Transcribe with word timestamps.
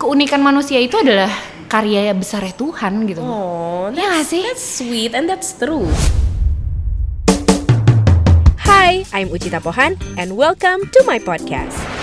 keunikan 0.00 0.40
manusia 0.40 0.80
itu 0.80 0.96
adalah 0.96 1.28
karya 1.68 2.16
besar 2.16 2.40
Tuhan 2.56 3.04
gitu. 3.04 3.20
Oh, 3.20 3.92
Iya 3.92 4.16
nggak 4.16 4.26
sih? 4.26 4.42
That's 4.48 4.64
sweet 4.64 5.12
and 5.12 5.28
that's 5.28 5.52
true. 5.52 5.84
Hi, 8.64 9.04
I'm 9.12 9.28
Ucita 9.28 9.60
Pohan 9.60 10.00
and 10.16 10.40
welcome 10.40 10.88
to 10.88 11.00
my 11.04 11.20
podcast. 11.20 11.99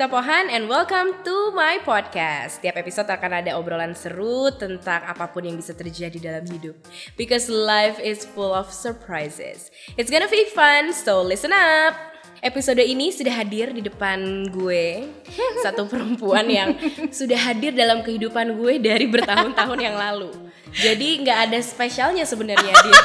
Ucita 0.00 0.16
Pohan 0.16 0.48
and 0.48 0.64
welcome 0.64 1.12
to 1.28 1.52
my 1.52 1.76
podcast. 1.84 2.64
Tiap 2.64 2.72
episode 2.80 3.04
akan 3.04 3.44
ada 3.44 3.60
obrolan 3.60 3.92
seru 3.92 4.48
tentang 4.48 5.04
apa 5.04 5.28
pun 5.28 5.44
yang 5.44 5.60
bisa 5.60 5.76
terjadi 5.76 6.16
dalam 6.16 6.48
hidup. 6.48 6.72
Because 7.20 7.52
life 7.52 8.00
is 8.00 8.24
full 8.24 8.48
of 8.48 8.72
surprises. 8.72 9.68
It's 10.00 10.08
gonna 10.08 10.24
be 10.32 10.48
fun, 10.56 10.96
so 10.96 11.20
listen 11.20 11.52
up. 11.52 11.92
Episode 12.40 12.80
ini 12.80 13.12
sudah 13.12 13.44
hadir 13.44 13.76
di 13.76 13.84
depan 13.84 14.48
gue 14.48 15.04
Satu 15.68 15.84
perempuan 15.84 16.48
yang 16.48 16.72
sudah 17.12 17.36
hadir 17.36 17.76
dalam 17.76 18.00
kehidupan 18.00 18.56
gue 18.56 18.80
dari 18.80 19.04
bertahun-tahun 19.04 19.76
yang 19.84 20.00
lalu 20.00 20.32
Jadi 20.72 21.20
nggak 21.20 21.52
ada 21.52 21.60
spesialnya 21.60 22.24
sebenarnya 22.24 22.72
dia 22.72 23.02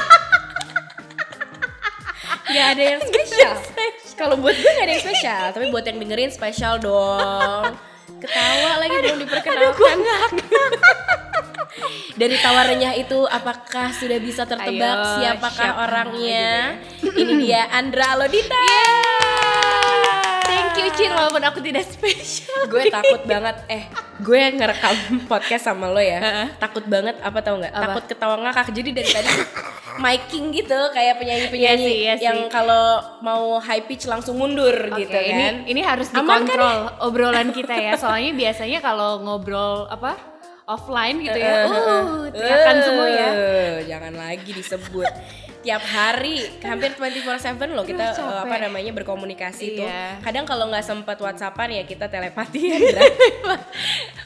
Nggak 2.56 2.66
ada 2.72 2.82
yang 2.96 3.00
spesial 3.04 3.52
Kalau 4.16 4.40
buat 4.40 4.56
gue 4.56 4.64
nggak 4.64 4.86
ada 4.88 4.92
yang 4.96 5.04
spesial 5.04 5.44
Tapi 5.52 5.64
buat 5.68 5.84
yang 5.84 5.98
dengerin 6.00 6.32
spesial 6.32 6.74
dong. 6.80 7.76
Ketawa 8.16 8.80
lagi 8.80 8.96
belum 8.96 9.18
diperkenalkan. 9.20 9.96
Dari 12.16 12.36
tawarannya 12.40 12.96
itu 12.96 13.28
apakah 13.28 13.92
sudah 13.92 14.16
bisa 14.16 14.48
tertebak 14.48 14.96
Ayo, 14.96 15.20
siapakah 15.20 15.68
siapa? 15.68 15.82
orangnya? 15.84 16.80
Ini 17.04 17.32
dia 17.44 17.68
Andra 17.68 18.16
Alodita. 18.16 18.56
Thank 20.48 20.80
you 20.80 20.88
Cin 20.96 21.12
walaupun 21.12 21.44
aku 21.44 21.60
tidak 21.60 21.84
spesial. 21.84 22.64
gue 22.72 22.88
takut 22.88 23.20
banget. 23.28 23.60
Eh 23.68 23.84
gue 24.24 24.40
ngerekam 24.56 24.96
podcast 25.28 25.68
sama 25.68 25.92
lo 25.92 26.00
ya. 26.00 26.48
Takut 26.56 26.88
banget 26.88 27.20
apa 27.20 27.44
tau 27.44 27.60
nggak? 27.60 27.72
Takut 27.76 28.04
ketawa 28.08 28.34
ngakak. 28.40 28.72
Jadi 28.72 28.90
dari 28.96 29.10
tadi 29.12 29.30
miking 29.96 30.52
gitu 30.52 30.80
kayak 30.92 31.16
penyanyi 31.20 31.46
penyanyi 31.48 31.64
Iya 31.66 31.74
sih, 31.80 31.94
iya 32.04 32.14
yang 32.20 32.38
kalau 32.52 33.00
mau 33.24 33.56
high 33.60 33.84
pitch 33.84 34.04
langsung 34.08 34.36
mundur 34.36 34.74
Oke, 34.92 35.04
gitu 35.04 35.16
kan. 35.16 35.24
ini 35.24 35.44
ini 35.72 35.80
harus 35.80 36.12
kan 36.12 36.24
dikontrol 36.24 36.78
obrolan 37.00 37.48
kita 37.52 37.74
ya. 37.74 37.92
Soalnya 37.96 38.32
biasanya 38.36 38.78
kalau 38.84 39.24
ngobrol 39.24 39.88
apa 39.88 40.16
offline 40.66 41.22
gitu 41.22 41.38
ya, 41.38 41.62
uh, 41.70 42.26
teriakan 42.34 42.76
semua 42.82 43.06
ya. 43.06 43.28
Eh, 43.30 43.76
jangan 43.86 44.12
lagi 44.18 44.50
disebut 44.50 45.06
tiap 45.66 45.82
hari 45.82 46.46
hampir 46.62 46.94
24/7 46.94 47.74
loh 47.74 47.82
kita 47.82 48.14
eh, 48.14 48.38
apa 48.46 48.54
namanya 48.62 48.94
berkomunikasi 48.94 49.74
tuh 49.74 49.82
Iya. 49.82 50.22
kadang 50.22 50.46
kalau 50.46 50.70
nggak 50.70 50.86
sempet 50.86 51.18
whatsappan 51.18 51.74
ya 51.74 51.82
kita 51.82 52.06
telepati 52.06 52.60
ya 52.70 52.78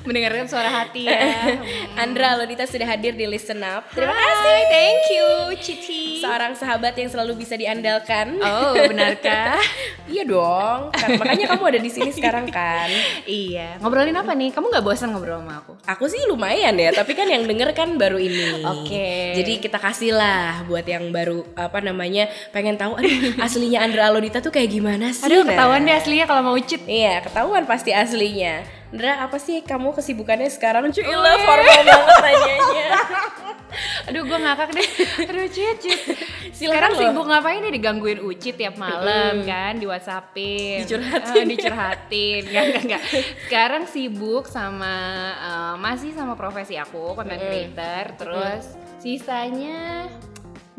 Mendengarkan 0.00 0.48
suara 0.48 0.72
hati 0.72 1.04
ya. 1.04 1.20
Andra 2.02 2.32
Lodita 2.32 2.64
sudah 2.64 2.88
hadir 2.88 3.12
di 3.12 3.28
Listen 3.28 3.60
Up 3.60 3.84
terima 3.92 4.16
Hai, 4.16 4.24
kasih 4.24 4.60
thank 4.72 5.02
you 5.12 5.28
Cici. 5.60 6.04
seorang 6.24 6.56
sahabat 6.56 6.96
yang 6.96 7.12
selalu 7.12 7.36
bisa 7.36 7.52
diandalkan. 7.52 8.40
Oh, 8.40 8.72
benarkah? 8.72 9.60
iya 10.12 10.24
dong. 10.24 10.88
Kan, 10.96 11.20
makanya 11.20 11.52
kamu 11.52 11.76
ada 11.76 11.80
di 11.80 11.90
sini 11.92 12.10
sekarang 12.12 12.48
kan. 12.48 12.88
iya. 13.28 13.76
Ngobrolin 13.76 14.16
apa 14.16 14.32
nih? 14.32 14.56
Kamu 14.56 14.72
nggak 14.72 14.84
bosan 14.84 15.12
ngobrol 15.12 15.44
sama 15.44 15.60
aku? 15.60 15.72
Aku 15.84 16.04
sih 16.08 16.24
lumayan 16.24 16.80
ya, 16.80 16.96
tapi 16.96 17.12
kan 17.12 17.28
yang 17.28 17.44
denger 17.44 17.76
kan 17.76 18.00
baru 18.00 18.16
ini. 18.16 18.64
Oke. 18.64 19.36
Jadi 19.36 19.60
kita 19.60 19.76
kasih 19.76 20.16
lah 20.16 20.64
buat 20.64 20.88
yang 20.88 21.12
baru 21.12 21.29
apa 21.54 21.78
namanya 21.80 22.26
pengen 22.50 22.74
tahu 22.74 22.96
aduh 22.96 23.10
aslinya 23.44 23.82
Andra 23.82 24.08
Alodita 24.08 24.38
tuh 24.38 24.50
kayak 24.50 24.70
gimana 24.70 25.10
sih? 25.10 25.26
Aduh, 25.26 25.42
Nah, 25.42 25.56
ketahuan 25.56 25.82
deh 25.82 25.94
aslinya 25.94 26.26
kalau 26.26 26.42
mau 26.44 26.56
cheat. 26.58 26.82
Iya, 26.84 27.24
ketahuan 27.24 27.64
pasti 27.64 27.90
aslinya. 27.90 28.62
Andra, 28.90 29.22
apa 29.22 29.38
sih 29.38 29.62
kamu 29.62 29.94
kesibukannya 29.94 30.50
sekarang? 30.50 30.90
Cuilah 30.90 31.36
formal 31.38 31.80
banget 31.86 32.16
nanyanya. 32.20 32.86
Aduh, 34.10 34.26
gue 34.26 34.34
ngakak 34.34 34.74
deh. 34.74 34.88
Aduh, 35.30 35.46
cheat. 35.46 35.78
Silakan 36.58 36.90
Sekarang 36.90 36.92
loh. 36.92 37.00
sibuk 37.00 37.24
ngapain 37.30 37.60
nih 37.62 37.72
digangguin 37.72 38.18
Uci 38.20 38.50
tiap 38.52 38.74
malam 38.76 39.46
kan, 39.46 39.78
di 39.78 39.86
WhatsAppin. 39.86 40.82
Dicurhatin. 40.82 41.38
Eh, 41.38 41.46
dicurhatin. 41.46 42.40
Enggak, 42.50 42.64
enggak, 42.66 42.82
enggak. 42.84 43.02
Sekarang 43.46 43.82
sibuk 43.86 44.44
sama 44.50 44.94
eh, 45.38 45.74
masih 45.78 46.10
sama 46.10 46.34
profesi 46.34 46.74
aku, 46.74 47.14
content 47.14 47.38
creator, 47.38 48.04
terus 48.18 48.64
sisanya 48.98 50.10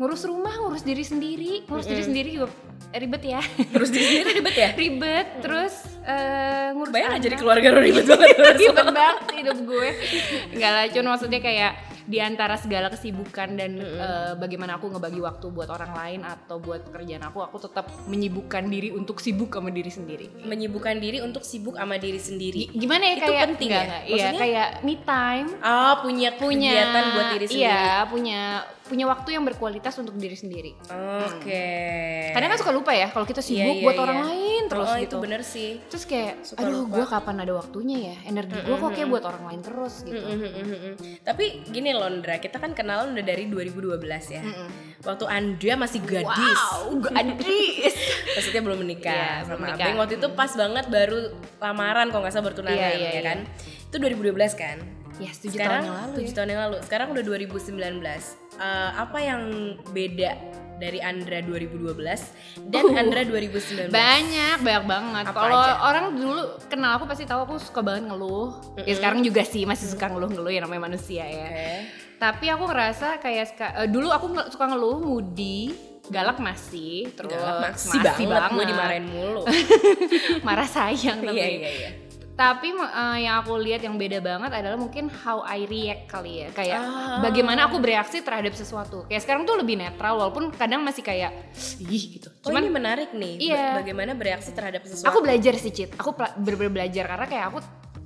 ngurus 0.02 0.26
rumah, 0.26 0.50
ngurus 0.58 0.82
diri 0.82 1.04
sendiri, 1.04 1.62
ngurus 1.64 1.86
diri 1.86 2.02
sendiri 2.02 2.28
juga 2.34 2.50
ribet 2.92 3.22
ya. 3.24 3.40
Terus 3.70 3.88
di 3.88 3.98
sini 3.98 4.22
ribet 4.34 4.52
ya? 4.52 4.70
ribet, 4.82 5.26
terus 5.38 5.74
eh, 6.02 6.74
ngurus 6.74 6.90
Bayang 6.90 7.22
jadi 7.22 7.36
keluarga 7.36 7.70
lo 7.70 7.80
ribet 7.80 8.04
banget. 8.04 8.36
ribet 8.58 8.88
banget 8.90 9.26
hidup 9.32 9.58
gue 9.62 9.88
nggak 10.52 10.70
lah 10.70 10.84
cuma 10.88 11.06
maksudnya 11.12 11.38
kayak 11.38 11.72
di 12.02 12.18
antara 12.18 12.54
segala 12.54 12.90
kesibukan 12.90 13.54
dan 13.54 13.78
eh, 13.78 14.32
bagaimana 14.34 14.74
aku 14.74 14.90
ngebagi 14.90 15.20
waktu 15.20 15.46
buat 15.48 15.70
orang 15.70 15.92
lain 15.94 16.20
atau 16.22 16.58
buat 16.58 16.82
pekerjaan 16.84 17.22
aku 17.22 17.38
aku 17.40 17.62
tetap 17.62 17.86
menyibukkan 18.04 18.66
diri 18.66 18.90
untuk 18.90 19.18
sibuk 19.18 19.48
sama 19.48 19.70
diri 19.70 19.88
sendiri 19.88 20.26
Menyibukkan 20.42 20.98
diri 20.98 21.22
untuk 21.22 21.42
sibuk 21.42 21.78
sama 21.78 21.96
diri 21.96 22.18
sendiri. 22.18 22.74
gimana 22.74 23.06
ya 23.06 23.14
Itu 23.14 23.24
kayak 23.24 23.46
penting 23.48 23.68
nggak, 23.70 23.86
ya? 23.86 23.98
iya 24.04 24.28
kayak 24.34 24.68
me 24.82 24.94
time 25.00 25.48
Oh, 25.62 25.94
punya 26.02 26.28
punya 26.34 26.70
kegiatan 26.74 27.04
buat 27.08 27.26
diri 27.30 27.44
sendiri. 27.46 27.62
iya 27.62 27.82
punya 28.04 28.40
punya 28.92 29.08
waktu 29.08 29.32
yang 29.32 29.42
berkualitas 29.42 29.96
untuk 29.96 30.12
diri 30.14 30.36
sendiri 30.36 30.76
Oke. 31.24 31.64
kadang 32.30 32.52
kan 32.52 32.58
suka 32.60 32.72
lupa 32.72 32.92
ya 32.92 33.08
kalau 33.08 33.24
kita 33.24 33.40
Iya, 33.40 33.48
sibuk 33.64 33.74
iya, 33.74 33.84
buat 33.84 33.96
iya. 33.96 34.04
orang 34.04 34.18
lain 34.22 34.62
terus 34.68 34.84
oh, 34.86 34.94
gitu 34.94 35.06
itu 35.08 35.16
bener 35.18 35.40
sih. 35.42 35.70
terus 35.88 36.04
kayak 36.04 36.34
Suka 36.44 36.60
aduh 36.60 36.84
gue 36.84 37.04
kapan 37.04 37.36
ada 37.40 37.52
waktunya 37.54 37.96
ya 38.12 38.16
energi 38.28 38.58
gue 38.58 38.76
kok 38.76 38.90
kayak 38.92 39.08
buat 39.08 39.24
orang 39.24 39.42
lain 39.48 39.60
terus 39.60 39.94
gitu 40.02 40.20
Mm, 40.22 40.38
mm, 40.38 40.52
mm, 40.54 40.78
mm. 40.92 40.94
Tapi 41.22 41.44
gini 41.68 41.90
Londra, 41.92 42.36
kita 42.36 42.56
kan 42.56 42.72
kenalan 42.72 43.14
udah 43.14 43.24
dari 43.24 43.46
2012 43.46 43.98
ya. 44.28 44.42
Waktu 45.02 45.24
Andrea 45.26 45.74
masih 45.74 46.00
gadis. 46.02 46.60
wow 46.62 46.90
gadis 47.00 47.94
Maksudnya 48.36 48.62
belum 48.62 48.78
menikah 48.80 49.42
Iya, 49.42 49.46
belum 49.46 49.58
menikah. 49.60 49.86
Abeng. 49.86 49.96
Waktu 49.98 50.14
itu 50.18 50.28
pas 50.34 50.52
banget 50.52 50.84
baru 50.88 51.18
lamaran 51.58 52.06
kalau 52.10 52.22
nggak 52.22 52.34
salah 52.34 52.46
bertunangan 52.50 52.78
Iya, 52.78 52.90
iya, 52.92 53.08
ya 53.08 53.12
iya. 53.14 53.22
kan. 53.24 53.38
Itu 53.88 53.96
2012 53.98 54.34
kan. 54.54 54.78
Ya 55.18 55.30
tujuh 55.30 55.52
Sekarang 55.52 55.82
tahun 55.82 55.88
yang 55.88 55.98
lalu 55.98 56.14
7 56.14 56.24
ya. 56.24 56.32
tahun 56.32 56.48
yang 56.48 56.62
lalu. 56.64 56.76
Sekarang 56.82 57.08
udah 57.10 57.22
2019. 57.24 58.36
Eh, 58.52 58.90
apa 58.94 59.18
yang 59.18 59.42
beda 59.90 60.32
dari 60.76 60.98
Andra 60.98 61.38
2012 61.38 61.94
dan 62.68 62.84
Uh, 62.84 62.98
Andra 62.98 63.22
2019? 63.22 63.88
banyak 63.88 64.56
banyak 64.60 64.84
banget 64.84 65.24
kalau 65.30 65.62
orang 65.78 66.10
dulu 66.10 66.42
kenal 66.66 66.98
aku 66.98 67.06
pasti 67.06 67.22
tahu 67.22 67.46
aku 67.46 67.54
suka 67.56 67.80
banget 67.80 68.10
ngeluh 68.10 68.50
ya 68.82 68.90
sekarang 68.92 69.22
juga 69.22 69.46
sih 69.46 69.62
masih 69.62 69.86
suka 69.88 70.10
ngeluh-ngeluh 70.10 70.50
ya 70.50 70.58
namanya 70.58 70.90
manusia 70.90 71.22
ya 71.22 71.46
Oke. 71.46 71.70
tapi 72.18 72.50
aku 72.50 72.66
ngerasa 72.66 73.22
kayak 73.22 73.54
eh, 73.54 73.86
dulu 73.86 74.10
aku 74.10 74.26
suka 74.50 74.74
ngeluh 74.74 74.98
moody 74.98 75.70
galak 76.10 76.42
masih 76.42 77.14
terus 77.14 77.30
Galak 77.30 77.78
masih, 77.78 78.26
banget, 78.26 78.50
gue 78.50 78.64
dimarahin 78.66 79.06
mulu. 79.06 79.46
marah 80.46 80.66
sayang 80.66 81.22
tapi 81.22 81.38
iya 81.38 81.46
iya 81.46 81.70
iya. 81.70 81.90
Tapi 82.32 82.72
eh, 82.72 83.18
yang 83.20 83.38
aku 83.38 83.54
lihat 83.56 83.80
yang 83.80 83.94
beda 83.94 84.18
banget 84.18 84.50
adalah 84.50 84.74
mungkin 84.74 85.06
how 85.06 85.40
I 85.40 85.64
react 85.64 86.06
kali 86.06 86.42
ya 86.42 86.48
kayak 86.50 86.78
Ah. 86.78 87.20
bagaimana 87.20 87.66
aku 87.66 87.76
bereaksi 87.76 88.20
terhadap 88.20 88.52
sesuatu 88.52 89.04
kayak 89.04 89.20
sekarang 89.20 89.42
tuh 89.42 89.54
lebih 89.54 89.76
netral 89.76 90.16
walaupun 90.16 90.48
kadang 90.50 90.80
masih 90.80 91.00
kayak 91.00 91.52
ih 91.78 92.04
gitu 92.14 92.32
Oh 92.42 92.50
ini 92.50 92.68
menarik 92.68 93.12
nih. 93.12 93.38
Iya. 93.38 93.64
Ba- 93.72 93.82
Bagaimana 93.82 94.12
bereaksi 94.12 94.50
terhadap 94.50 94.82
sesuatu? 94.82 95.06
aku 95.06 95.18
belajar 95.20 95.54
sih 95.54 95.70
Cit 95.70 95.92
aku 95.94 96.10
bener-bener 96.36 96.72
belajar 96.72 97.04
karena 97.06 97.26
kayak 97.26 97.44
aku 97.48 97.58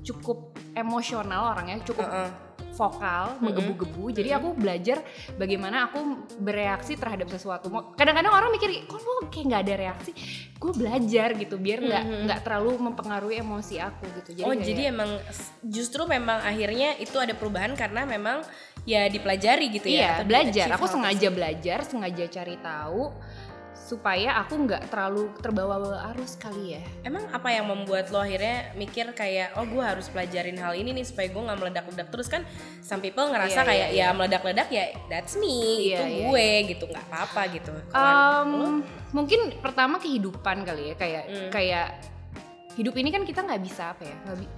cukup 0.02 0.38
emosional 0.72 1.50
orangnya 1.50 1.82
cukup 1.82 2.04
Heeh. 2.04 2.28
Vokal 2.76 3.40
menggebu-gebu. 3.40 4.12
Jadi 4.12 4.28
aku 4.30 4.52
belajar 4.52 5.00
bagaimana 5.34 5.88
aku 5.88 5.98
bereaksi 6.36 6.94
terhadap 6.94 7.32
sesuatu. 7.32 7.72
Kadang-kadang 7.96 8.32
orang 8.36 8.52
mikir 8.52 8.84
kok 8.84 9.00
lo 9.00 9.26
kayak 9.32 9.44
nggak 9.48 9.62
ada 9.64 9.74
reaksi? 9.74 10.12
Gue 10.60 10.72
belajar 10.76 11.32
gitu 11.34 11.56
biar 11.56 11.80
nggak 11.80 12.04
nggak 12.28 12.40
terlalu 12.44 12.76
mempengaruhi 12.92 13.40
emosi 13.40 13.80
aku 13.80 14.04
gitu. 14.20 14.30
Jadi 14.36 14.44
oh 14.44 14.52
kayak- 14.52 14.66
jadi 14.68 14.82
emang 14.92 15.10
justru 15.64 16.04
memang 16.04 16.44
akhirnya 16.44 17.00
itu 17.00 17.16
ada 17.16 17.32
perubahan 17.32 17.72
karena 17.72 18.04
memang 18.04 18.44
ya 18.86 19.10
dipelajari 19.10 19.66
gitu 19.74 19.90
ya? 19.90 20.22
iya 20.22 20.22
belajar. 20.22 20.70
aku 20.78 20.86
sengaja 20.86 21.28
belajar 21.34 21.82
sengaja 21.82 22.24
cari 22.30 22.54
tahu 22.62 23.10
supaya 23.86 24.42
aku 24.42 24.66
nggak 24.66 24.90
terlalu 24.90 25.30
terbawa 25.38 25.78
arus 26.10 26.34
kali 26.34 26.74
ya. 26.74 26.82
Emang 27.06 27.22
apa 27.30 27.54
yang 27.54 27.70
membuat 27.70 28.10
lo 28.10 28.18
akhirnya 28.18 28.74
mikir 28.74 29.14
kayak 29.14 29.54
oh 29.54 29.62
gue 29.62 29.78
harus 29.78 30.10
pelajarin 30.10 30.58
hal 30.58 30.74
ini 30.74 30.90
nih 30.90 31.06
supaya 31.06 31.30
gue 31.30 31.38
nggak 31.38 31.58
meledak-ledak? 31.62 32.08
Terus 32.10 32.26
kan 32.26 32.42
some 32.82 32.98
people 32.98 33.30
ngerasa 33.30 33.62
Iya, 33.62 33.68
kayak 33.70 33.88
iya, 33.94 34.06
ya 34.10 34.16
meledak-ledak 34.18 34.68
ya 34.74 34.84
that's 35.06 35.38
me 35.38 35.46
Iya, 35.46 36.02
itu 36.02 36.04
iya, 36.10 36.26
gue 36.26 36.48
gitu. 36.74 36.84
Nggak 36.90 37.06
apa-apa 37.06 37.42
gitu. 37.54 37.72
Um, 37.94 38.48
lo, 38.50 38.68
mungkin 39.14 39.40
pertama 39.62 40.02
kehidupan 40.02 40.66
kali 40.66 40.90
ya 40.90 40.94
kayak 40.98 41.24
Hmm. 41.30 41.50
kayak 41.54 41.86
hidup 42.74 42.92
ini 42.98 43.08
kan 43.08 43.22
kita 43.22 43.40
nggak 43.40 43.62
bisa 43.62 43.94
apa 43.94 44.02
ya 44.04 44.16
nggak 44.26 44.36
bi- 44.36 44.54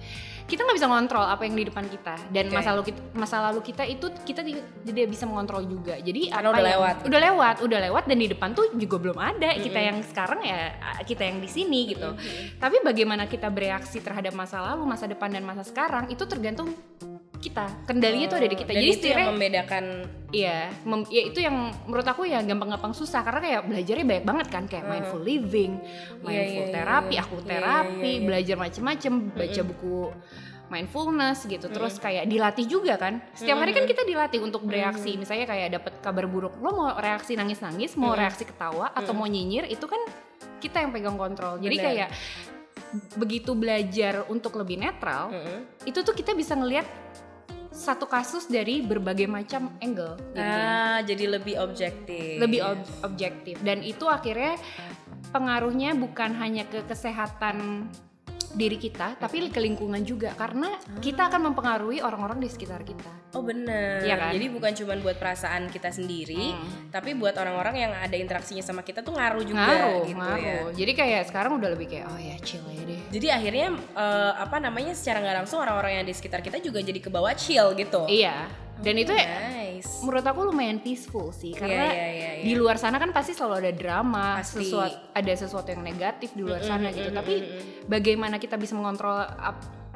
kita 0.49 0.65
nggak 0.65 0.75
bisa 0.75 0.89
ngontrol 0.89 1.21
apa 1.23 1.45
yang 1.45 1.53
di 1.53 1.63
depan 1.63 1.85
kita. 1.85 2.15
Dan 2.33 2.49
Oke. 2.49 2.55
masa 2.57 2.69
lalu 2.73 2.83
kita 2.89 2.99
masa 3.13 3.37
lalu 3.39 3.59
kita 3.61 3.83
itu 3.85 4.05
kita 4.25 4.41
ti- 4.41 4.65
tidak 4.83 5.05
bisa 5.07 5.23
mengontrol 5.23 5.61
juga. 5.63 5.95
Jadi 5.95 6.33
Karena 6.33 6.49
apa 6.49 6.51
udah 6.51 6.59
yang- 6.59 6.73
lewat. 6.73 6.95
udah 7.05 7.19
lewat 7.21 7.55
udah 7.61 7.79
lewat 7.85 8.03
dan 8.09 8.17
di 8.17 8.27
depan 8.27 8.49
tuh 8.51 8.65
juga 8.73 8.97
belum 8.97 9.17
ada. 9.17 9.49
Kita 9.53 9.79
yang 9.79 10.01
sekarang 10.01 10.41
ya 10.41 10.59
kita 11.05 11.23
yang 11.23 11.37
di 11.37 11.47
sini 11.47 11.93
gitu. 11.93 12.09
Tapi 12.57 12.81
bagaimana 12.81 13.29
kita 13.29 13.47
bereaksi 13.47 14.01
terhadap 14.01 14.33
masa 14.33 14.59
lalu 14.59 14.89
masa 14.89 15.05
depan 15.05 15.29
dan 15.29 15.45
masa 15.45 15.61
sekarang 15.61 16.09
itu 16.09 16.25
tergantung 16.25 16.73
kita 17.39 17.87
kendalinya 17.87 18.27
tuh 18.27 18.37
ada 18.43 18.49
di 18.51 18.57
kita 18.59 18.71
Dan 18.75 18.83
jadi 18.83 18.91
itu 18.91 19.07
yang 19.07 19.27
membedakan 19.31 19.85
Iya, 20.29 20.69
mem- 20.85 21.09
ya 21.09 21.21
itu 21.25 21.39
yang 21.41 21.73
menurut 21.89 22.05
aku 22.05 22.21
ya 22.29 22.45
gampang-gampang 22.45 22.93
susah 22.93 23.25
karena 23.25 23.41
kayak 23.41 23.61
belajarnya 23.65 24.05
banyak 24.05 24.25
banget 24.29 24.47
kan 24.53 24.63
kayak 24.69 24.85
mindful 24.85 25.17
living, 25.17 25.81
mindful 26.21 26.65
iya, 26.69 26.73
terapi, 26.73 27.15
iya. 27.17 27.25
aku 27.25 27.35
Iya, 27.41 27.49
terapi, 27.49 27.97
iya, 28.05 28.13
iya. 28.13 28.25
belajar 28.29 28.55
macem-macem, 28.61 29.13
baca 29.33 29.61
buku 29.65 29.97
mindfulness 30.69 31.49
gitu. 31.49 31.65
Terus 31.65 31.97
kayak 31.97 32.29
dilatih 32.29 32.65
juga 32.69 33.01
kan. 33.01 33.25
Setiap 33.33 33.57
hari 33.57 33.73
kan 33.73 33.89
kita 33.89 34.05
dilatih 34.05 34.39
untuk 34.45 34.61
bereaksi. 34.69 35.17
Misalnya 35.17 35.49
kayak 35.49 35.81
dapat 35.81 35.93
kabar 35.97 36.29
buruk, 36.29 36.61
lo 36.61 36.69
mau 36.77 36.93
reaksi 36.93 37.33
nangis-nangis, 37.33 37.97
mau 37.97 38.13
reaksi 38.13 38.45
ketawa 38.45 38.93
atau 38.93 39.17
mau 39.17 39.25
nyinyir, 39.25 39.65
itu 39.65 39.89
kan 39.89 39.97
kita 40.61 40.85
yang 40.85 40.93
pegang 40.93 41.17
kontrol. 41.17 41.57
Jadi 41.57 41.73
Bener. 41.73 41.87
kayak 41.89 42.09
begitu 43.17 43.53
belajar 43.53 44.25
untuk 44.29 44.57
lebih 44.57 44.77
netral, 44.81 45.29
itu 45.85 46.01
tuh 46.01 46.13
kita 46.13 46.33
bisa 46.33 46.53
ngelihat 46.57 46.85
satu 47.79 48.11
kasus 48.11 48.51
dari 48.51 48.83
berbagai 48.83 49.23
macam 49.31 49.71
angle. 49.79 50.19
jadinya 50.35 50.67
ah 50.67 50.99
jadi 51.07 51.25
lebih 51.39 51.55
objektif 51.63 52.35
lebih 52.43 52.59
ob- 52.59 52.91
objektif 53.07 53.55
dan 53.63 53.79
itu 53.79 54.03
akhirnya 54.03 54.59
pengaruhnya 55.31 55.95
bukan 55.95 56.35
hanya 56.35 56.67
ke 56.67 56.83
kesehatan 56.83 57.87
diri 58.51 58.75
kita 58.75 59.13
tapi 59.15 59.47
ke 59.47 59.57
lingkungan 59.57 60.01
juga 60.01 60.33
karena 60.33 60.73
kita 60.97 61.27
akan 61.27 61.49
mempengaruhi 61.49 61.99
orang-orang 61.99 62.37
di 62.37 62.47
sekitar 62.47 62.81
kita. 62.81 63.09
oh 63.31 63.41
bener 63.41 64.01
Iya 64.01 64.15
kan? 64.15 64.31
jadi 64.31 64.45
bukan 64.47 64.71
cuma 64.73 64.93
buat 64.97 65.15
perasaan 65.15 65.67
kita 65.67 65.89
sendiri 65.89 66.51
Hmm. 66.51 66.89
tapi 66.89 67.13
buat 67.13 67.33
orang-orang 67.33 67.75
yang 67.79 67.91
ada 67.91 68.13
interaksinya 68.13 68.61
sama 68.61 68.81
kita 68.81 68.99
tuh 68.99 69.13
ngaruh 69.13 69.43
juga 69.43 69.61
Ngaruh, 69.61 70.01
gitu 70.03 70.17
ngaruh. 70.17 70.39
ya 70.39 70.57
Jadi 70.75 70.91
kayak 70.93 71.21
sekarang 71.25 71.51
udah 71.55 71.69
lebih 71.69 71.87
kayak 71.87 72.05
oh 72.05 72.17
ya 72.17 72.35
chill 72.39 72.63
aja 72.63 72.83
deh. 72.83 72.99
jadi 73.09 73.27
akhirnya 73.31 73.67
eh, 73.75 74.33
apa 74.35 74.57
namanya 74.57 74.91
secara 74.91 75.19
nggak 75.19 75.37
langsung 75.39 75.59
orang-orang 75.59 75.91
yang 75.93 76.05
di 76.05 76.11
sekitar 76.11 76.39
kita 76.39 76.57
juga 76.57 76.79
jadi 76.79 76.99
kebawa 76.99 77.31
chill 77.33 77.73
gitu 77.73 78.05
Iya. 78.05 78.49
Dan 78.79 78.95
itu 78.95 79.11
ya 79.11 79.59
nice 79.79 80.03
menurut 80.03 80.25
aku 80.27 80.39
lumayan 80.51 80.79
peaceful 80.83 81.31
sih 81.31 81.55
karena 81.55 81.87
iya, 81.91 82.07
iya, 82.11 82.29
iya. 82.39 82.43
di 82.43 82.53
luar 82.55 82.75
sana 82.75 82.99
kan 82.99 83.15
pasti 83.15 83.31
selalu 83.31 83.55
ada 83.63 83.71
drama, 83.71 84.27
Pasti. 84.43 84.67
sesuatu 84.67 84.97
ada 85.15 85.33
sesuatu 85.35 85.67
yang 85.71 85.83
negatif 85.83 86.35
di 86.35 86.41
luar 86.43 86.61
sana 86.63 86.91
gitu. 86.91 87.09
Tapi 87.11 87.33
bagaimana 87.87 88.35
kita 88.39 88.59
bisa 88.59 88.75
mengontrol 88.75 89.23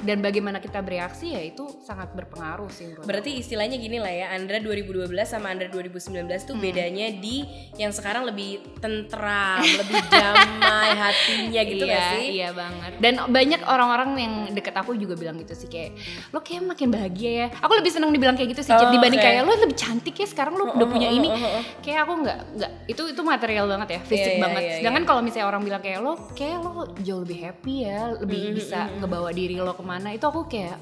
dan 0.04 0.20
bagaimana 0.20 0.60
kita 0.60 0.80
bereaksi 0.80 1.32
ya 1.32 1.42
itu 1.42 1.64
sangat 1.82 2.12
berpengaruh 2.12 2.68
sih 2.68 2.92
menurut 2.92 3.06
Berarti 3.08 3.40
istilahnya 3.40 3.76
gini 3.76 3.98
lah 3.98 4.12
ya, 4.12 4.28
Andra 4.32 4.60
2012 4.60 5.08
sama 5.24 5.52
Andra 5.52 5.68
2019 5.68 6.28
tuh 6.44 6.56
bedanya 6.56 7.08
di 7.10 7.48
yang 7.76 7.90
sekarang 7.90 8.28
lebih 8.28 8.60
tentram, 8.80 9.64
lebih 9.64 9.96
damai 10.12 10.92
hatinya 11.04 11.62
gitu 11.64 11.84
iya, 11.84 11.96
gak 11.96 12.04
sih? 12.12 12.24
Iya 12.36 12.50
banget. 12.52 12.92
Dan 13.00 13.14
banyak 13.28 13.62
orang-orang 13.64 14.10
yang 14.20 14.34
deket 14.52 14.76
aku 14.76 14.94
juga 14.96 15.16
bilang 15.16 15.40
gitu 15.40 15.56
sih 15.56 15.68
kayak 15.68 15.96
lo 16.30 16.44
kayak 16.44 16.64
makin 16.68 16.88
bahagia 16.92 17.32
ya. 17.32 17.48
Aku 17.64 17.74
lebih 17.74 17.92
seneng 17.92 18.12
dibilang 18.12 18.36
kayak 18.36 18.54
gitu 18.54 18.64
sih 18.66 18.72
Oh, 18.74 18.90
dibanding 18.92 19.22
oke. 19.22 19.28
kayak 19.28 19.42
lo 19.46 19.54
lebih 19.56 19.78
cantik 19.78 20.16
ya 20.18 20.28
sekarang 20.28 20.54
lo 20.58 20.74
udah 20.74 20.88
punya 20.90 21.08
oh, 21.08 21.18
ini. 21.18 21.30
oh, 21.30 21.38
oh, 21.38 21.52
oh. 21.60 21.64
Kayak 21.80 22.00
aku 22.04 22.14
nggak 22.26 22.38
nggak 22.60 22.72
itu 22.90 23.04
itu 23.14 23.22
material 23.24 23.66
banget 23.70 23.88
ya, 23.96 24.00
fisik 24.04 24.20
Iya, 24.24 24.36
iya, 24.36 24.44
banget. 24.44 24.62
iya, 24.64 24.76
Sedangkan 24.82 25.04
kalau 25.06 25.22
misalnya 25.24 25.48
orang 25.48 25.62
bilang 25.64 25.82
kayak 25.84 26.00
lo 26.02 26.14
kayak 26.34 26.58
lo 26.60 26.72
jauh 27.00 27.22
lebih 27.24 27.38
happy 27.40 27.76
ya, 27.86 28.00
lebih 28.20 28.42
Mm-hmm, 28.44 28.58
bisa 28.60 28.80
ngebawa 29.00 29.30
diri 29.32 29.56
lo 29.56 29.72
ke 29.72 29.84
mana. 29.86 29.93
Itu 30.02 30.26
aku 30.30 30.50
kayak 30.50 30.78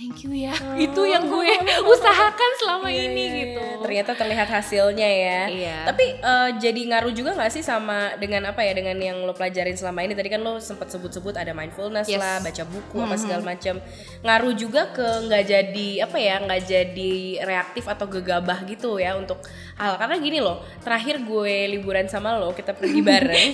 thank 0.00 0.24
you 0.24 0.32
ya. 0.32 0.56
itu 0.88 1.02
yang 1.04 1.28
gue 1.28 1.50
usahakan 1.92 2.50
selama 2.56 2.88
ini 2.88 3.24
gitu. 3.36 3.84
Ternyata 3.84 4.16
terlihat 4.16 4.48
hasilnya 4.48 5.04
ya. 5.04 5.40
Iya. 5.44 5.78
Tapi 5.92 6.04
eh, 6.16 6.48
jadi 6.56 6.80
ngaruh 6.88 7.12
juga 7.12 7.36
gak 7.36 7.52
sih 7.52 7.60
sama 7.60 8.16
dengan 8.16 8.48
apa 8.48 8.64
ya 8.64 8.72
dengan 8.72 8.96
yang 8.96 9.20
lo 9.28 9.36
pelajarin 9.36 9.76
selama 9.76 10.00
ini? 10.00 10.16
Tadi 10.16 10.32
kan 10.32 10.40
lo 10.40 10.56
sempat 10.56 10.88
sebut-sebut 10.88 11.36
ada 11.36 11.52
mindfulness 11.52 12.08
Yes. 12.08 12.16
lah, 12.16 12.40
baca 12.40 12.64
buku 12.64 12.96
apa 12.96 13.16
segala 13.20 13.42
macam. 13.44 13.76
Ngaruh 14.24 14.54
juga 14.56 14.88
ke 14.88 15.04
nggak 15.28 15.44
jadi 15.44 15.88
apa 16.08 16.16
ya 16.16 16.34
nggak 16.48 16.62
jadi 16.64 17.14
reaktif 17.44 17.84
atau 17.84 18.08
gegabah 18.08 18.64
gitu 18.64 18.96
ya 18.96 19.20
untuk 19.20 19.44
hal 19.76 20.00
karena 20.00 20.16
gini 20.16 20.40
loh. 20.40 20.64
Terakhir 20.80 21.20
gue 21.20 21.76
liburan 21.76 22.08
sama 22.08 22.40
lo 22.40 22.56
kita 22.56 22.72
pergi 22.72 23.04
bareng. 23.10 23.48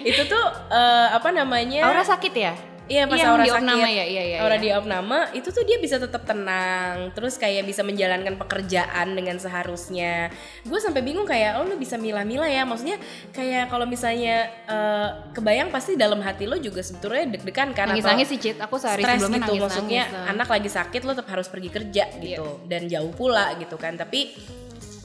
itu 0.00 0.22
tuh 0.24 0.44
eh, 0.72 1.08
apa 1.12 1.28
namanya? 1.28 1.84
Aura 1.84 2.00
sakit 2.00 2.32
ya? 2.32 2.56
Iya 2.88 3.04
pas 3.04 3.20
Yang 3.20 3.28
Aura 3.28 3.44
di 3.44 3.50
sakit, 3.52 3.62
opnama 3.62 3.88
ya? 3.92 4.04
Iya, 4.08 4.22
iya, 4.24 4.36
Aura 4.40 4.56
iya. 4.56 4.64
di 4.64 4.68
opnama 4.72 5.18
itu 5.36 5.48
tuh 5.52 5.64
dia 5.68 5.76
bisa 5.76 6.00
tetap 6.00 6.24
tenang, 6.24 7.12
terus 7.12 7.36
kayak 7.36 7.68
bisa 7.68 7.84
menjalankan 7.84 8.40
pekerjaan 8.40 9.12
dengan 9.12 9.36
seharusnya. 9.36 10.32
Gue 10.64 10.80
sampai 10.80 11.04
bingung 11.04 11.28
kayak 11.28 11.60
oh 11.60 11.68
lu 11.68 11.76
bisa 11.76 12.00
milah-milah 12.00 12.48
ya, 12.48 12.64
maksudnya 12.64 12.96
kayak 13.36 13.68
kalau 13.68 13.84
misalnya 13.84 14.48
eh, 14.64 15.08
kebayang 15.36 15.68
pasti 15.68 16.00
dalam 16.00 16.24
hati 16.24 16.48
lo 16.48 16.56
juga 16.56 16.80
sebetulnya 16.80 17.28
deg-degan 17.36 17.76
kan 17.76 17.92
Nangis-nangis 17.92 18.28
sih 18.32 18.40
Cit, 18.40 18.56
aku 18.56 18.80
sehari 18.80 19.04
stres 19.04 19.20
sebelumnya 19.20 19.36
gitu, 19.36 19.44
nangis-nangis. 19.44 19.68
maksudnya 19.68 20.02
lah. 20.08 20.32
anak 20.32 20.48
lagi 20.48 20.70
sakit 20.72 21.00
lo 21.04 21.12
tetap 21.12 21.28
harus 21.28 21.48
pergi 21.52 21.68
kerja 21.68 22.04
gitu 22.16 22.64
dan 22.64 22.88
jauh 22.88 23.12
pula 23.12 23.52
gitu 23.60 23.76
kan, 23.76 24.00
tapi 24.00 24.32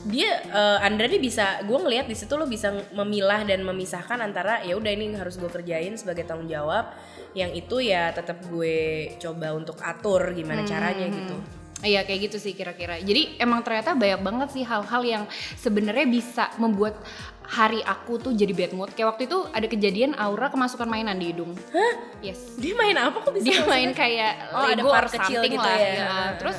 dia 0.04 0.44
eh, 0.44 0.80
Andra 0.84 1.08
nih 1.08 1.22
bisa 1.22 1.64
gue 1.64 1.78
ngelihat 1.80 2.12
di 2.12 2.16
situ 2.16 2.36
lo 2.36 2.44
bisa 2.44 2.76
memilah 2.92 3.48
dan 3.48 3.64
memisahkan 3.64 4.20
antara 4.20 4.60
ya 4.64 4.76
udah 4.76 4.92
ini 4.92 5.16
harus 5.16 5.40
gue 5.40 5.48
kerjain 5.48 5.96
sebagai 5.96 6.28
tanggung 6.28 6.52
jawab 6.52 6.92
yang 7.34 7.50
itu 7.56 7.80
ya 7.80 8.12
tetap 8.12 8.44
gue 8.52 9.16
coba 9.18 9.56
untuk 9.56 9.80
atur 9.80 10.36
gimana 10.36 10.68
caranya 10.68 11.08
gitu 11.08 11.38
Iya 11.84 12.08
kayak 12.08 12.32
gitu 12.32 12.38
sih 12.40 12.56
kira-kira. 12.56 12.96
Jadi 13.04 13.36
emang 13.44 13.60
ternyata 13.60 13.92
banyak 13.92 14.24
banget 14.24 14.50
sih 14.56 14.64
hal-hal 14.64 15.04
yang 15.04 15.24
sebenarnya 15.60 16.08
bisa 16.08 16.48
membuat 16.56 16.96
hari 17.46 17.80
aku 17.82 18.18
tuh 18.18 18.32
jadi 18.32 18.52
bad 18.52 18.72
mood. 18.72 18.90
Kayak 18.90 19.14
waktu 19.14 19.24
itu 19.26 19.46
ada 19.48 19.66
kejadian 19.66 20.16
Aura 20.16 20.48
kemasukan 20.48 20.86
mainan 20.86 21.16
di 21.16 21.30
hidung. 21.30 21.52
Hah? 21.70 21.94
Yes. 22.20 22.56
dia 22.56 22.72
main 22.74 22.96
apa 22.96 23.20
kok 23.20 23.32
bisa 23.32 23.44
Dia 23.44 23.58
masuk? 23.58 23.70
main 23.70 23.90
kayak 23.92 24.32
Oh, 24.50 24.64
ada 24.64 24.74
Lego 24.76 24.90
part 24.90 25.06
or 25.06 25.12
kecil 25.12 25.38
something 25.38 25.52
gitu 25.52 25.62
lah. 25.62 25.76
ya. 25.76 25.92
Ya, 25.94 26.14
Terus 26.36 26.58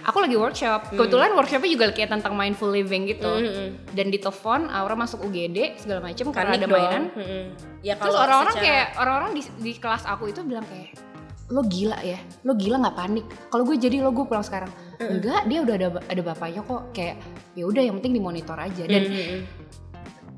aku 0.00 0.18
lagi 0.20 0.36
workshop. 0.36 0.80
Kebetulan 0.88 1.30
workshopnya 1.32 1.66
juga 1.68 1.86
kayak 1.90 2.10
tentang 2.10 2.32
mindful 2.32 2.70
living 2.70 3.04
gitu. 3.06 3.26
Mm-mm. 3.28 3.68
Dan 3.90 4.06
di 4.08 4.16
telepon 4.16 4.66
Aura 4.66 4.94
masuk 4.94 5.20
UGD 5.20 5.76
segala 5.76 6.00
macem 6.00 6.30
karena 6.30 6.54
ada 6.54 6.62
dong. 6.62 6.72
mainan. 6.72 7.02
Mm-mm. 7.10 7.42
ya 7.80 7.96
Terus 7.96 8.14
orang-orang 8.14 8.54
secara- 8.54 8.66
kayak 8.66 8.86
orang-orang 8.96 9.30
di, 9.32 9.42
di 9.58 9.72
kelas 9.74 10.02
aku 10.04 10.24
itu 10.26 10.40
bilang 10.40 10.62
kayak 10.64 10.94
lo 11.50 11.66
gila 11.66 11.98
ya, 11.98 12.14
lo 12.40 12.54
gila 12.54 12.78
nggak 12.78 12.94
panik. 12.94 13.26
Kalau 13.50 13.66
gue 13.66 13.74
jadi 13.74 13.98
lo 13.98 14.14
gue 14.14 14.22
pulang 14.22 14.40
sekarang. 14.40 14.70
Enggak, 14.96 15.42
dia 15.44 15.58
udah 15.58 15.74
ada 15.74 15.88
ada 16.00 16.22
bapaknya 16.22 16.62
kok. 16.62 16.94
Kayak 16.94 17.18
ya 17.52 17.66
udah 17.66 17.82
yang 17.82 17.98
penting 17.98 18.14
dimonitor 18.14 18.54
aja. 18.54 18.84
Dan 18.84 19.02
Mm-mm. 19.02 19.38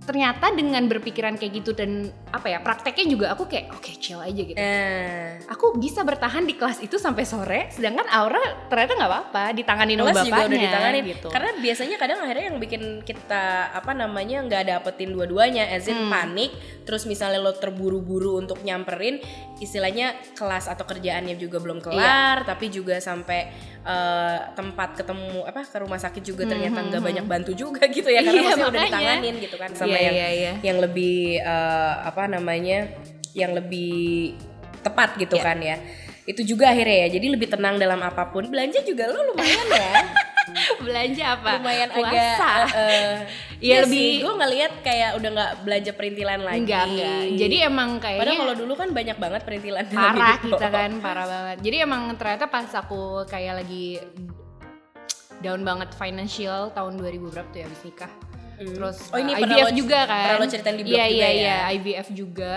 Ternyata 0.03 0.51
dengan 0.55 0.87
berpikiran 0.91 1.39
kayak 1.39 1.63
gitu 1.63 1.73
dan 1.75 2.11
apa 2.33 2.49
ya 2.49 2.59
prakteknya 2.59 3.07
juga 3.07 3.27
aku 3.29 3.45
kayak 3.45 3.71
oke 3.71 3.93
chill 3.95 4.17
aja 4.17 4.41
gitu. 4.41 4.57
Nah, 4.57 5.37
Aku 5.49 5.77
bisa 5.77 6.01
bertahan 6.01 6.43
di 6.43 6.53
kelas 6.53 6.81
itu 6.81 6.97
sampai 6.97 7.23
sore, 7.23 7.69
sedangkan 7.69 8.09
Aura 8.09 8.41
ternyata 8.67 8.93
nggak 8.95 9.11
apa-apa, 9.11 9.45
ditanganin 9.53 10.01
sama 10.01 10.09
bapaknya 10.11 10.25
juga 10.25 10.43
udah 10.43 10.59
ditanganin 10.59 11.03
gitu. 11.07 11.29
karena 11.29 11.51
biasanya 11.55 11.97
kadang 11.97 12.19
akhirnya 12.19 12.45
yang 12.47 12.59
bikin 12.59 12.83
kita 13.03 13.45
apa 13.71 13.93
namanya 13.93 14.39
nggak 14.43 14.63
dapetin 14.67 15.11
dua-duanya 15.11 15.69
as 15.69 15.85
in 15.87 15.99
Hmm. 15.99 16.09
panik 16.09 16.51
terus 16.83 17.05
misalnya 17.05 17.39
lo 17.39 17.53
terburu-buru 17.53 18.39
untuk 18.39 18.59
nyamperin 18.61 19.21
istilahnya 19.59 20.11
kelas 20.33 20.67
atau 20.67 20.83
kerjaannya 20.83 21.37
juga 21.37 21.59
belum 21.59 21.79
Iya. 21.79 21.85
kelar 21.85 22.37
tapi 22.45 22.67
juga 22.69 22.97
sampai 22.99 23.53
eh, 23.83 24.39
tempat 24.53 24.95
ketemu 24.97 25.43
apa 25.43 25.63
ke 25.63 25.75
rumah 25.77 25.99
sakit 25.99 26.23
juga 26.23 26.47
ternyata 26.47 26.81
nggak 26.81 27.03
banyak 27.03 27.27
bantu 27.27 27.51
juga 27.53 27.83
gitu 27.93 28.07
ya 28.07 28.19
karena 28.21 28.31
Hmm, 28.33 28.39
Iya, 28.41 28.49
maksudnya 28.49 28.71
udah 28.73 28.83
ditanganin 28.89 29.35
gitu 29.37 29.57
kan 29.57 29.71
sama 29.73 29.91
Iya, 29.91 29.99
yang 30.01 30.15
iya, 30.15 30.29
iya. 30.31 30.53
yang 30.63 30.79
lebih 30.79 31.17
eh, 31.37 31.95
apa 32.01 32.22
namanya 32.27 32.91
yang 33.33 33.53
lebih 33.53 34.35
tepat 34.81 35.17
gitu 35.17 35.35
Iya. 35.35 35.45
kan 35.45 35.59
ya 35.59 35.77
itu 36.23 36.43
juga 36.45 36.69
akhirnya 36.69 36.97
ya 37.03 37.19
jadi 37.19 37.27
lebih 37.31 37.49
tenang 37.49 37.77
dalam 37.77 37.99
apa 37.99 38.29
pun 38.29 38.47
belanja 38.47 38.79
juga 38.83 39.07
lo 39.07 39.27
lumayan 39.29 39.69
ya 39.69 39.95
Belanja 40.83 41.39
apa? 41.39 41.51
lumayan 41.57 41.87
Puasa. 41.89 42.11
agak 42.67 42.67
eh 42.75 43.15
Iya, 43.63 43.63
iya 43.63 43.77
lebih- 43.81 44.19
gue 44.21 44.35
ngelihat 44.37 44.73
kayak 44.83 45.11
udah 45.15 45.31
nggak 45.31 45.53
belanja 45.63 45.93
perintilan 45.95 46.41
lagi 46.41 46.59
Enggak, 46.61 46.85
enggak. 46.89 47.23
Jadi 47.39 47.57
emang 47.63 47.91
kayaknya 47.97 48.21
padahal 48.21 48.41
kalau 48.43 48.55
dulu 48.59 48.73
kan 48.75 48.89
banyak 48.91 49.17
banget 49.17 49.41
perintilan 49.43 49.85
parah 49.89 50.37
kita 50.37 50.67
kan 50.69 50.91
parah 50.99 51.27
banget 51.27 51.57
jadi 51.63 51.77
emang 51.81 52.03
ternyata 52.17 52.45
pas 52.49 52.67
aku 52.69 53.01
kayak 53.25 53.55
lagi 53.57 54.03
down 55.39 55.63
banget 55.63 55.91
financial 55.93 56.71
tahun 56.71 56.93
2000 56.97 57.23
berapa 57.29 57.49
tuh 57.49 57.59
ya 57.59 57.67
habis 57.67 57.83
nikah 57.83 58.13
Hmm. 58.63 58.75
terus 58.75 58.97
Oh, 59.09 59.19
ini 59.19 59.33
uh, 59.33 59.39
pernah 59.39 59.57
IVF 59.57 59.67
lo- 59.67 59.77
juga 59.77 59.99
kan 60.05 60.25
pernah 60.25 60.39
lo 60.39 60.47
ceritain 60.47 60.77
di 60.77 60.85
blog 60.85 60.93
iya 60.93 61.05
juga 61.05 61.13
iya 61.13 61.27
ya? 61.27 61.33
iya 61.35 61.57
IVF 61.75 62.09
juga 62.13 62.55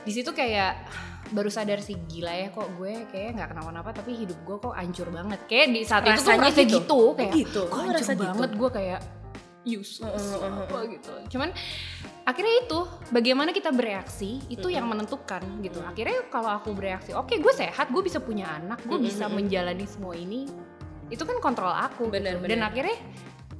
di 0.00 0.12
situ 0.12 0.30
kayak 0.30 0.72
baru 1.36 1.48
sadar 1.48 1.78
sih 1.78 1.96
gila 2.04 2.32
ya 2.32 2.48
kok 2.48 2.68
gue 2.74 3.04
kayak 3.08 3.36
nggak 3.36 3.48
kenapa-napa 3.50 3.90
tapi 3.92 4.16
hidup 4.16 4.38
gue 4.42 4.56
kok 4.58 4.72
hancur 4.72 5.08
banget 5.08 5.40
kayak 5.44 5.66
di 5.68 5.80
saat 5.82 6.02
itu 6.02 6.16
tuh 6.16 6.24
Rasanya 6.24 6.40
rasanya 6.42 6.64
gitu? 6.64 6.78
gitu, 6.78 7.00
kayak 7.12 7.32
gitu? 7.34 7.60
kok 7.62 7.72
hancur 7.74 7.88
ngerasa 7.88 8.12
gitu? 8.12 8.22
banget 8.24 8.50
gue 8.52 8.70
kayak 8.72 9.00
useless 9.66 10.24
apa 10.40 10.78
gitu 10.88 11.12
cuman 11.28 11.48
akhirnya 12.24 12.54
itu 12.62 12.80
bagaimana 13.08 13.50
kita 13.52 13.68
bereaksi 13.68 14.40
itu 14.48 14.68
yang 14.68 14.88
menentukan 14.88 15.44
gitu 15.60 15.80
akhirnya 15.80 16.24
kalau 16.28 16.48
aku 16.50 16.72
bereaksi 16.72 17.12
oke 17.12 17.32
gue 17.32 17.52
sehat 17.52 17.88
gue 17.88 18.00
bisa 18.00 18.16
punya 18.16 18.48
anak 18.54 18.80
gue 18.84 18.96
bisa 18.96 19.28
menjalani 19.28 19.84
semua 19.84 20.16
ini 20.16 20.48
itu 21.08 21.20
kan 21.20 21.40
kontrol 21.40 21.72
aku 21.72 22.08
gitu. 22.08 22.20
Bener, 22.20 22.36
dan 22.38 22.60
bener. 22.60 22.64
akhirnya 22.64 22.96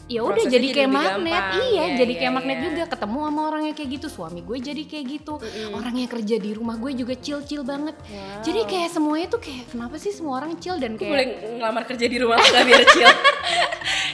ya 0.08 0.20
udah 0.24 0.44
jadi 0.48 0.56
jadi 0.56 0.68
kayak 0.74 0.90
magnet. 0.90 1.32
gampang. 1.36 1.60
iya 1.68 1.84
Iya, 1.88 1.96
jadi 2.00 2.12
iya, 2.12 2.20
kayak 2.20 2.32
magnet 2.34 2.58
iya. 2.58 2.66
juga. 2.66 2.82
Ketemu 2.88 3.18
sama 3.28 3.40
orang 3.48 3.62
yang 3.68 3.76
kayak 3.76 3.90
gitu. 4.00 4.06
Suami 4.08 4.40
gue 4.42 4.58
jadi 4.58 4.82
kayak 4.88 5.04
gitu. 5.06 5.34
Orang 5.76 5.94
yang 5.94 6.10
kerja 6.10 6.36
di 6.40 6.50
rumah 6.56 6.76
gue 6.80 6.92
juga 6.96 7.14
chill 7.14 7.40
chill 7.44 7.62
banget 7.62 7.94
jadi 8.42 8.60
kayak 8.64 8.88
semuanya 8.94 9.26
tuh 9.28 9.40
kayak 9.42 9.64
kenapa 9.70 9.96
sih 10.00 10.12
semua 10.14 10.40
orang 10.40 10.56
chill 10.56 10.78
dan 10.80 10.96
kayak 10.96 11.10
boleh 11.12 11.26
ngelamar 11.58 11.84
kerja 11.84 12.06
di 12.08 12.16
rumah 12.18 12.38
nggak 12.38 12.64
biar 12.64 12.82
chill. 12.88 13.12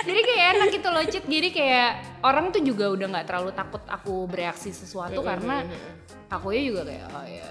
Jadi 0.04 0.20
kayak 0.20 0.44
enak 0.56 0.68
gitu 0.68 0.88
loh 0.92 1.04
Cit. 1.08 1.24
Jadi 1.24 1.48
kayak 1.48 1.90
orang 2.20 2.52
tuh 2.52 2.60
juga 2.60 2.92
udah 2.92 3.06
nggak 3.08 3.26
terlalu 3.28 3.50
takut 3.56 3.82
aku 3.88 4.28
bereaksi 4.28 4.68
sesuatu 4.74 5.24
karena 5.24 5.64
aku 6.28 6.52
ya 6.52 6.60
juga 6.60 6.82
kayak 6.84 7.04
oh 7.08 7.24
ya 7.24 7.48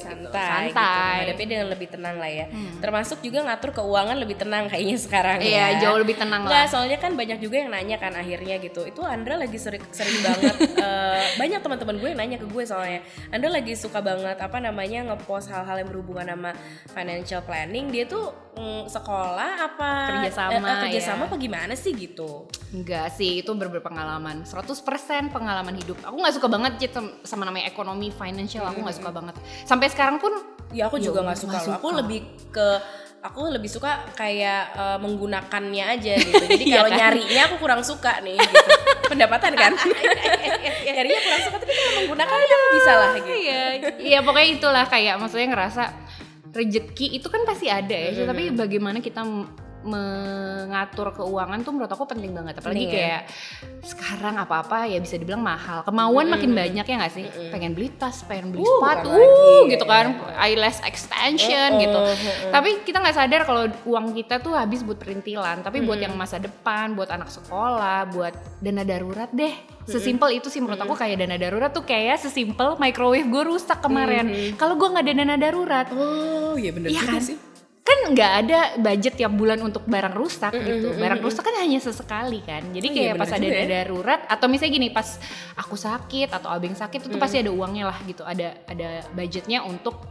udah 0.00 0.16
gitu. 0.18 0.30
santai, 0.32 0.72
gitu. 0.72 0.80
menghadapinya 0.80 1.50
dengan 1.52 1.68
lebih 1.72 1.88
tenang 1.92 2.16
lah 2.16 2.30
ya 2.32 2.46
termasuk 2.80 3.18
juga 3.20 3.38
ngatur 3.44 3.70
keuangan 3.76 4.16
lebih 4.16 4.36
tenang 4.40 4.64
kayaknya 4.68 4.98
sekarang 5.00 5.38
iya 5.40 5.76
ya. 5.76 5.88
jauh 5.88 5.98
lebih 6.00 6.16
tenang 6.16 6.46
Nggak, 6.46 6.62
lah 6.62 6.66
soalnya 6.70 6.98
kan 7.02 7.12
banyak 7.18 7.38
juga 7.42 7.56
yang 7.58 7.70
nanya 7.74 7.96
kan 7.98 8.12
akhirnya 8.14 8.56
gitu. 8.62 8.86
Itu 8.86 9.02
Andra 9.02 9.34
lagi 9.34 9.58
sering 9.58 9.82
sering 9.90 10.22
banget 10.22 10.56
eh, 10.86 11.24
banyak 11.36 11.60
teman-teman 11.60 11.96
gue 11.98 12.08
yang 12.14 12.20
nanya 12.20 12.38
ke 12.38 12.46
gue 12.46 12.64
soalnya. 12.64 13.00
Andra 13.34 13.50
lagi 13.50 13.74
suka 13.74 13.98
banget 13.98 14.38
apa 14.38 14.58
namanya 14.62 15.12
ngepost 15.12 15.50
hal-hal 15.50 15.82
yang 15.82 15.88
berhubungan 15.90 16.26
sama 16.30 16.50
financial 16.94 17.42
planning. 17.42 17.90
Dia 17.90 18.06
tuh 18.06 18.45
mm, 18.56 18.82
sekolah 18.86 19.50
apa 19.62 19.90
Kerjasama, 20.10 20.56
eh, 20.56 20.64
eh, 20.66 20.78
kerjasama 20.82 21.22
ya. 21.22 21.26
apa 21.26 21.36
gimana 21.36 21.72
sih 21.72 21.92
gitu? 21.92 22.48
Enggak 22.68 23.12
sih, 23.12 23.40
itu 23.40 23.50
ber- 23.52 23.70
berpengalaman 23.70 24.42
100% 24.42 24.82
pengalaman 25.28 25.74
hidup 25.74 26.00
Aku 26.02 26.16
nggak 26.16 26.34
suka 26.34 26.48
banget 26.48 26.72
Cit 26.78 26.92
sama- 27.22 27.44
namanya 27.44 27.66
ekonomi, 27.66 28.10
financial 28.10 28.64
Aku 28.64 28.80
nggak 28.80 28.96
suka 28.96 29.10
banget 29.10 29.34
Sampai 29.62 29.86
sekarang 29.86 30.16
pun 30.16 30.32
Ya 30.68 30.88
aku 30.88 30.98
juga 30.98 31.22
nggak 31.22 31.38
suka, 31.38 31.58
loh. 31.58 31.76
Aku 31.76 31.88
suka. 31.88 31.98
lebih 32.00 32.20
ke 32.48 32.68
aku 33.18 33.38
lebih 33.48 33.66
suka 33.66 33.90
kayak 34.12 34.62
eh, 34.72 34.98
menggunakannya 34.98 35.84
aja 35.90 36.14
gitu. 36.16 36.42
Jadi 36.42 36.64
Iya 36.68 36.76
kalau 36.76 36.90
kan? 36.90 36.98
nyarinya 36.98 37.42
aku 37.44 37.56
kurang 37.56 37.82
suka 37.82 38.18
nih 38.20 38.34
gitu. 38.34 38.56
Pendapatan 39.10 39.52
kan? 39.52 39.72
nyarinya 40.86 41.20
kurang 41.20 41.40
suka 41.40 41.56
tapi 41.56 41.72
kalau 41.72 41.92
menggunakannya 42.00 42.46
aku 42.48 42.68
bisa 42.72 42.92
lah 42.92 43.10
gitu. 43.14 43.30
Iya, 43.32 43.60
iya 43.96 44.18
pokoknya 44.20 44.48
itulah 44.52 44.84
kayak 44.84 45.14
maksudnya 45.16 45.48
ngerasa 45.48 45.82
rezeki 46.56 47.20
itu 47.20 47.28
kan 47.28 47.44
pasti 47.44 47.68
ada 47.68 47.92
ya, 47.92 48.10
Cit, 48.16 48.26
tapi 48.26 48.50
bagaimana 48.56 49.04
kita 49.04 49.20
mengatur 49.86 51.14
keuangan 51.14 51.62
tuh 51.62 51.72
menurut 51.72 51.88
aku 51.88 52.04
penting 52.04 52.34
banget. 52.34 52.58
Apalagi 52.58 52.84
ya. 52.84 52.92
kayak 52.92 53.22
sekarang 53.80 54.34
apa-apa 54.36 54.86
ya 54.86 54.98
bisa 54.98 55.14
dibilang 55.14 55.40
mahal. 55.40 55.82
Kemauan 55.82 56.26
makin 56.26 56.52
banyak 56.52 56.82
ya 56.82 56.94
nggak 56.98 57.14
sih? 57.14 57.24
Pengen 57.48 57.72
beli 57.72 57.88
tas 57.92 58.22
pengen 58.22 58.50
beli 58.50 58.62
Uh, 58.62 58.68
sepatu 58.68 59.08
uh, 59.10 59.60
gitu 59.66 59.84
ya. 59.84 59.90
kan. 59.90 60.06
Eyelash 60.42 60.80
extension 60.82 61.70
Uh, 61.72 61.78
uh, 61.78 61.82
gitu. 61.82 61.98
uh, 61.98 62.10
uh. 62.10 62.52
tapi 62.52 62.70
kita 62.82 62.98
nggak 62.98 63.16
sadar 63.16 63.42
kalau 63.42 63.62
uang 63.84 64.12
kita 64.12 64.38
tuh 64.38 64.52
habis 64.52 64.82
buat 64.82 64.98
perintilan. 64.98 65.62
Tapi 65.62 65.80
buat 65.80 65.96
Hmm. 65.96 66.12
yang 66.12 66.14
masa 66.14 66.36
depan 66.36 66.92
buat 66.92 67.08
anak 67.08 67.32
sekolah 67.32 68.10
buat 68.10 68.34
dana 68.60 68.82
darurat 68.82 69.30
deh. 69.30 69.54
Sesimpel 69.86 70.34
itu 70.34 70.50
sih 70.50 70.58
menurut 70.58 70.76
aku 70.76 70.92
kayak 70.92 71.14
dana 71.16 71.38
darurat 71.38 71.70
tuh 71.70 71.80
kayak 71.80 72.18
sesimpel 72.18 72.74
microwave 72.76 73.24
gue 73.24 73.42
rusak 73.46 73.78
kemarin. 73.78 74.26
Kalau 74.58 74.74
gue 74.74 74.84
nggak 74.84 75.04
ada 75.06 75.14
dana 75.14 75.36
darurat. 75.38 75.86
Oh, 75.94 76.58
iya 76.58 76.74
bener 76.74 76.90
juga 76.90 77.16
kan? 77.16 77.22
sih. 77.22 77.38
Kan 77.86 77.98
nggak 78.10 78.32
ada 78.42 78.58
budget 78.82 79.14
tiap 79.14 79.30
bulan 79.30 79.62
untuk 79.62 79.86
barang 79.86 80.10
rusak 80.18 80.50
gitu. 80.58 80.90
barang 80.98 81.22
rusak 81.22 81.46
kan 81.46 81.54
hanya 81.62 81.78
sesekali 81.78 82.42
kan. 82.42 82.66
Jadi 82.74 82.86
Oh, 82.86 82.90
iya, 82.90 82.98
kayak 82.98 83.14
bener 83.14 83.22
pas 83.22 83.30
ada 83.38 83.46
ya. 83.46 83.66
darurat 83.70 84.20
atau 84.26 84.46
misalnya 84.50 84.72
gini 84.74 84.88
pas 84.90 85.08
aku 85.54 85.78
sakit 85.78 86.34
atau 86.34 86.50
abeng 86.50 86.74
sakit 86.74 87.06
itu 87.06 87.16
pasti 87.16 87.46
ada 87.46 87.54
uangnya 87.54 87.94
lah 87.94 87.98
gitu. 88.02 88.26
Ada 88.26 88.58
ada 88.66 89.06
budgetnya 89.14 89.62
untuk 89.62 90.02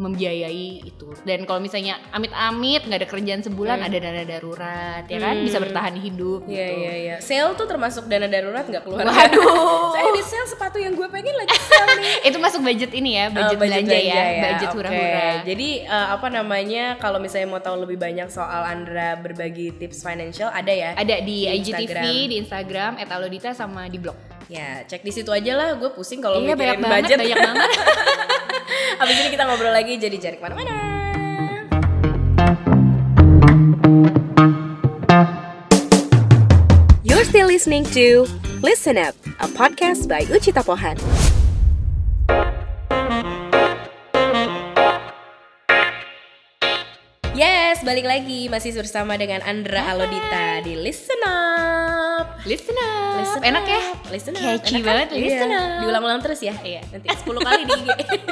membiayai 0.00 0.80
itu 0.82 1.12
dan 1.22 1.44
kalau 1.44 1.60
misalnya 1.60 2.00
amit-amit 2.10 2.88
nggak 2.88 3.00
ada 3.04 3.08
kerjaan 3.08 3.44
sebulan 3.44 3.78
ada 3.78 3.92
dana 3.92 4.24
darurat 4.24 5.04
ya 5.04 5.20
kan 5.20 5.36
bisa 5.44 5.60
bertahan 5.60 5.92
hidup 5.94 6.48
Iya 6.48 6.56
gitu 6.66 6.80
iya 6.80 6.92
iya. 6.96 7.16
Sale 7.20 7.52
tuh 7.52 7.68
termasuk 7.68 8.08
dana 8.08 8.24
darurat 8.24 8.64
nggak 8.64 8.80
keluar? 8.80 9.04
Waduh. 9.04 9.92
Saya 9.94 10.10
di 10.10 10.22
sale 10.24 10.46
sepatu 10.46 10.78
yang 10.80 10.96
gue 10.96 11.04
pengen 11.04 11.34
lagi 11.34 11.52
sale 11.60 12.00
nih. 12.00 12.14
itu 12.32 12.38
masuk 12.40 12.60
budget 12.62 12.90
ini 12.90 13.10
ya 13.12 13.24
Oh, 13.28 13.36
budget, 13.36 13.58
belanja, 13.60 13.98
ya, 13.98 14.24
budget 14.42 14.68
Oke. 14.68 14.76
hura-hura 14.80 15.28
Jadi 15.44 15.68
eh, 15.84 16.08
apa 16.10 16.26
namanya 16.30 16.84
kalau 16.96 17.20
misalnya 17.20 17.48
mau 17.48 17.60
tahu 17.60 17.84
lebih 17.84 18.00
banyak 18.00 18.32
soal 18.32 18.64
Andra 18.64 19.20
berbagi 19.20 19.76
tips 19.76 20.00
financial 20.00 20.48
ada 20.48 20.72
ya? 20.72 20.90
ada 20.96 21.16
di, 21.20 21.44
Di 21.44 21.60
IGTV 21.60 21.76
Instagram. 21.84 22.02
di 22.24 22.36
Instagram 22.38 22.90
@alodita 23.04 23.50
sama 23.52 23.84
di 23.84 23.98
blog 23.98 24.16
Ya 24.50 24.82
cek 24.82 25.06
di 25.06 25.14
situ 25.14 25.30
aja 25.30 25.54
lah. 25.54 25.78
Gue 25.78 25.94
pusing 25.94 26.18
kalau 26.18 26.42
iya 26.42 26.58
mikirin 26.58 26.58
banyak 26.58 26.78
banget 26.82 26.94
budget. 27.06 27.18
banyak 27.22 27.38
banget 27.38 27.70
Habis 29.00 29.16
ini 29.22 29.28
kita 29.30 29.42
ngobrol 29.46 29.70
lagi 29.70 29.94
jadi 29.94 30.16
cari 30.18 30.36
ke 30.36 30.42
mana-mana. 30.42 30.74
You're 37.06 37.24
still 37.24 37.46
listening 37.46 37.86
to 37.94 38.26
Listen 38.60 38.98
Up, 38.98 39.14
a 39.38 39.46
podcast 39.46 40.10
by 40.10 40.26
Uchita 40.26 40.66
Pohan. 40.66 40.98
Yes, 47.80 47.96
balik 47.96 48.12
lagi 48.12 48.44
masih 48.52 48.76
bersama 48.76 49.16
dengan 49.16 49.40
Andra 49.40 49.80
Alodita 49.88 50.60
di 50.60 50.76
Listen 50.76 51.16
Up. 51.24 52.36
listen 52.44 52.76
up 52.76 53.24
Listen 53.24 53.40
enak 53.40 53.64
ya. 53.64 53.82
Listen 54.12 54.32
up. 54.36 54.44
Catchy 54.44 54.76
Enak 54.76 54.84
banget, 54.84 55.08
Iya. 55.16 55.24
listen 55.24 55.48
up. 55.48 55.80
Diulang-ulang 55.80 56.20
terus 56.20 56.44
ya. 56.44 56.52
Iya. 56.60 56.84
Nanti 56.92 57.08
10 57.08 57.40
kali 57.40 57.62
di 57.64 57.72
IG. 57.80 58.12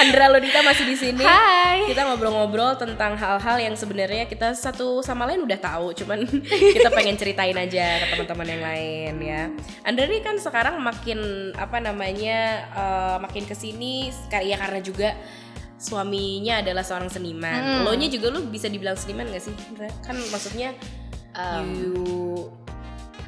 Andra 0.00 0.32
Lodita 0.32 0.64
masih 0.64 0.88
di 0.88 0.96
sini. 0.96 1.20
Hai. 1.20 1.84
Kita 1.84 2.08
ngobrol-ngobrol 2.08 2.80
tentang 2.80 3.20
hal-hal 3.20 3.60
yang 3.60 3.76
sebenarnya 3.76 4.24
kita 4.24 4.56
satu 4.56 5.04
sama 5.04 5.28
lain 5.28 5.44
udah 5.44 5.60
tahu, 5.60 5.92
cuman 5.92 6.24
kita 6.80 6.88
pengen 6.88 7.20
ceritain 7.20 7.52
aja 7.52 8.00
ke 8.00 8.16
teman-teman 8.16 8.48
yang 8.48 8.62
lain 8.64 9.12
ya. 9.20 9.42
Andra 9.84 10.08
ini 10.08 10.24
kan 10.24 10.40
sekarang 10.40 10.80
makin 10.80 11.52
apa 11.52 11.84
namanya 11.84 12.64
eh, 12.72 13.16
makin 13.20 13.44
ke 13.44 13.52
sini 13.52 14.08
ya 14.32 14.56
karena 14.56 14.80
juga 14.80 15.12
suaminya 15.76 16.60
adalah 16.60 16.80
seorang 16.80 17.08
seniman. 17.08 17.60
Hmm. 17.60 17.84
Lo 17.84 17.92
nya 17.92 18.08
juga 18.08 18.28
lu 18.28 18.44
bisa 18.46 18.66
dibilang 18.66 18.96
seniman 18.96 19.28
gak 19.28 19.44
sih? 19.44 19.54
Kan 20.02 20.16
maksudnya 20.30 20.72
you 21.62 22.48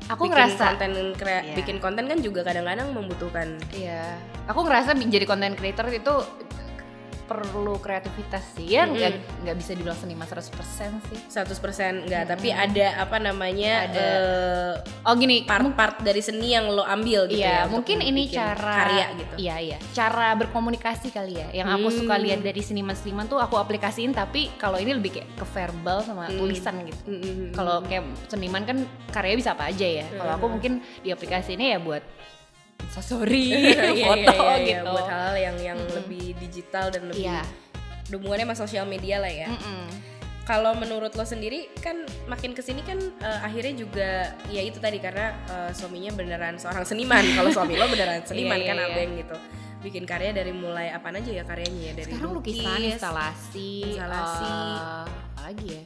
aku 0.09 0.25
bikin 0.25 0.33
ngerasa 0.33 0.64
konten 0.73 0.93
krea- 1.14 1.45
Iya. 1.45 1.55
bikin 1.55 1.76
konten 1.78 2.05
kan 2.09 2.19
juga 2.19 2.40
kadang-kadang 2.40 2.88
membutuhkan 2.90 3.61
Iya, 3.71 4.17
aku 4.49 4.64
ngerasa 4.64 4.97
jadi 4.97 5.28
content 5.28 5.52
creator 5.52 5.85
itu 5.93 6.14
perlu 7.28 7.76
kreativitas 7.76 8.56
sih 8.56 8.64
ya 8.66 8.82
nggak 8.82 9.44
nggak 9.44 9.56
bisa 9.56 9.76
dibilang 9.76 9.94
seniman 9.94 10.25
100% 10.25 10.49
sih 11.04 11.18
100% 11.28 12.02
enggak, 12.02 12.25
tapi 12.26 12.49
ada 12.49 12.99
apa 12.99 13.20
namanya 13.20 13.85
Ada. 13.85 14.00
eh, 14.00 14.73
oh 15.04 15.12
gini 15.12 15.44
part-part 15.44 16.00
dari 16.00 16.18
seni 16.18 16.50
yang 16.50 16.66
lo 16.66 16.82
ambil 16.82 17.26
gitu 17.26 17.38
ya 17.38 17.47
Iya, 17.49 17.58
untuk 17.66 17.75
mungkin 17.85 17.99
ini 18.00 18.23
cara 18.26 18.75
karya 18.78 19.06
gitu. 19.14 19.35
Iya, 19.38 19.56
iya. 19.58 19.78
Cara 19.92 20.32
berkomunikasi 20.35 21.08
kali 21.11 21.37
ya. 21.37 21.49
Yang 21.52 21.68
aku 21.70 21.88
suka 21.94 22.14
Hmm. 22.14 22.25
lihat 22.25 22.40
dari 22.40 22.61
seniman-seniman 22.61 23.26
tuh 23.26 23.37
aku 23.37 23.56
aplikasiin 23.56 24.11
tapi 24.11 24.49
kalau 24.54 24.76
ini 24.76 24.92
lebih 24.92 25.12
kayak 25.14 25.28
ke 25.35 25.44
verbal 25.47 26.00
sama 26.00 26.26
Hmm. 26.26 26.38
tulisan 26.38 26.80
gitu. 26.82 27.02
Mm-mm. 27.06 27.52
Kalau 27.52 27.82
kayak 27.82 28.02
seniman 28.26 28.62
kan 28.62 28.78
karya 29.08 29.35
bisa 29.35 29.52
apa 29.52 29.68
aja 29.68 29.85
ya. 29.85 30.06
Kalau 30.08 30.30
Hmm. 30.30 30.38
aku 30.38 30.47
mungkin 30.49 30.73
di 30.99 31.11
aplikasi 31.11 31.54
ini 31.54 31.73
ya 31.73 31.78
buat 31.78 32.00
story, 32.88 33.52
Iya, 33.94 33.94
foto 33.94 34.35
iya, 34.35 34.56
iya, 34.56 34.78
gitu. 34.80 34.90
buat 34.90 35.06
hal 35.06 35.35
yang 35.35 35.56
yang 35.56 35.78
lebih 35.92 36.35
digital 36.37 36.90
dan 36.90 37.06
lebih 37.06 37.25
Iya. 37.25 37.42
hubungannya 38.11 38.47
sama 38.47 38.56
sosial 38.56 38.85
media 38.85 39.18
lah 39.18 39.28
ya. 39.28 39.49
Mm-mm. 39.49 39.87
Kalau 40.42 40.73
menurut 40.73 41.12
lo 41.12 41.23
sendiri 41.23 41.68
kan 41.76 41.94
makin 42.25 42.56
ke 42.56 42.64
sini 42.64 42.80
kan 42.80 42.97
eh, 42.99 43.40
akhirnya 43.42 43.75
juga 43.76 44.11
ya 44.49 44.61
itu 44.61 44.80
tadi 44.80 44.97
karena 44.97 45.37
eh, 45.47 45.70
suaminya 45.70 46.11
beneran 46.11 46.56
seorang 46.56 46.82
seniman. 46.82 47.20
Kalau 47.37 47.52
suami 47.52 47.76
lo 47.76 47.85
beneran 47.87 48.25
seniman 48.25 48.56
Iya, 48.56 48.66
kan 48.66 48.76
iya, 48.76 48.82
iya. 48.82 48.94
abeng 48.97 49.11
gitu. 49.14 49.37
Bikin 49.78 50.04
karya 50.04 50.32
dari 50.32 50.50
mulai 50.50 50.90
apa 50.90 51.12
aja 51.12 51.30
ya 51.30 51.44
karyanya 51.44 51.82
ya 51.85 51.92
dari 51.94 52.11
Sekarang 52.11 52.32
lukis, 52.32 52.58
lukisan, 52.58 52.80
instalasi, 52.82 53.73
instalasi. 53.92 54.49
eh, 54.49 55.04
apa 55.06 55.40
lagi 55.44 55.66
ya? 55.68 55.82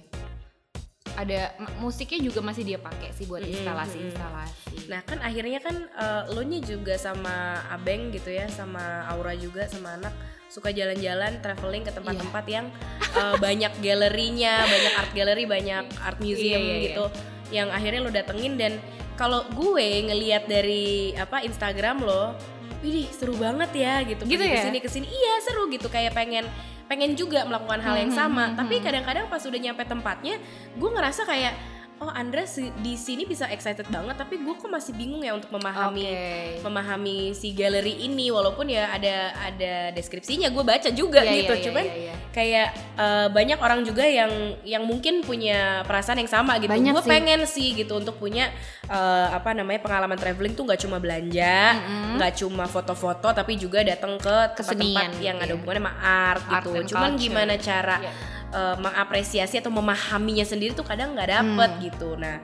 Ada 1.12 1.52
musiknya 1.76 2.20
juga 2.22 2.40
masih 2.40 2.64
dia 2.64 2.78
pakai 2.78 3.12
sih 3.12 3.24
buat 3.24 3.44
instalasi-instalasi. 3.44 4.88
Nah 4.88 5.00
kan 5.04 5.18
akhirnya 5.20 5.60
kan 5.60 5.76
eh, 5.88 6.22
lo 6.32 6.42
nya 6.42 6.58
juga 6.58 6.96
sama 6.96 7.32
Abeng 7.68 8.08
gitu 8.10 8.28
ya, 8.28 8.48
sama 8.48 9.04
Aura 9.08 9.34
juga 9.34 9.68
sama 9.68 9.96
anak 9.96 10.12
suka 10.48 10.68
jalan-jalan 10.68 11.40
traveling 11.40 11.80
ke 11.80 11.92
tempat-tempat 11.92 12.44
Iya. 12.44 12.54
yang 12.60 12.66
eh, 13.12 13.36
banyak 13.36 13.72
galerinya, 13.78 14.54
banyak 14.72 14.92
art 14.96 15.12
gallery, 15.12 15.44
banyak 15.44 15.84
art 16.00 16.18
museum 16.18 16.56
Iya, 16.56 16.58
iya, 16.60 16.76
iya. 16.76 16.84
gitu, 16.88 17.04
yang 17.52 17.68
akhirnya 17.68 18.00
lo 18.00 18.10
datengin 18.10 18.56
dan 18.56 18.72
kalau 19.12 19.44
gue 19.52 20.08
ngelihat 20.08 20.48
dari 20.48 21.12
apa 21.14 21.40
Instagram 21.40 22.00
lo, 22.00 22.32
widih 22.80 23.06
seru 23.12 23.36
banget 23.36 23.70
ya 23.76 24.00
gitu, 24.02 24.24
Gitu 24.24 24.40
ya? 24.42 24.56
ke 24.56 24.64
sini 24.64 24.78
ke 24.80 24.88
sini, 24.88 25.06
iya 25.06 25.34
seru 25.44 25.68
gitu 25.68 25.86
kayak 25.86 26.12
pengen 26.12 26.48
pengen 26.92 27.16
juga 27.16 27.40
melakukan 27.48 27.80
hal 27.80 27.96
yang 27.96 28.12
Hmm, 28.12 28.20
sama, 28.20 28.44
hmm, 28.52 28.56
tapi 28.60 28.84
kadang-kadang 28.84 29.24
pas 29.32 29.40
udah 29.40 29.56
nyampe 29.56 29.80
tempatnya, 29.88 30.36
gue 30.76 30.90
ngerasa 30.92 31.24
kayak 31.24 31.56
oh 32.02 32.10
Andra 32.10 32.42
di 32.82 32.98
sini 32.98 33.22
bisa 33.22 33.46
excited 33.46 33.86
banget 33.86 34.18
tapi 34.18 34.42
gue 34.42 34.54
kok 34.58 34.66
masih 34.66 34.90
bingung 34.90 35.22
ya 35.22 35.38
untuk 35.38 35.54
memahami 35.54 36.02
Oke. 36.02 36.66
memahami 36.66 37.30
si 37.30 37.54
galeri 37.54 38.02
ini 38.02 38.26
walaupun 38.34 38.66
ya 38.66 38.90
ada 38.90 39.30
ada 39.38 39.74
deskripsinya 39.94 40.50
gue 40.50 40.64
baca 40.66 40.90
juga 40.90 41.22
Iya, 41.22 41.30
gitu 41.38 41.52
iya, 41.54 41.58
iya, 41.58 41.64
cuman 41.70 41.84
iya, 41.86 41.94
iya. 41.94 42.14
kayak 42.34 42.68
eh, 42.98 43.26
banyak 43.30 43.58
orang 43.62 43.80
juga 43.86 44.02
yang 44.02 44.32
yang 44.66 44.82
mungkin 44.82 45.22
punya 45.22 45.86
perasaan 45.86 46.18
yang 46.18 46.30
sama 46.30 46.58
gitu 46.58 46.74
gue 46.74 47.04
pengen 47.06 47.46
sih 47.46 47.78
gitu 47.78 47.94
untuk 47.94 48.18
punya 48.18 48.50
eh, 48.90 49.26
apa 49.30 49.54
namanya 49.54 49.86
pengalaman 49.86 50.18
traveling 50.18 50.58
tuh 50.58 50.66
nggak 50.66 50.82
cuma 50.82 50.98
belanja 50.98 51.78
nggak 52.18 52.32
cuma 52.34 52.66
foto-foto 52.66 53.30
tapi 53.30 53.54
juga 53.54 53.86
datang 53.86 54.18
ke 54.18 54.58
tempat-tempat 54.58 55.22
yang 55.22 55.38
gitu 55.38 55.44
ada 55.46 55.52
ya. 55.54 55.54
hubungannya 55.54 55.82
sama 55.86 55.92
art, 56.02 56.42
Art 56.42 56.64
gitu 56.66 56.98
cuman 56.98 57.10
culture. 57.14 57.22
gimana 57.22 57.54
cara 57.56 57.96
Iya. 58.02 58.41
Eh, 58.52 58.76
mengapresiasi 58.78 59.58
atau 59.58 59.72
memahaminya 59.72 60.46
sendiri 60.46 60.76
tuh 60.76 60.86
kadang 60.86 61.16
nggak 61.16 61.28
dapet 61.32 61.70
gitu. 61.90 62.14
Nah 62.14 62.38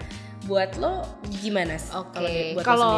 buat 0.49 0.81
lo 0.81 1.05
gimana 1.29 1.77
sih 1.77 1.93
Oke, 1.93 2.57
kalau 2.65 2.65
kalau 2.65 2.95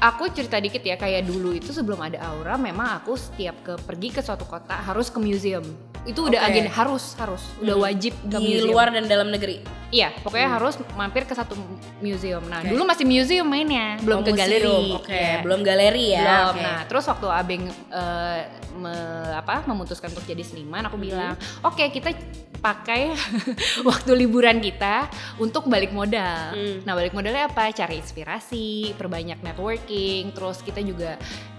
aku 0.00 0.24
cerita 0.32 0.56
dikit 0.56 0.80
ya 0.80 0.96
kayak 0.96 1.28
dulu 1.28 1.52
itu 1.52 1.68
sebelum 1.68 2.00
ada 2.00 2.16
aura 2.32 2.56
memang 2.56 2.96
aku 2.96 3.12
setiap 3.12 3.60
ke 3.60 3.76
pergi 3.84 4.08
ke 4.08 4.20
suatu 4.24 4.48
kota 4.48 4.72
harus 4.72 5.12
ke 5.12 5.20
museum. 5.20 5.64
Itu 6.04 6.20
udah 6.22 6.36
Oke. 6.38 6.48
agenda 6.50 6.70
harus 6.70 7.04
harus 7.14 7.42
udah 7.58 7.74
Hmm. 7.74 7.84
wajib 7.84 8.12
ke 8.20 8.36
di 8.36 8.48
museum. 8.54 8.68
luar 8.68 8.88
dan 8.88 9.04
dalam 9.04 9.28
negeri 9.28 9.64
Iya, 9.88 10.10
pokoknya 10.20 10.48
harus 10.50 10.74
mampir 10.92 11.22
ke 11.22 11.32
satu 11.32 11.54
museum. 12.00 12.42
Nah, 12.44 12.60
Oke. 12.60 12.68
dulu 12.68 12.82
masih 12.82 13.06
museum 13.06 13.46
mainnya, 13.46 13.94
belum 14.00 14.20
Oh, 14.20 14.22
ke 14.22 14.32
museum. 14.32 14.42
galeri. 14.42 14.80
oke 14.92 15.06
Iya. 15.08 15.38
belum 15.40 15.60
galeri 15.62 16.04
ya 16.10 16.18
Belum. 16.20 16.46
Oke. 16.50 16.60
Nah, 16.60 16.78
terus 16.84 17.04
waktu 17.06 17.26
Abeng 17.28 17.64
eh, 17.70 18.40
me- 18.74 18.92
apa 19.32 19.62
memutuskan 19.64 20.10
untuk 20.10 20.26
jadi 20.26 20.42
seniman, 20.42 20.82
aku 20.84 20.96
Hmm. 20.96 21.04
bilang, 21.04 21.34
"Oke, 21.62 21.86
kita 21.88 22.10
pakai 22.56 23.14
waktu 23.84 24.10
liburan 24.16 24.58
kita 24.58 25.06
untuk 25.36 25.64
balik 25.64 25.90
modal." 25.90 26.52
Hmm. 26.52 26.82
Nah, 26.82 26.92
balik 26.92 27.12
modalnya 27.12 27.46
apa? 27.46 27.70
Cari 27.70 27.96
inspirasi, 27.96 28.66
perbanyak 28.94 29.38
networking, 29.40 30.32
terus 30.32 30.58
kita 30.58 30.80
juga 30.80 31.14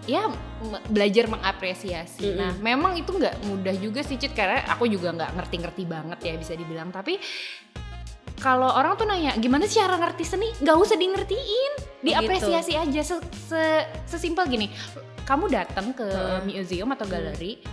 ya 0.05 0.29
belajar 0.89 1.25
mengapresiasi. 1.29 2.33
Mm-mm. 2.33 2.38
Nah, 2.38 2.51
memang 2.62 2.93
itu 2.97 3.09
nggak 3.09 3.45
mudah 3.45 3.75
juga 3.77 4.01
sih, 4.05 4.17
Cit, 4.21 4.38
karena 4.38 4.62
aku 4.69 4.85
juga 4.85 5.13
nggak 5.13 5.31
ngerti-ngerti 5.38 5.83
banget 5.85 6.19
ya 6.21 6.33
bisa 6.38 6.53
dibilang, 6.53 6.93
tapi 6.93 7.17
kalau 8.39 8.67
orang 8.67 9.00
tuh 9.00 9.07
nanya 9.07 9.33
gimana 9.39 9.65
sih 9.65 9.79
cara 9.79 9.95
ngerti 9.95 10.24
seni 10.27 10.51
nggak 10.59 10.77
usah 10.77 11.00
di 11.00 11.07
ngertiin 11.07 11.74
diapresiasi 12.03 12.74
aja 12.75 13.01
se, 13.01 13.15
se- 13.31 13.88
sesimpel 14.05 14.45
gini 14.51 14.67
kamu 15.24 15.50
datang 15.50 15.95
ke 15.95 16.05
Heeh. 16.05 16.43
museum 16.43 16.91
atau 16.93 17.07
galeri 17.07 17.63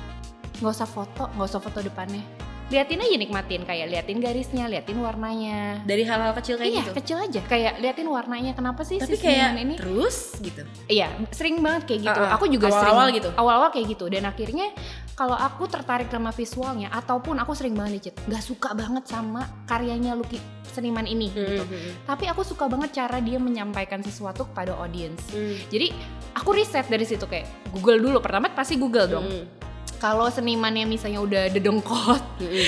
nggak 0.62 0.72
usah 0.72 0.88
foto 0.88 1.28
nggak 1.34 1.48
usah 1.50 1.60
foto 1.60 1.82
depannya 1.82 2.22
liatin 2.70 3.00
aja 3.02 3.16
nikmatin 3.18 3.62
kayak 3.66 3.86
liatin 3.90 4.18
garisnya 4.22 4.64
liatin 4.70 4.98
warnanya 5.02 5.82
dari 5.82 6.06
hal-hal 6.06 6.32
kecil 6.36 6.56
kayak 6.56 6.70
iya 6.70 6.82
gitu 6.84 6.92
kecil 6.94 7.16
aja 7.18 7.40
kayak 7.44 7.72
liatin 7.82 8.08
warnanya 8.08 8.52
kenapa 8.54 8.86
sih 8.86 8.96
tapi 8.96 9.18
si 9.18 9.24
kayak 9.24 9.58
ini 9.58 9.74
terus 9.76 10.38
gitu 10.38 10.62
Iya, 10.88 11.08
sering 11.32 11.64
banget 11.64 11.88
kayak 11.88 12.00
gitu. 12.04 12.20
Uh-uh. 12.20 12.36
Aku 12.36 12.44
juga 12.52 12.68
Awal-awal 12.68 13.08
sering 13.08 13.18
gitu? 13.22 13.28
Awal-awal 13.32 13.68
kayak 13.72 13.86
gitu 13.96 14.04
dan 14.12 14.28
akhirnya 14.28 14.66
kalau 15.12 15.36
aku 15.36 15.64
tertarik 15.68 16.08
sama 16.08 16.32
visualnya 16.32 16.88
ataupun 16.92 17.36
aku 17.40 17.52
sering 17.56 17.72
banget 17.76 17.92
nih, 17.96 18.02
Cit, 18.10 18.16
nggak 18.28 18.44
suka 18.44 18.68
banget 18.72 19.04
sama 19.08 19.44
karyanya 19.64 20.12
luki 20.12 20.36
seniman 20.68 21.04
ini 21.04 21.28
gitu. 21.32 21.64
Hmm, 21.64 21.92
Tapi 22.08 22.24
aku 22.28 22.44
suka 22.44 22.64
banget 22.68 22.96
cara 22.96 23.20
dia 23.20 23.36
menyampaikan 23.36 24.00
sesuatu 24.00 24.48
kepada 24.48 24.72
audiens. 24.76 25.20
hmm, 25.32 25.68
Jadi 25.68 25.92
aku 26.32 26.50
riset 26.56 26.88
dari 26.88 27.04
situ 27.04 27.24
kayak 27.28 27.44
Google 27.72 28.00
dulu. 28.00 28.18
Pertama 28.24 28.48
pasti 28.52 28.80
Google 28.80 29.06
dong. 29.08 29.24
hmm, 29.28 29.61
Kalau 30.02 30.26
senimannya 30.26 30.82
misalnya 30.82 31.22
udah 31.22 31.46
dedengkot, 31.48 32.22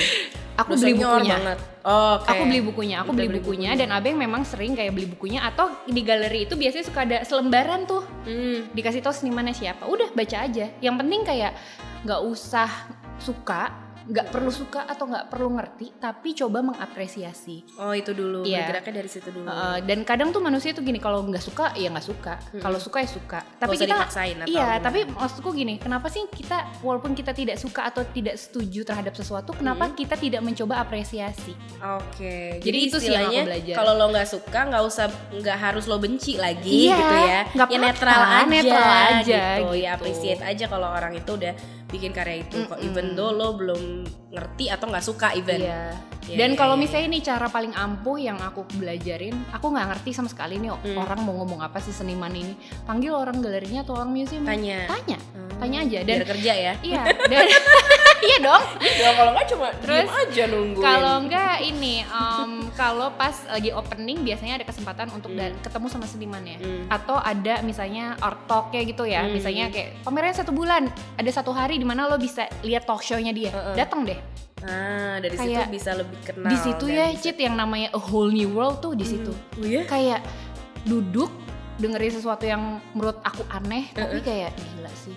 aku 0.61 0.71
beli 0.73 0.95
bukunya. 0.95 1.35
banget 1.35 1.59
Oh, 1.83 2.17
oke. 2.17 2.25
Aku 2.25 2.49
beli 2.49 2.61
bukunya, 2.63 2.95
aku 2.97 3.11
Udah 3.11 3.17
beli 3.19 3.27
beli 3.27 3.41
bukunya 3.43 3.69
bukunya. 3.69 3.85
dan 3.85 3.93
Abeng 3.93 4.15
memang 4.15 4.41
sering 4.41 4.73
kayak 4.73 4.89
beli 4.89 5.05
bukunya 5.05 5.43
atau 5.43 5.69
di 5.85 6.01
galeri 6.01 6.47
itu 6.47 6.57
biasanya 6.57 6.81
suka 6.81 7.05
ada 7.05 7.21
selembaran 7.21 7.85
tuh 7.85 8.01
Hmm. 8.23 8.71
dikasih 8.73 9.03
tahu 9.03 9.13
senimannya 9.13 9.53
siapa 9.53 9.85
udah 9.85 10.09
baca 10.09 10.37
aja 10.41 10.65
yang 10.79 10.97
penting 10.97 11.21
kayak 11.21 11.53
nggak 12.01 12.21
usah 12.25 12.65
suka 13.19 13.69
nggak 14.05 14.29
perlu 14.29 14.49
suka 14.49 14.85
atau 14.85 15.05
nggak 15.05 15.27
perlu 15.27 15.49
ngerti 15.53 15.97
tapi 15.97 16.31
coba 16.31 16.61
mengapresiasi 16.61 17.77
Oh 17.77 17.89
itu 17.89 18.11
dulu, 18.11 18.45
Iya. 18.45 18.63
bergeraknya 18.63 18.93
dari 18.95 19.09
situ 19.09 19.29
dulu. 19.29 19.45
Uh, 19.45 19.81
dan 19.81 20.01
kadang 20.01 20.29
tuh 20.29 20.39
manusia 20.39 20.71
tuh 20.71 20.81
gini 20.81 20.97
kalau 20.97 21.21
nggak 21.21 21.41
suka 21.41 21.73
ya 21.73 21.89
nggak 21.89 22.05
suka 22.05 22.33
kalau 22.57 22.77
suka 22.77 23.01
ya 23.01 23.09
suka 23.09 23.39
tapi 23.57 23.75
kita 23.75 23.91
dipaksain 23.91 24.37
atau 24.37 24.47
iya 24.47 24.77
gimana. 24.77 24.83
tapi 24.83 24.99
maksudku 25.07 25.49
gini 25.51 25.73
kenapa 25.75 26.07
sih 26.07 26.21
kita 26.27 26.57
walaupun 26.79 27.11
kita 27.11 27.31
tidak 27.31 27.57
suka 27.57 27.85
atau 27.85 28.05
tidak 28.05 28.37
setuju 28.37 28.83
terhadap 28.83 29.13
sesuatu 29.13 29.51
kenapa 29.51 29.89
kita 29.91 30.13
tidak 30.15 30.41
mencoba 30.41 30.77
apresiasi 30.77 31.57
Oke, 31.81 32.61
Jadi 32.61 32.77
itu 32.81 32.97
sih 32.97 33.09
yang 33.09 33.27
aku 33.27 33.45
belajar. 33.45 33.75
Kalau 33.75 33.93
lo 33.93 34.05
nggak 34.09 34.27
suka, 34.27 34.59
nggak 34.65 34.83
usah, 34.83 35.05
nggak 35.31 35.57
harus 35.59 35.85
lo 35.85 35.97
benci 35.97 36.35
lagi 36.35 36.89
Iya, 36.89 36.95
gitu 36.95 37.15
ya. 37.15 37.39
nggak 37.51 37.67
ya 37.67 37.77
netral 37.79 38.21
aja, 38.21 38.45
netral 38.45 38.85
aja 38.85 39.21
gitu. 39.21 39.61
gitu. 39.61 39.73
Ya 39.75 39.89
appreciate 39.93 40.41
aja 40.41 40.65
kalau 40.65 40.87
orang 40.87 41.13
itu 41.13 41.31
udah 41.31 41.53
bikin 41.89 42.11
karya 42.11 42.41
itu. 42.45 42.65
Kok 42.65 42.79
Mm-mm. 42.79 42.87
even 42.87 43.13
though 43.13 43.31
lo 43.33 43.53
belum 43.57 44.05
ngerti 44.33 44.71
atau 44.71 44.85
nggak 44.89 45.05
suka 45.05 45.33
even. 45.37 45.61
Iya. 45.61 46.14
Dan 46.27 46.55
kalau 46.55 46.73
misalnya 46.75 47.07
ini 47.07 47.19
cara 47.19 47.45
paling 47.45 47.71
ampuh 47.71 48.17
yang 48.17 48.37
aku 48.37 48.65
belajarin, 48.73 49.37
aku 49.49 49.65
nggak 49.67 49.87
ngerti 49.91 50.09
sama 50.11 50.25
sekali 50.25 50.57
nih 50.57 50.73
Hmm. 50.73 50.97
orang 50.97 51.21
mau 51.21 51.37
ngomong 51.37 51.61
apa 51.61 51.77
sih 51.77 51.91
seniman 51.91 52.29
ini. 52.29 52.57
Panggil 52.83 53.11
orang 53.11 53.37
galerinya 53.37 53.81
atau 53.81 53.93
orang 53.95 54.09
museum. 54.09 54.41
Tanya. 54.41 54.87
Tanya. 54.87 55.17
Hmm, 55.31 55.49
Tanya 55.55 55.77
aja 55.81 55.97
dan 56.01 56.15
biar 56.15 56.27
kerja 56.27 56.51
ya. 56.51 56.73
iya. 56.81 57.01
Dan 57.23 57.45
iya 58.25 58.37
dong. 58.39 58.63
ya 58.81 59.09
kalau 59.13 59.31
nggak 59.31 59.47
cuma 59.47 59.67
Terus, 59.77 60.01
diem 60.01 60.09
aja 60.09 60.43
nungguin. 60.47 60.81
Kalau 60.81 61.13
enggak 61.19 61.55
ini 61.61 61.95
em, 62.01 62.51
kalau 62.73 63.07
pas 63.13 63.35
lagi 63.45 63.69
opening 63.69 64.19
biasanya 64.21 64.53
ada 64.57 64.65
kesempatan 64.65 65.07
untuk 65.11 65.29
Hmm. 65.31 65.53
ketemu 65.59 65.87
sama 65.87 66.05
senimannya. 66.05 66.57
Hmm. 66.57 66.85
Atau 66.89 67.15
ada 67.15 67.59
misalnya 67.61 68.15
art 68.17 68.39
talk 68.45 68.71
kayak 68.71 68.95
gitu 68.95 69.03
ya. 69.05 69.23
Hmm. 69.23 69.31
Misalnya 69.31 69.69
kayak 69.69 70.01
pamerannya 70.01 70.35
satu 70.35 70.51
bulan, 70.51 70.87
ada 71.15 71.29
satu 71.29 71.51
hari 71.51 71.75
di 71.75 71.83
mana 71.83 72.05
lo 72.05 72.17
bisa 72.17 72.47
lihat 72.61 72.83
talk 72.83 72.99
show-nya 72.99 73.29
dia. 73.29 73.51
Heeh. 73.51 73.75
Datang 73.77 74.03
deh. 74.03 74.17
Nah 74.65 74.83
dari 75.17 75.35
situ 75.35 75.53
Kayak 75.53 75.69
bisa 75.69 75.91
lebih 75.93 76.17
kenal. 76.19 76.49
di 76.49 76.57
situ 76.57 76.85
ya, 76.87 77.05
bisa- 77.07 77.21
Cit, 77.23 77.37
yang 77.37 77.53
namanya 77.53 77.89
a 77.91 78.01
whole 78.01 78.27
new 78.27 78.49
world 78.49 78.77
tuh 78.79 78.91
di 78.91 79.05
situ. 79.05 79.29
Oh 79.31 79.61
iya? 79.61 79.85
kayak 79.85 80.25
duduk 80.83 81.29
dengerin 81.75 82.13
sesuatu 82.13 82.43
yang 82.43 82.61
menurut 82.91 83.19
aku 83.19 83.43
aneh 83.47 83.91
tapi 83.91 84.21
kayak 84.21 84.55
gila 84.55 84.87
sih 84.95 85.11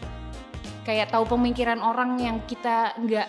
kayak 0.83 1.07
tahu 1.07 1.23
pemikiran 1.29 1.79
orang 1.79 2.19
yang 2.19 2.43
kita 2.43 2.99
nggak 2.99 3.29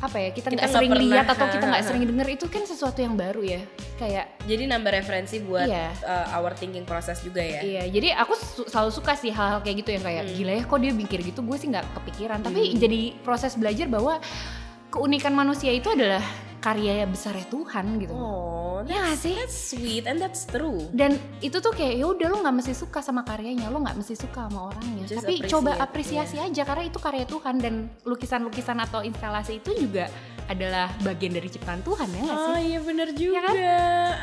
apa 0.00 0.16
ya 0.16 0.28
kita 0.30 0.48
nggak 0.48 0.64
sering 0.66 0.88
pernah, 0.90 1.10
lihat 1.10 1.26
atau 1.26 1.46
kita 1.46 1.64
nggak 1.66 1.82
sering 1.82 2.04
denger 2.06 2.28
itu 2.30 2.46
kan 2.46 2.62
sesuatu 2.62 2.96
yang 2.98 3.12
baru 3.14 3.42
ya 3.42 3.60
kayak 3.96 4.40
Jadi 4.42 4.62
nambah 4.64 4.92
referensi 4.94 5.40
buat 5.40 5.66
Iya. 5.66 5.92
uh, 6.00 6.36
our 6.38 6.54
thinking 6.54 6.84
process 6.84 7.20
juga 7.20 7.40
ya. 7.40 7.60
iya 7.60 7.82
jadi 7.84 8.16
aku 8.16 8.32
su- 8.32 8.64
selalu 8.64 8.92
suka 8.92 9.12
sih 9.12 9.28
hal-hal 9.28 9.58
kayak 9.58 9.80
gitu 9.80 9.90
yang 9.90 10.00
kayak 10.02 10.22
Hmm. 10.22 10.34
gila 10.34 10.52
ya 10.54 10.62
kok 10.62 10.78
dia 10.78 10.92
mikir 10.94 11.18
gitu 11.22 11.40
gue 11.40 11.56
sih 11.56 11.68
nggak 11.68 11.84
kepikiran 11.94 12.40
tapi 12.40 12.72
jadi 12.74 13.00
proses 13.18 13.52
belajar 13.54 13.84
bahwa 13.86 14.22
keunikan 14.90 15.32
manusia 15.32 15.70
itu 15.70 15.86
adalah 15.86 16.22
karya 16.60 17.02
besarnya 17.02 17.46
Tuhan 17.46 17.86
gitu 17.98 18.12
Oh, 18.12 18.80
nggak 18.80 18.92
that's, 19.10 19.20
sih? 19.20 19.34
that's 19.34 19.56
sweet 19.56 20.04
and 20.04 20.16
that's 20.16 20.44
true. 20.44 20.84
dan 20.90 21.12
itu 21.38 21.56
tuh 21.56 21.70
kayak 21.70 21.96
ya 21.96 22.06
udah 22.06 22.26
lo 22.26 22.36
nggak 22.38 22.54
mesti 22.54 22.72
suka 22.72 23.00
sama 23.00 23.20
karyanya 23.22 23.66
lo 23.66 23.78
nggak 23.78 23.92
mesti 23.94 24.14
suka 24.14 24.44
sama 24.44 24.68
orangnya 24.68 25.04
Just 25.06 25.20
tapi 25.20 25.34
appreciate, 25.38 25.50
coba 25.50 25.70
apresiasi 25.78 26.36
aja 26.38 26.62
karena 26.62 26.84
itu 26.84 26.98
karya 26.98 27.24
Tuhan 27.24 27.56
dan 27.56 27.74
lukisan-lukisan 28.04 28.76
atau 28.78 29.00
instalasi 29.00 29.58
itu 29.58 29.72
juga 29.74 30.08
adalah 30.46 30.90
bagian 31.00 31.30
dari 31.30 31.46
ciptaan 31.46 31.80
Tuhan 31.80 32.08
ya 32.10 32.20
nggak 32.20 32.36
sih 32.36 32.50
Oh 32.50 32.58
iya 32.60 32.78
bener 32.80 33.08
juga. 33.12 33.38
kan? 33.40 33.54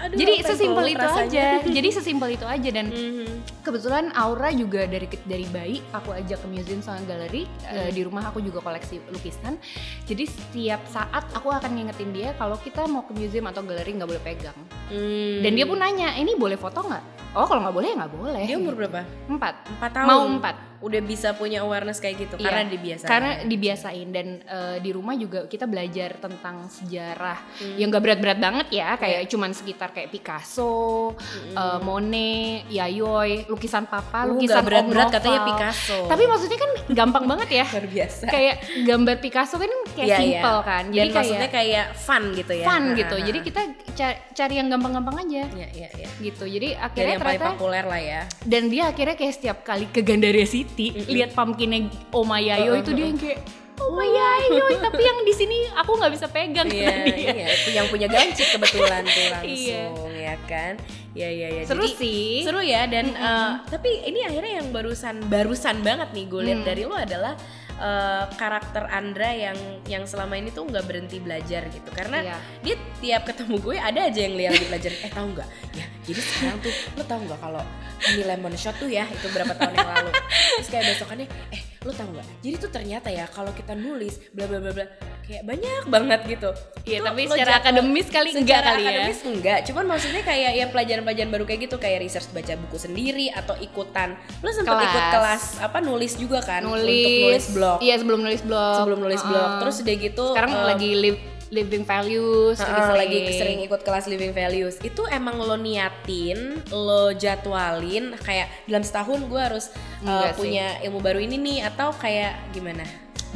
Aduh, 0.03 0.17
jadi 0.17 0.33
sesimpel 0.41 0.85
itu 0.89 0.99
rasanya. 0.99 1.23
aja 1.23 1.45
jadi 1.77 1.89
sesimpel 1.89 2.29
itu 2.31 2.45
aja 2.45 2.69
dan 2.71 2.85
Mhm. 2.87 3.27
kebetulan 3.61 4.05
Aura 4.13 4.49
juga 4.51 4.83
dari 4.85 5.07
dari 5.21 5.45
bayi 5.45 5.79
aku 5.89 6.11
ajak 6.13 6.37
ke 6.37 6.47
museum 6.47 6.81
sama 6.81 6.99
galeri 7.03 7.47
Eh, 7.65 7.91
di 7.91 8.01
rumah 8.01 8.23
aku 8.25 8.39
juga 8.39 8.59
koleksi 8.59 8.99
lukisan 9.07 9.55
jadi 10.03 10.23
setiap 10.25 10.81
saat 10.85 11.23
aku 11.31 11.47
akan 11.47 11.71
ngingetin 11.73 12.11
dia 12.11 12.26
kalau 12.33 12.57
kita 12.57 12.83
mau 12.83 13.01
ke 13.01 13.13
museum 13.13 13.45
atau 13.45 13.61
galeri 13.61 13.91
nggak 13.93 14.09
boleh 14.09 14.19
pegang 14.21 14.57
Hmm. 14.87 15.43
dan 15.43 15.51
dia 15.51 15.63
pun 15.63 15.75
nanya 15.75 16.15
ini 16.15 16.31
boleh 16.33 16.55
foto 16.55 16.79
nggak 16.79 17.03
oh 17.33 17.43
kalau 17.43 17.59
nggak 17.61 17.75
boleh 17.75 17.87
ya 17.87 17.95
nggak 17.97 18.13
boleh 18.13 18.41
Dia 18.41 18.55
umur 18.55 18.73
berapa? 18.73 18.99
empat 19.27 19.53
Empat 19.69 19.89
tahun. 19.91 20.07
mau 20.07 20.21
empat 20.25 20.55
Udah 20.79 20.99
bisa 20.99 21.33
punya 21.33 21.59
awareness 21.59 21.97
kayak 21.97 22.15
gitu 22.19 22.35
Iya, 22.35 22.45
karena 22.47 22.61
dibiasakan. 22.67 23.09
karena 23.09 23.31
dibiasain 23.43 24.07
dan 24.09 24.27
eh, 24.39 24.77
di 24.77 24.89
rumah 24.89 25.13
juga 25.13 25.43
kita 25.43 25.65
belajar 25.65 26.15
tentang 26.15 26.67
sejarah 26.67 27.39
Hmm. 27.57 27.75
yang 27.75 27.89
gak 27.89 28.03
berat-berat 28.03 28.37
banget 28.37 28.67
ya 28.71 28.93
kayak 28.93 29.25
cuman 29.25 29.51
sekitar 29.51 29.89
kayak 29.89 30.09
Picasso, 30.09 31.11
eh, 31.49 31.79
Monet, 31.79 32.69
Yayoi, 32.69 33.47
lukisan 33.47 33.85
papa, 33.85 34.23
Uh, 34.23 34.33
lukisan 34.33 34.61
berat-berat 34.61 35.09
katanya. 35.09 35.41
Picasso. 35.43 36.05
Tapi 36.05 36.23
maksudnya 36.23 36.57
kan 36.57 36.71
gampang 36.89 37.25
banget 37.31 37.49
ya. 37.53 37.65
luar 37.67 37.87
biasa. 37.87 38.25
kayak 38.27 38.55
gambar 38.83 39.15
Picasso 39.17 39.55
kan 39.55 39.71
kayak 39.91 40.07
Iya, 40.07 40.15
iya. 40.15 40.19
simple 40.19 40.59
kan. 40.61 40.83
Dan 40.85 40.95
Jadi 40.95 41.09
maksudnya 41.11 41.49
kayak 41.49 41.55
kayak 41.57 41.87
fun 41.95 42.23
gitu 42.31 42.53
ya. 42.53 42.65
fun 42.65 42.83
Ha, 42.85 42.95
gitu. 42.95 43.15
ha, 43.15 43.23
Jadi 43.23 43.39
kita 43.41 43.61
ca- 43.93 44.19
cari 44.31 44.53
yang 44.55 44.67
gampang-gampang 44.67 45.15
aja 45.19 45.41
Iya, 45.49 45.67
iya, 45.73 45.89
iya. 45.91 46.07
gitu. 46.17 46.45
Jadi 46.45 46.67
akhirnya 46.71 47.13
yang 47.13 47.19
paling 47.19 47.39
ternyata 47.39 47.55
populer 47.55 47.83
lah 47.83 47.99
ya. 47.99 48.21
dan 48.41 48.63
dia 48.67 48.83
akhirnya 48.85 49.15
kayak 49.15 49.33
setiap 49.33 49.57
kali 49.63 49.85
ke 49.87 49.99
Gandaria 49.99 50.45
City 50.45 50.66
lihat 51.07 51.31
pumpkinnya 51.31 51.87
Oma 52.11 52.37
Yayo 52.37 52.73
Uh-uh, 52.73 52.81
itu 52.81 52.91
dia 52.91 53.05
yang 53.05 53.17
kayak 53.17 53.39
Oma 53.77 54.03
Yayo 54.03 54.65
tapi 54.79 54.99
yang 54.99 55.21
di 55.21 55.31
sini 55.31 55.57
aku 55.71 55.95
nggak 55.95 56.11
bisa 56.11 56.25
pegang 56.27 56.65
Iya, 56.65 56.91
dia. 57.05 57.29
iya. 57.29 57.47
Itu 57.51 57.69
yang 57.71 57.87
punya 57.87 58.07
gancik 58.07 58.47
kebetulan 58.51 59.05
tuh 59.05 59.25
langsung 59.33 59.47
Iya. 59.53 59.83
ya. 60.17 60.35
kan 60.43 60.73
ya 61.13 61.29
ya 61.29 61.47
ya 61.51 61.61
Seru 61.63 61.81
Jadi, 61.81 61.93
sih. 61.95 62.29
seru 62.41 62.59
ya 62.59 62.85
dan 62.85 63.09
eh, 63.09 63.51
tapi 63.67 63.89
ini 64.03 64.21
akhirnya 64.21 64.61
yang 64.61 64.69
barusan 64.69 65.15
barusan 65.25 65.81
banget 65.81 66.09
nih 66.11 66.25
gue 66.25 66.41
lihat 66.43 66.59
Hmm. 66.61 66.67
dari 66.67 66.83
lo 66.83 66.93
adalah 66.93 67.33
eh, 67.77 68.25
karakter 68.35 68.83
Andra 68.89 69.29
yang 69.29 69.57
yang 69.85 70.03
selama 70.03 70.33
ini 70.35 70.49
tuh 70.49 70.65
nggak 70.65 70.85
berhenti 70.85 71.17
belajar 71.17 71.69
gitu. 71.69 71.89
Karena 71.93 72.17
Iya. 72.25 72.37
dia 72.61 72.75
tiap 72.97 73.21
ketemu 73.25 73.55
gue 73.57 73.75
ada 73.77 73.99
aja 74.03 74.19
yang 74.19 74.33
lihat 74.33 74.51
lagi 74.57 74.67
belajar. 74.67 74.91
Eh 74.97 75.11
tahu 75.11 75.27
nggak? 75.33 75.49
Ya 75.73 75.85
jadi 76.03 76.19
sekarang 76.19 76.57
tuh 76.59 76.73
lo 76.95 77.03
tahu 77.03 77.21
nggak 77.27 77.39
kalau 77.39 77.63
ini 78.07 78.21
lemon 78.23 78.53
shot 78.55 78.75
tuh 78.77 78.89
ya 78.89 79.05
itu 79.05 79.27
berapa 79.29 79.53
tahun 79.53 79.73
yang 79.73 79.89
lalu. 79.93 80.11
Terus 80.57 80.69
kayak 80.69 80.85
besokannya 80.91 81.27
eh 81.51 81.61
lo 81.81 81.91
tahu 81.91 82.09
nggak? 82.13 82.27
Jadi 82.41 82.55
tuh 82.57 82.71
ternyata 82.73 83.07
ya 83.07 83.25
kalau 83.27 83.51
kita 83.53 83.73
nulis 83.73 84.17
bla 84.33 84.45
bla 84.45 84.57
bla 84.57 84.71
bla 84.71 84.85
kayak 85.27 85.43
banyak 85.43 85.83
banget 85.85 86.21
gitu 86.25 86.49
Iya, 86.81 87.03
tapi 87.03 87.27
secara 87.27 87.43
jatuh- 87.51 87.59
akademis 87.61 88.07
kali 88.07 88.29
secara 88.31 88.39
enggak 88.39 88.61
kali 88.63 88.79
ya. 88.79 88.87
akademis 88.87 89.19
enggak 89.21 89.59
cuman 89.61 89.83
maksudnya 89.85 90.21
kayak 90.23 90.51
ya 90.53 90.65
pelajaran-pelajaran 90.67 91.29
baru 91.29 91.43
kayak 91.43 91.59
gitu 91.67 91.75
kayak 91.75 91.99
research 91.99 92.31
baca 92.31 92.53
buku 92.57 92.77
sendiri 92.77 93.27
atau 93.29 93.53
ikutan 93.57 94.15
sempet 94.41 94.63
Kelas. 94.65 94.87
ikut 94.87 95.05
kelas 95.11 95.43
apa 95.59 95.77
nulis 95.79 96.13
juga 96.15 96.39
kan 96.39 96.63
nulis, 96.63 96.79
untuk 96.79 97.11
nulis 97.27 97.45
blog 97.51 97.77
Iya, 97.77 97.95
sebelum 97.97 98.19
nulis 98.21 98.41
blog. 98.41 98.73
sebelum 98.77 98.99
nulis 99.01 99.19
Heeh. 99.19 99.29
blog 99.29 99.49
terus 99.59 99.75
udah 99.77 99.95
gitu 99.99 100.25
sekarang 100.31 100.51
eh, 100.53 100.63
lagi 100.65 100.89
live 100.95 101.19
living 101.47 101.83
values 101.83 102.57
Heeh, 102.57 102.67
lagi 102.67 102.83
sering. 102.83 102.99
lagi 103.21 103.31
sering 103.33 103.59
ikut 103.63 103.81
kelas 103.81 104.05
living 104.05 104.31
values 104.31 104.75
itu 104.79 105.03
emang 105.09 105.35
lo 105.37 105.55
niatin 105.55 106.39
lo 106.69 107.11
jadwalin 107.13 108.15
kayak 108.17 108.47
dalam 108.63 108.81
setahun 108.81 109.19
gue 109.21 109.41
harus 109.41 109.65
uh, 110.03 110.27
sih. 110.27 110.31
punya 110.37 110.79
ilmu 110.81 110.99
baru 110.99 111.19
ini 111.19 111.35
nih 111.37 111.57
atau 111.65 111.91
kayak 111.93 112.51
gimana 112.51 112.83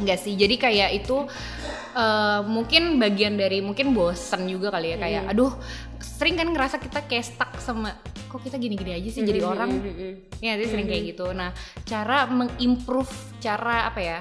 Enggak 0.02 0.18
sih, 0.18 0.34
jadi 0.34 0.54
kayak 0.58 0.90
itu 0.98 1.16
eh, 1.94 2.40
mungkin 2.42 2.98
bagian 2.98 3.38
dari 3.38 3.62
mungkin 3.62 3.94
bosen 3.94 4.50
juga 4.50 4.74
kali 4.74 4.94
ya 4.94 4.98
kayak 4.98 5.22
aduh 5.30 5.54
sering 6.02 6.34
kan 6.34 6.50
ngerasa 6.50 6.82
kita 6.82 7.06
kayak 7.06 7.24
stuck 7.26 7.50
sama 7.62 7.94
kok 8.30 8.42
kita 8.42 8.56
gini-gini 8.56 8.96
aja 8.96 9.08
sih 9.12 9.22
jadi 9.22 9.44
orang 9.44 9.70
ya 10.40 10.58
jadi 10.58 10.66
sering 10.66 10.86
kayak 10.90 11.14
gitu. 11.14 11.30
Nah 11.30 11.54
cara 11.86 12.26
mengimprove 12.26 13.10
cara 13.38 13.86
apa 13.86 14.00
ya? 14.02 14.20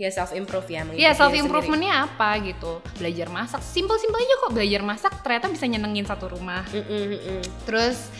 ya 0.00 0.10
self 0.10 0.34
improve 0.34 0.66
ya 0.66 0.82
Iya 0.98 1.10
self 1.14 1.30
improvementnya 1.30 2.10
apa 2.10 2.42
gitu? 2.42 2.82
Belajar 2.98 3.30
masak, 3.30 3.62
simple-simple 3.62 4.18
aja 4.18 4.34
kok 4.42 4.50
belajar 4.50 4.82
masak 4.82 5.12
ternyata 5.22 5.46
bisa 5.46 5.64
nyenengin 5.70 6.02
satu 6.02 6.26
rumah. 6.32 6.66
Terus 7.62 8.10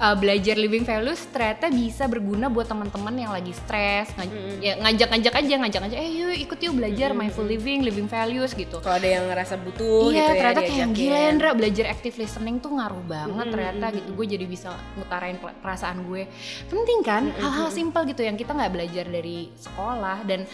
uh, 0.00 0.16
belajar 0.16 0.56
living 0.56 0.84
values 0.84 1.20
ternyata 1.32 1.68
bisa 1.72 2.04
berguna 2.08 2.46
buat 2.52 2.68
teman-teman 2.68 3.14
yang 3.16 3.32
lagi 3.32 3.52
stres, 3.52 4.12
ngaj- 4.16 4.60
ya 4.60 4.74
ngajak-ngajak 4.80 5.34
aja, 5.34 5.54
ngajak-ngajak, 5.60 5.98
eh 5.98 6.10
yuk 6.12 6.34
ikut 6.48 6.58
yuk 6.60 6.74
belajar 6.76 7.08
mindful 7.16 7.46
living, 7.46 7.84
living 7.84 8.08
values 8.08 8.52
gitu. 8.52 8.78
kalau 8.80 8.96
ada 9.00 9.08
yang 9.08 9.24
ngerasa 9.26 9.54
butuh 9.60 10.12
iya, 10.12 10.16
gitu 10.16 10.30
ya 10.32 10.38
ternyata 10.38 10.60
kayak 10.60 10.72
diajakin. 10.72 10.96
gila 10.96 11.18
ya, 11.18 11.30
Ndra, 11.36 11.50
belajar 11.56 11.84
active 11.90 12.16
listening 12.20 12.56
tuh 12.60 12.70
ngaruh 12.76 13.04
banget 13.08 13.46
ternyata 13.50 13.86
gitu. 13.96 14.08
Gue 14.14 14.26
jadi 14.28 14.44
bisa 14.46 14.68
ngutarain 14.96 15.36
pe- 15.40 15.56
perasaan 15.60 15.98
gue. 16.06 16.22
Penting 16.68 17.00
kan 17.02 17.32
hal-hal 17.36 17.68
simpel 17.72 18.04
gitu 18.06 18.22
yang 18.22 18.36
kita 18.38 18.52
nggak 18.54 18.72
belajar 18.72 19.04
dari 19.08 19.50
sekolah 19.56 20.22
dan 20.28 20.44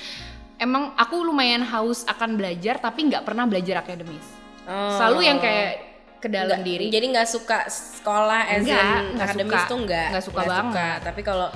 emang 0.63 0.95
aku 0.95 1.27
lumayan 1.27 1.67
haus 1.67 2.07
akan 2.07 2.39
belajar 2.39 2.79
tapi 2.79 3.11
nggak 3.11 3.27
pernah 3.27 3.45
belajar 3.45 3.83
akademis. 3.83 4.25
Oh. 4.67 4.95
Selalu 4.95 5.21
yang 5.27 5.39
kayak 5.43 5.92
ke 6.23 6.29
dalam 6.29 6.55
Nggak- 6.55 6.65
diri. 6.65 6.87
Jadi 6.89 7.07
nggak 7.11 7.27
suka 7.27 7.59
sekolah 7.67 8.43
as 8.47 8.63
Enggak, 8.63 8.83
in 9.11 9.19
akademis 9.19 9.51
suka. 9.53 9.67
tuh 9.67 9.79
nggak 9.81 10.07
Nggak 10.09 10.25
suka 10.25 10.41
banget. 10.45 10.99
Tapi 11.03 11.21
kalau 11.21 11.49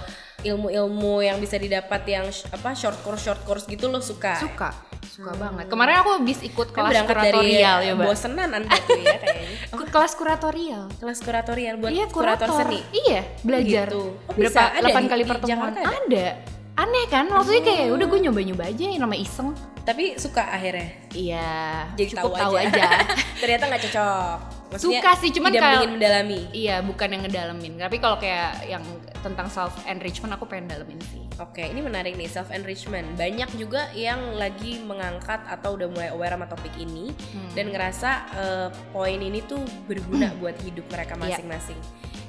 ilmu-ilmu 0.43 1.15
yang 1.21 1.39
bisa 1.39 1.57
didapat 1.57 2.03
yang 2.05 2.27
sh- 2.27 2.47
apa 2.49 2.71
short 2.73 2.99
course 3.01 3.23
short 3.23 3.43
course 3.43 3.65
gitu 3.65 3.87
lo 3.87 3.99
suka. 3.99 4.35
suka 4.37 4.71
suka 5.07 5.33
banget 5.33 5.65
kemarin 5.67 5.97
aku 5.97 6.11
habis 6.15 6.39
ikut 6.41 6.69
Kan 6.69 6.83
kelas 6.83 6.93
berangkat 6.93 7.17
dari 7.17 7.31
kuratorial 7.57 7.79
ya 7.81 7.95
bosenan 7.97 8.49
anda 8.53 8.75
tuh 8.77 9.01
ya 9.01 9.17
kayaknya. 9.23 9.57
Kelas 9.87 10.13
kuratorial 10.13 10.85
Kelas 10.93 11.19
kuratorial 11.21 11.75
buat 11.79 11.91
iya 11.91 12.05
kurator 12.07 12.47
kurator 12.47 12.69
seni. 12.69 12.81
iya 12.93 13.21
belajar 13.41 13.87
gitu. 13.89 14.13
Oh, 14.21 14.35
berapa 14.35 14.63
delapan 14.77 15.05
kali 15.07 15.23
di 15.23 15.29
pertemuan 15.31 15.73
ada? 15.73 15.89
ada 15.89 16.27
aneh 16.77 17.05
kan 17.07 17.25
maksudnya 17.25 17.63
kayak 17.65 17.87
udah 17.89 18.07
gue 18.07 18.21
nyoba 18.21 18.41
nyoba 18.45 18.65
aja 18.67 18.85
yang 18.85 19.01
namanya 19.01 19.23
iseng 19.23 19.51
Tapi 19.81 20.05
suka 20.17 20.43
akhirnya. 20.45 20.91
iya 21.11 21.87
Jadi 21.95 22.13
cukup 22.13 22.31
tahu 22.35 22.43
tahu 22.43 22.55
aja. 22.59 22.69
aja, 22.69 22.89
Ternyata 23.41 23.65
nggak 23.65 23.83
cocok. 23.87 24.39
Maksudnya 24.67 24.99
Suka 24.99 25.13
sih, 25.17 25.31
cuman 25.31 25.51
tidak 25.51 25.63
kalau- 25.63 25.79
ingin 25.81 25.93
mendalami. 25.95 26.41
iya 26.51 26.77
bukan 26.81 27.09
yang 27.09 27.23
ngedalamin 27.23 27.73
tapi 27.77 27.97
kalau 27.97 28.17
kayak 28.17 28.67
yang 28.67 28.83
tentang 29.17 29.47
self 29.47 29.75
enrichment 29.87 30.31
aku 30.31 30.45
pengen 30.45 30.67
dalemin 30.69 30.99
sih 31.07 31.23
Oke, 31.37 31.61
ini 31.63 31.79
menarik 31.79 32.17
nih 32.17 32.27
self 32.27 32.49
enrichment. 32.49 33.13
Banyak 33.15 33.53
juga 33.55 33.93
yang 33.93 34.17
lagi 34.35 34.81
mengangkat 34.81 35.45
atau 35.47 35.77
udah 35.77 35.85
mulai 35.87 36.09
aware 36.09 36.33
sama 36.33 36.49
topik 36.49 36.73
ini 36.75 37.13
Hmm. 37.13 37.53
dan 37.53 37.69
ngerasa 37.69 38.11
eh, 38.33 38.69
poin 38.89 39.21
ini 39.21 39.45
tuh 39.45 39.61
berguna 39.85 40.33
buat 40.41 40.57
hidup 40.59 40.89
mereka 40.89 41.13
Iya. 41.15 41.37
masing-masing. 41.37 41.77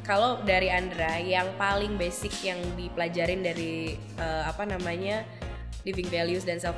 Kalau 0.04 0.40
dari 0.42 0.68
Andra, 0.68 1.16
yang 1.18 1.48
paling 1.56 1.96
basic 1.96 2.36
yang 2.42 2.60
dipelajarin 2.76 3.40
dari 3.42 3.96
eh, 3.96 4.44
apa 4.44 4.64
namanya 4.64 5.24
living 5.84 6.08
values 6.08 6.44
dan 6.44 6.60
self 6.60 6.76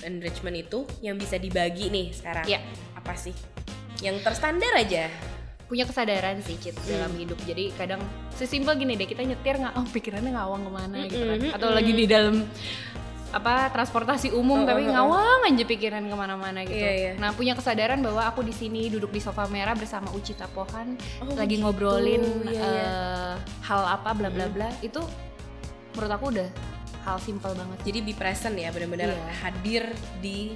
enrichment 0.00 0.56
itu 0.56 0.80
yang 1.00 1.14
bisa 1.14 1.36
dibagi 1.36 1.92
nih 1.92 2.08
sekarang. 2.10 2.48
Iya. 2.48 2.64
Apa 2.96 3.12
sih? 3.12 3.36
Yang 3.98 4.16
terstandar 4.22 4.74
aja. 4.74 5.08
punya 5.66 5.82
kesadaran 5.82 6.38
sih 6.46 6.54
dalam 6.86 7.10
Hmm. 7.10 7.18
hidup 7.18 7.42
jadi 7.42 7.74
kadang 7.74 7.98
sesimpel 8.30 8.78
gini 8.78 8.94
deh 8.94 9.02
kita 9.02 9.20
nyetir 9.20 9.58
nggak 9.58 9.74
oh 9.74 9.82
pikirannya 9.84 10.30
ngawang 10.30 10.62
ke 10.62 10.70
mana 10.70 10.96
gitu 11.04 11.26
kan 11.26 11.42
atau 11.52 11.68
lagi 11.74 11.90
di 11.90 12.06
dalam 12.06 12.46
apa 13.28 13.66
transportasi 13.68 14.30
umum 14.30 14.62
Oh, 14.62 14.64
tapi 14.64 14.86
oh, 14.86 14.86
oh. 14.86 14.94
ngawang 14.94 15.40
aja 15.44 15.64
pikiran 15.66 16.06
ke 16.06 16.14
mana-mana 16.14 16.62
gitu 16.62 16.78
Iya, 16.78 16.92
iya. 16.94 17.12
nah 17.18 17.34
punya 17.34 17.52
kesadaran 17.52 17.98
bahwa 17.98 18.22
aku 18.24 18.40
di 18.40 18.54
sini 18.54 18.86
duduk 18.86 19.10
di 19.10 19.18
sofa 19.18 19.50
merah 19.50 19.74
bersama 19.74 20.06
Ucita 20.14 20.46
Pohan 20.46 20.94
Oh, 21.18 21.34
lagi 21.34 21.58
gitu. 21.58 21.66
ngobrolin 21.66 22.22
Iya, 22.46 22.54
iya. 22.54 22.62
eh, 22.62 23.34
hal 23.60 23.82
apa 23.90 24.14
bla 24.14 24.30
bla 24.30 24.46
bla 24.46 24.70
itu 24.80 25.02
menurut 25.92 26.12
aku 26.12 26.30
udah 26.30 26.46
hal 27.02 27.18
simpel 27.18 27.50
banget 27.52 27.78
Jadi 27.84 27.98
be 28.00 28.14
present 28.14 28.54
ya, 28.54 28.70
benar-benar 28.70 29.10
Iya. 29.10 29.34
hadir 29.42 29.82
di 30.16 30.54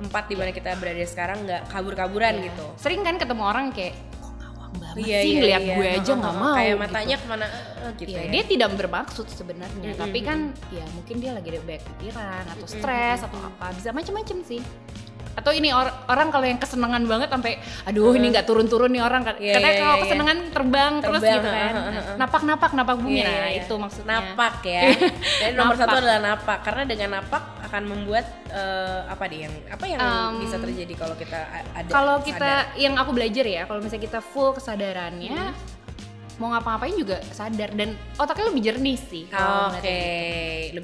tempat 0.00 0.24
di 0.24 0.34
mana 0.34 0.50
kita 0.50 0.72
berada 0.74 1.04
sekarang 1.04 1.44
nggak 1.44 1.62
kabur-kaburan 1.68 2.34
Iya. 2.34 2.44
gitu. 2.48 2.66
sering 2.74 3.00
kan 3.00 3.14
ketemu 3.14 3.42
orang 3.42 3.68
kayak 3.68 3.92
kok 4.16 4.32
ngawang 4.34 4.72
banget 4.74 4.96
Iya, 4.98 5.18
sih 5.18 5.28
iya, 5.28 5.38
ngeliat 5.38 5.60
iya. 5.62 5.74
gue 5.76 5.88
aja 5.92 6.12
nggak 6.16 6.34
mau 6.34 6.54
Kayak 6.54 6.68
gitu. 6.70 6.80
matanya 6.80 7.16
ke 7.16 7.26
mana 7.26 7.46
eh, 7.46 7.92
gitu 7.94 8.08
Iya, 8.10 8.20
ya. 8.20 8.30
dia 8.30 8.42
tidak 8.46 8.70
bermaksud 8.74 9.26
sebenarnya, 9.28 9.90
Mm-mm, 9.90 10.00
tapi 10.00 10.18
kan 10.20 10.38
ya 10.70 10.84
mungkin 10.90 11.16
dia 11.16 11.30
lagi 11.30 11.48
ada 11.48 11.60
banyak 11.62 11.84
pikiran 11.86 12.44
atau 12.48 12.66
stres 12.66 13.20
atau 13.20 13.38
apa, 13.38 13.66
bisa 13.72 13.88
macam-macam 13.90 14.36
sih. 14.42 14.60
Atau 15.40 15.50
ini 15.50 15.72
or- 15.72 15.96
orang 16.06 16.28
kalau 16.28 16.44
yang 16.44 16.60
kesenangan 16.60 17.02
banget 17.08 17.28
sampai 17.32 17.56
aduh 17.88 18.12
ini 18.12 18.28
nggak 18.28 18.44
turun-turun 18.44 18.92
nih 18.92 19.00
orang. 19.00 19.24
Iya, 19.40 19.56
Katanya 19.56 19.72
iya, 19.72 19.80
kalau 19.80 19.94
iya, 19.96 20.02
kesenangan 20.04 20.38
terbang, 20.52 20.92
terus 21.00 21.22
Terbang, 21.24 21.36
gitu 21.40 21.48
kan. 21.48 21.72
heeh. 21.72 22.16
Napak-napak, 22.20 22.70
napak 22.76 22.96
bumi. 23.00 23.16
Iya, 23.16 23.24
nah, 23.24 23.32
iya, 23.32 23.46
iya. 23.48 23.60
itu 23.64 23.74
maksudnya. 23.74 24.12
Napak 24.12 24.54
ya. 24.62 24.82
Jadi 25.40 25.52
nomor 25.56 25.74
Napak. 25.74 25.86
satu 25.88 25.96
adalah 25.98 26.20
napak 26.20 26.58
karena 26.60 26.82
dengan 26.84 27.08
napak 27.16 27.42
akan 27.64 27.82
membuat 27.86 28.26
eh, 28.50 29.00
apa 29.06 29.24
deh 29.24 29.40
yang 29.40 29.54
apa 29.66 29.84
yang 29.86 29.98
Um, 30.00 30.42
bisa 30.42 30.58
terjadi 30.58 30.94
kalau 30.98 31.14
kita 31.14 31.38
ada 31.70 31.86
Kalau 31.86 32.16
sadar? 32.18 32.26
kita 32.26 32.50
yang 32.76 32.94
aku 32.98 33.10
belajar 33.10 33.46
ya, 33.46 33.62
kalau 33.64 33.78
misalnya 33.78 34.04
kita 34.04 34.20
full 34.20 34.50
kesadarannya 34.52 35.54
mau 36.36 36.48
ngapa-ngapain 36.50 36.96
juga 36.96 37.20
sadar 37.30 37.68
dan 37.76 37.92
otaknya 38.16 38.48
lebih 38.48 38.62
jernih 38.64 38.96
sih. 38.96 39.28
Oke, 39.28 39.36
ngeliatnya. 39.36 39.92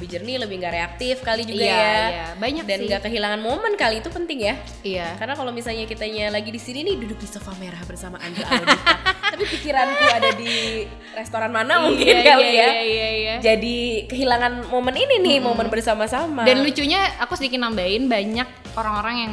Lebih 0.06 0.22
jernih, 0.22 0.36
lebih 0.38 0.56
nggak 0.62 0.74
reaktif 0.78 1.16
kali 1.26 1.42
juga 1.42 1.66
Iya, 1.66 1.74
ya. 1.74 1.98
iya. 2.06 2.26
Banyak 2.38 2.64
Dan 2.64 2.78
nggak 2.86 3.02
kehilangan 3.10 3.40
momen 3.42 3.72
kali 3.74 3.98
itu 3.98 4.08
penting 4.14 4.38
ya. 4.46 4.54
Iya. 4.86 5.18
Karena 5.18 5.34
kalau 5.34 5.50
misalnya 5.50 5.82
kitanya 5.90 6.30
lagi 6.30 6.54
di 6.54 6.62
sini 6.62 6.86
nih 6.86 6.94
duduk 7.02 7.18
di 7.18 7.26
sofa 7.26 7.50
merah 7.58 7.82
bersama 7.82 8.22
Andra 8.22 8.46
Audita, 8.46 8.92
tapi 9.34 9.44
pikiranku 9.50 10.04
ada 10.06 10.30
di 10.38 10.86
restoran 11.18 11.50
mana 11.50 11.82
mungkin 11.82 12.06
Iya, 12.06 12.22
kali 12.22 12.46
iya, 12.46 12.54
ya. 12.54 12.70
Iya, 12.70 12.84
iya, 12.86 13.08
iya. 13.10 13.34
Jadi 13.42 14.06
kehilangan 14.06 14.70
momen 14.70 14.94
ini 14.94 15.18
nih, 15.18 15.38
momen 15.42 15.66
bersama-sama. 15.66 16.46
Dan 16.46 16.62
lucunya 16.62 17.02
aku 17.18 17.34
sedikit 17.34 17.58
nambahin 17.58 18.06
banyak 18.06 18.46
orang-orang 18.78 19.14
yang 19.18 19.32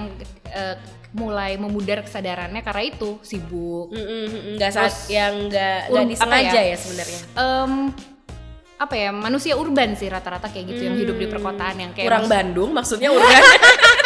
eh, 0.49 0.75
mulai 1.13 1.61
memudar 1.61 2.01
kesadarannya 2.01 2.65
karena 2.65 2.89
itu 2.89 3.21
sibuk. 3.21 3.93
Mm, 3.93 4.01
mm, 4.01 4.25
mm, 4.25 4.53
nggak 4.57 4.71
saat 4.73 4.93
yang 5.13 5.45
nggak 5.45 5.93
nggak 5.93 6.01
apa 6.01 6.09
disengaja 6.09 6.57
ya? 6.57 6.71
ya, 6.73 6.77
sebenarnya. 6.81 7.19
Em, 7.37 7.71
apa 8.83 8.95
ya 8.99 9.09
manusia 9.09 9.55
urban 9.55 9.95
sih 9.95 10.11
rata-rata 10.11 10.51
kayak 10.51 10.65
gitu 10.67 10.81
yang 10.83 10.95
hidup 10.99 11.15
di 11.15 11.27
perkotaan 11.31 11.75
yang 11.79 11.91
kayak 11.95 12.07
Kurang 12.11 12.25
mas- 12.27 12.31
Bandung 12.31 12.69
maksudnya 12.75 13.09
urban. 13.09 13.41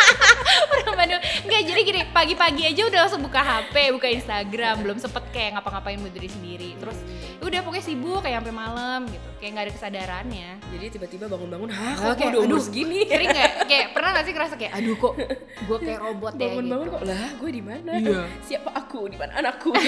Bandung 1.00 1.22
nggak 1.22 1.62
jadi 1.68 1.82
gini 1.84 2.02
pagi-pagi 2.10 2.64
aja 2.70 2.82
udah 2.88 3.00
langsung 3.08 3.22
buka 3.24 3.42
HP 3.42 3.76
buka 3.94 4.08
Instagram 4.08 4.76
belum 4.86 4.98
sempet 5.02 5.24
kayak 5.34 5.60
ngapa-ngapain 5.60 6.00
buat 6.00 6.14
diri 6.14 6.30
sendiri 6.32 6.70
terus 6.80 6.98
ya 7.38 7.44
udah 7.44 7.60
pokoknya 7.62 7.86
sibuk 7.86 8.20
kayak 8.24 8.42
sampai 8.42 8.54
malam 8.56 9.00
gitu 9.10 9.28
kayak 9.38 9.52
nggak 9.54 9.66
ada 9.70 9.74
kesadarannya 9.74 10.50
Jadi 10.68 10.86
tiba-tiba 10.94 11.26
bangun-bangun, 11.30 11.70
hah 11.74 11.94
kok 11.96 12.18
gue 12.18 12.28
udah 12.34 12.42
umur 12.44 12.62
segini? 12.62 13.06
sering 13.06 13.30
nggak 13.34 13.52
kayak 13.70 13.86
pernah 13.94 14.10
nggak 14.14 14.26
sih 14.26 14.34
ngerasa 14.34 14.56
kayak 14.58 14.72
aduh 14.74 14.96
kok 14.98 15.14
gue 15.68 15.78
kayak 15.82 16.00
robot 16.02 16.34
ya 16.34 16.40
Bangun-bangun 16.42 16.86
gitu 16.88 16.96
kok 16.98 17.04
lah 17.06 17.28
gue 17.38 17.52
di 17.54 17.64
mana? 17.64 17.92
Iya. 17.98 18.22
Siapa 18.42 18.70
aku? 18.74 19.00
Di 19.10 19.18
mana 19.18 19.32
anakku? 19.42 19.72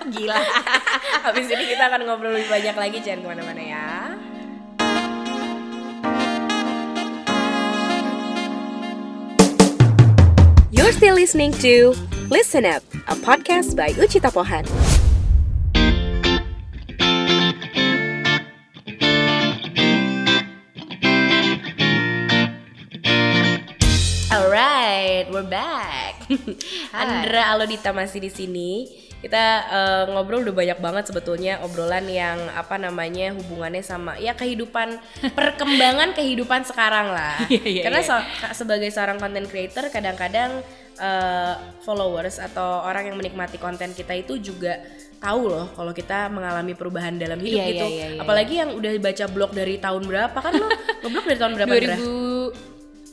Gitu. 0.00 0.16
gila 0.16 0.40
Habis 1.28 1.44
ini 1.52 1.76
kita 1.76 1.92
akan 1.92 2.08
ngobrol 2.08 2.32
lebih 2.32 2.48
banyak 2.48 2.72
lagi, 2.72 2.98
jangan 3.04 3.20
ke 3.20 3.26
mana-mana 3.36 3.60
ya. 3.62 3.90
You're 10.90 10.98
still 10.98 11.14
listening 11.14 11.54
to 11.62 11.94
Listen 12.34 12.66
Up, 12.66 12.82
a 13.06 13.14
podcast 13.14 13.78
by 13.78 13.94
Ucita 13.94 14.26
Pohan. 14.26 14.66
Alright, 24.34 25.30
we're 25.30 25.46
back. 25.46 26.26
Andra 26.90 27.54
Alodita 27.54 27.94
masih 27.94 28.26
di 28.26 28.30
sini. 28.34 28.90
Kita 29.22 29.70
uh, 29.70 30.04
ngobrol 30.10 30.42
udah 30.42 30.56
banyak 30.58 30.78
banget 30.82 31.14
sebetulnya 31.14 31.62
obrolan 31.62 32.10
yang 32.10 32.40
apa 32.50 32.82
namanya 32.82 33.30
hubungannya 33.38 33.86
sama 33.86 34.18
ya 34.18 34.34
kehidupan 34.34 34.98
perkembangan 35.38 36.18
kehidupan 36.18 36.66
sekarang 36.66 37.14
lah. 37.14 37.38
yeah, 37.46 37.62
yeah, 37.62 37.84
Karena 37.86 38.02
yeah. 38.02 38.10
So, 38.10 38.66
sebagai 38.66 38.90
seorang 38.90 39.22
content 39.22 39.46
creator 39.46 39.86
kadang-kadang 39.92 40.66
eh, 41.00 41.52
followers 41.80 42.36
atau 42.38 42.82
orang 42.82 43.08
yang 43.08 43.16
menikmati 43.16 43.56
konten 43.56 43.90
kita 43.90 44.12
itu 44.14 44.36
juga 44.36 44.78
tahu 45.16 45.48
loh 45.48 45.68
kalau 45.70 45.90
kita 45.90 46.28
mengalami 46.28 46.72
perubahan 46.72 47.12
dalam 47.14 47.36
hidup 47.36 47.56
Iya, 47.56 47.66
gitu. 47.68 47.86
iya, 47.86 47.96
iya, 47.98 48.06
iya. 48.14 48.20
Apalagi 48.20 48.54
yang 48.54 48.70
udah 48.72 48.90
baca 48.98 49.24
blog 49.26 49.50
dari 49.50 49.76
tahun 49.76 50.02
berapa 50.02 50.32
kan 50.34 50.52
lo 50.54 50.68
ngeblog 51.02 51.24
dari 51.26 51.38
tahun 51.38 51.52
berapa? 51.54 51.68
Andra? 51.70 51.96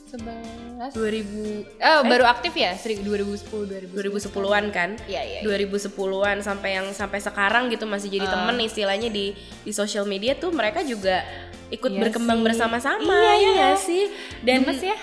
2011 0.08 0.94
2000 0.94 1.68
Oh, 1.80 2.00
baru 2.02 2.24
aktif 2.24 2.54
ya? 2.54 2.72
Seri- 2.74 3.02
2010 3.02 3.92
2010. 3.92 3.92
2010-an 3.92 4.64
kan? 4.70 4.90
Iya, 5.04 5.20
iya. 5.22 5.38
iya. 5.40 5.44
2010-an 5.44 6.40
sampai 6.40 6.70
yang 6.74 6.86
sampai 6.92 7.18
sekarang 7.18 7.68
gitu 7.68 7.84
masih 7.84 8.08
jadi 8.08 8.24
Ah. 8.24 8.32
temen 8.32 8.56
istilahnya 8.58 9.08
di 9.08 9.34
di 9.60 9.72
sosial 9.72 10.04
media 10.04 10.32
tuh 10.32 10.48
mereka 10.50 10.80
juga 10.80 11.20
ikut 11.68 11.90
Iya 11.90 12.00
berkembang 12.00 12.40
bersama-sama 12.40 13.12
Iya, 13.12 13.28
ya 13.28 13.36
iya. 13.36 13.50
nggak 13.52 13.76
sih 13.78 14.04
dan 14.40 14.58
Gemes 14.62 14.80
ya? 14.82 14.96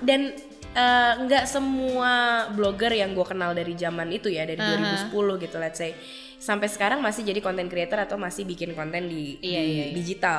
Dan 0.00 0.20
eh, 0.72 1.12
nggak 1.24 1.44
semua 1.44 2.12
blogger 2.52 2.92
yang 2.92 3.12
gue 3.12 3.24
kenal 3.24 3.52
dari 3.52 3.72
zaman 3.72 4.08
itu 4.10 4.28
ya 4.28 4.44
dari 4.44 4.60
Aha. 4.60 5.08
2010 5.12 5.44
gitu 5.44 5.56
let's 5.56 5.78
say 5.78 5.92
sampai 6.38 6.70
sekarang 6.70 7.02
masih 7.02 7.26
jadi 7.26 7.42
content 7.42 7.66
creator 7.66 7.98
atau 7.98 8.14
masih 8.14 8.46
bikin 8.46 8.70
konten 8.72 9.10
di, 9.10 9.36
Iya, 9.42 9.60
di 9.60 9.68
iya, 9.70 9.84
iya. 9.90 9.94
digital 9.94 10.38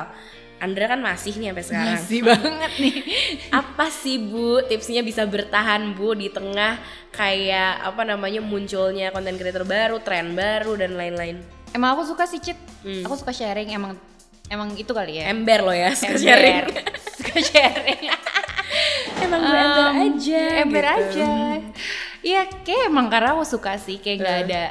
Andra 0.60 0.92
kan 0.92 1.00
masih 1.00 1.40
nih 1.40 1.56
sampai 1.56 1.64
sekarang 1.64 1.96
Masih 1.96 2.20
banget 2.20 2.72
nih. 2.76 2.96
apa 3.64 3.88
sih 3.88 4.20
Bu 4.20 4.60
tipsnya 4.68 5.00
bisa 5.00 5.24
bertahan 5.24 5.96
Bu 5.96 6.12
di 6.12 6.28
tengah 6.28 6.76
kayak 7.16 7.80
apa 7.80 8.04
namanya 8.04 8.44
munculnya 8.44 9.08
konten 9.08 9.40
creator 9.40 9.64
baru, 9.64 10.04
tren 10.04 10.36
baru 10.36 10.76
dan 10.76 11.00
lain-lain. 11.00 11.40
Emang 11.72 11.96
aku 11.96 12.12
suka 12.12 12.28
sih, 12.28 12.44
Cit. 12.44 12.60
Hmm. 12.84 13.08
Aku 13.08 13.16
suka 13.16 13.32
sharing 13.32 13.72
emang 13.72 13.96
emang 14.52 14.76
itu 14.76 14.92
kali 14.92 15.24
ya. 15.24 15.32
Ember 15.32 15.64
loh 15.64 15.72
ya, 15.72 15.96
suka 15.96 16.12
Ember. 16.12 16.28
sharing. 16.28 16.64
suka 17.16 17.36
sharing. 17.40 18.00
Emang 19.20 19.40
gue 19.42 19.56
ember 19.56 19.86
Um, 19.86 20.04
aja. 20.06 20.42
Ember 20.58 20.84
gitu. 20.84 20.96
aja. 20.96 21.30
Iya, 22.20 22.40
kayak 22.60 22.82
emang 22.86 23.06
karena 23.08 23.32
aku 23.32 23.44
suka 23.44 23.76
sih, 23.76 23.96
kayak 23.96 24.16
nggak 24.18 24.38
ada 24.44 24.62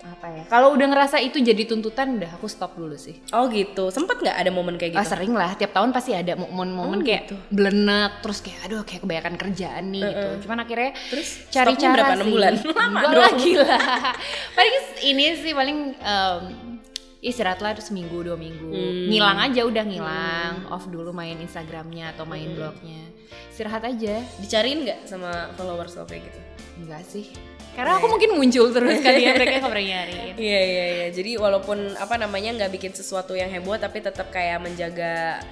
apa 0.00 0.26
ya. 0.30 0.42
Kalau 0.46 0.72
udah 0.72 0.86
ngerasa 0.86 1.18
itu 1.18 1.36
jadi 1.36 1.62
tuntutan, 1.64 2.16
udah 2.16 2.30
aku 2.32 2.46
stop 2.46 2.72
dulu 2.72 2.94
sih. 2.94 3.18
Oh 3.28 3.44
gitu. 3.46 3.90
Sempet 3.90 4.16
nggak 4.16 4.36
ada 4.36 4.48
momen 4.48 4.74
kayak 4.74 4.94
gitu? 4.94 5.04
sering 5.04 5.32
lah, 5.32 5.52
tiap 5.52 5.70
tahun 5.70 5.90
pasti 5.90 6.12
ada 6.12 6.32
momen-momen 6.34 6.98
Oh, 6.98 7.04
kayak 7.04 7.22
gitu. 7.24 7.36
belenek, 7.50 8.22
terus 8.22 8.38
kayak 8.38 8.58
aduh 8.64 8.82
kayak 8.82 9.02
kebanyakan 9.02 9.34
kerjaan 9.36 9.84
nih 9.90 10.02
gitu. 10.02 10.28
Cuman 10.42 10.58
akhirnya 10.60 10.90
Terus 11.08 11.28
cari 11.48 11.72
cara 11.74 11.92
berapa? 11.92 12.08
sih. 12.08 12.14
Enam 12.14 12.28
bulan? 12.30 12.54
Lama 12.62 12.98
dong. 13.02 13.20
lagi 13.20 13.52
lah. 13.54 13.80
paling 14.56 14.74
ini 15.04 15.24
sih 15.36 15.52
paling 15.52 15.78
em, 15.94 16.42
istirahat 17.18 17.58
lah 17.58 17.74
terus 17.74 17.90
seminggu 17.90 18.22
dua 18.22 18.38
minggu. 18.38 18.70
Hmm. 18.70 19.10
Ngilang 19.10 19.38
aja 19.50 19.60
udah 19.66 19.84
ngilang, 19.84 20.54
off 20.70 20.86
dulu 20.86 21.10
main 21.10 21.34
Instagramnya 21.38 22.14
atau 22.14 22.22
main 22.24 22.54
blognya. 22.54 23.10
Istirahat 23.50 23.82
aja. 23.86 24.22
Dicariin 24.38 24.86
nggak 24.86 24.98
sama 25.10 25.50
followers 25.58 25.98
lo 25.98 26.06
kayak 26.06 26.30
gitu? 26.30 26.40
Enggak 26.84 27.02
sih. 27.06 27.26
Karena 27.74 27.98
aku 27.98 28.10
mungkin 28.10 28.34
muncul 28.34 28.74
terus 28.74 28.98
kali 29.02 29.22
ya 29.26 29.34
mereka 29.38 29.62
nggak 29.62 29.70
pernah 29.70 29.86
nyariin. 29.86 30.34
Iya 30.38 30.60
iya 30.62 30.84
iya. 30.94 31.06
Jadi 31.14 31.38
walaupun 31.38 31.94
apa 31.98 32.14
namanya 32.18 32.54
nggak 32.54 32.70
bikin 32.74 32.92
sesuatu 32.94 33.34
yang 33.34 33.50
heboh 33.50 33.78
tapi 33.78 33.98
tetap 34.02 34.30
kayak 34.30 34.62
menjaga 34.62 35.42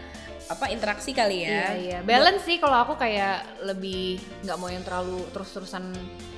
apa 0.46 0.70
interaksi 0.70 1.10
kali 1.10 1.42
Iya 1.42 1.50
ya. 1.50 1.66
iya. 1.74 1.98
Balance 2.06 2.46
sih 2.46 2.62
kalau 2.62 2.78
aku 2.86 2.94
kayak 2.94 3.42
lebih 3.66 4.22
nggak 4.46 4.58
mau 4.58 4.70
yang 4.70 4.86
terlalu 4.86 5.26
terus-terusan 5.34 5.90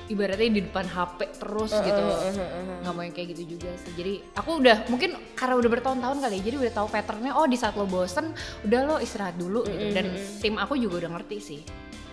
ibaratnya 0.09 0.49
di 0.49 0.61
depan 0.65 0.85
HP 0.89 1.19
terus 1.37 1.71
gitu. 1.71 2.03
Nggak 2.81 2.93
mau 2.93 3.03
yang 3.05 3.15
kayak 3.15 3.27
gitu 3.37 3.55
juga 3.55 3.69
sih. 3.77 3.93
Jadi 3.93 4.13
aku 4.35 4.59
udah 4.59 4.89
mungkin 4.89 5.15
karena 5.37 5.55
udah 5.55 5.69
bertahun-tahun 5.69 6.17
kali 6.25 6.35
ya, 6.41 6.43
jadi 6.51 6.55
udah 6.67 6.73
tahu 6.73 6.87
patternnya. 6.89 7.31
Oh 7.37 7.45
di 7.45 7.55
saat 7.55 7.77
lo 7.77 7.85
bosen, 7.85 8.33
udah 8.65 8.79
lo 8.89 8.95
istirahat 8.97 9.37
dulu 9.37 9.63
gitu. 9.69 9.85
Dan 9.93 10.11
tim 10.41 10.57
aku 10.57 10.75
juga 10.75 11.05
udah 11.05 11.11
ngerti 11.21 11.37
sih. 11.39 11.61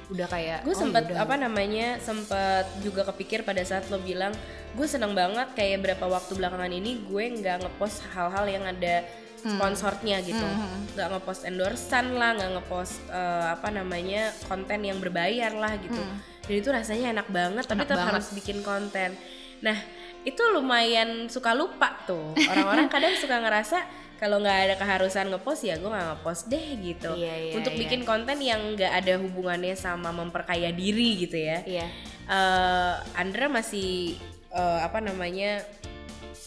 Udah 0.07 0.31
kayak 0.31 0.63
gue 0.63 0.71
oh, 0.71 0.79
sempet 0.79 1.11
yaudah. 1.11 1.27
apa 1.27 1.35
namanya 1.35 1.99
sempet 1.99 2.63
juga 2.79 3.03
kepikir 3.11 3.43
pada 3.43 3.59
saat 3.67 3.91
lo 3.91 3.99
bilang 3.99 4.31
gue 4.79 4.87
seneng 4.87 5.19
banget 5.19 5.51
kayak 5.59 5.83
berapa 5.83 6.07
waktu 6.07 6.39
belakangan 6.39 6.71
ini 6.71 7.03
gue 7.11 7.25
nggak 7.43 7.67
ngepost 7.67 8.07
hal-hal 8.15 8.47
yang 8.47 8.63
ada 8.71 9.03
sponsornya 9.39 10.19
gitu 10.21 10.41
Hmm. 10.41 10.89
nggak 10.93 11.09
ngepost 11.13 11.43
endorsan 11.43 12.15
lah 12.15 12.33
nggak 12.33 12.51
ngepost 12.55 13.05
eh, 13.09 13.47
apa 13.51 13.69
namanya 13.69 14.29
konten 14.45 14.81
yang 14.81 14.97
berbayar 14.97 15.53
lah 15.53 15.77
gitu 15.77 16.01
dan 16.43 16.55
itu 16.55 16.69
rasanya 16.69 17.07
enak 17.13 17.29
banget 17.29 17.65
tapi 17.65 17.79
Hmm. 17.79 17.85
Tetap 17.85 17.99
banget. 17.99 18.13
harus 18.15 18.29
bikin 18.33 18.59
konten 18.61 19.11
nah 19.59 19.77
itu 20.23 20.43
lumayan 20.49 21.27
suka 21.27 21.53
lupa 21.53 22.03
tuh 22.03 22.35
orang-orang 22.35 22.89
kadang 22.93 23.15
suka 23.15 23.39
ngerasa 23.39 23.79
kalau 24.17 24.41
nggak 24.41 24.59
ada 24.65 24.75
keharusan 24.75 25.29
ngepost 25.29 25.63
ya 25.63 25.77
gue 25.77 25.87
nggak 25.87 26.09
ngepost 26.11 26.49
deh 26.49 26.67
gitu 26.81 27.13
Iya, 27.13 27.35
iya, 27.39 27.53
untuk 27.55 27.73
iya. 27.73 27.81
bikin 27.83 28.01
konten 28.03 28.41
yang 28.41 28.73
nggak 28.73 28.93
ada 28.97 29.15
hubungannya 29.17 29.77
sama 29.77 30.09
memperkaya 30.09 30.73
diri 30.73 31.21
gitu 31.21 31.37
ya. 31.37 31.61
Iya. 31.63 31.87
Eh, 32.27 32.95
Andra 33.15 33.47
masih 33.47 34.17
eh, 34.51 34.81
apa 34.81 34.99
namanya 34.99 35.61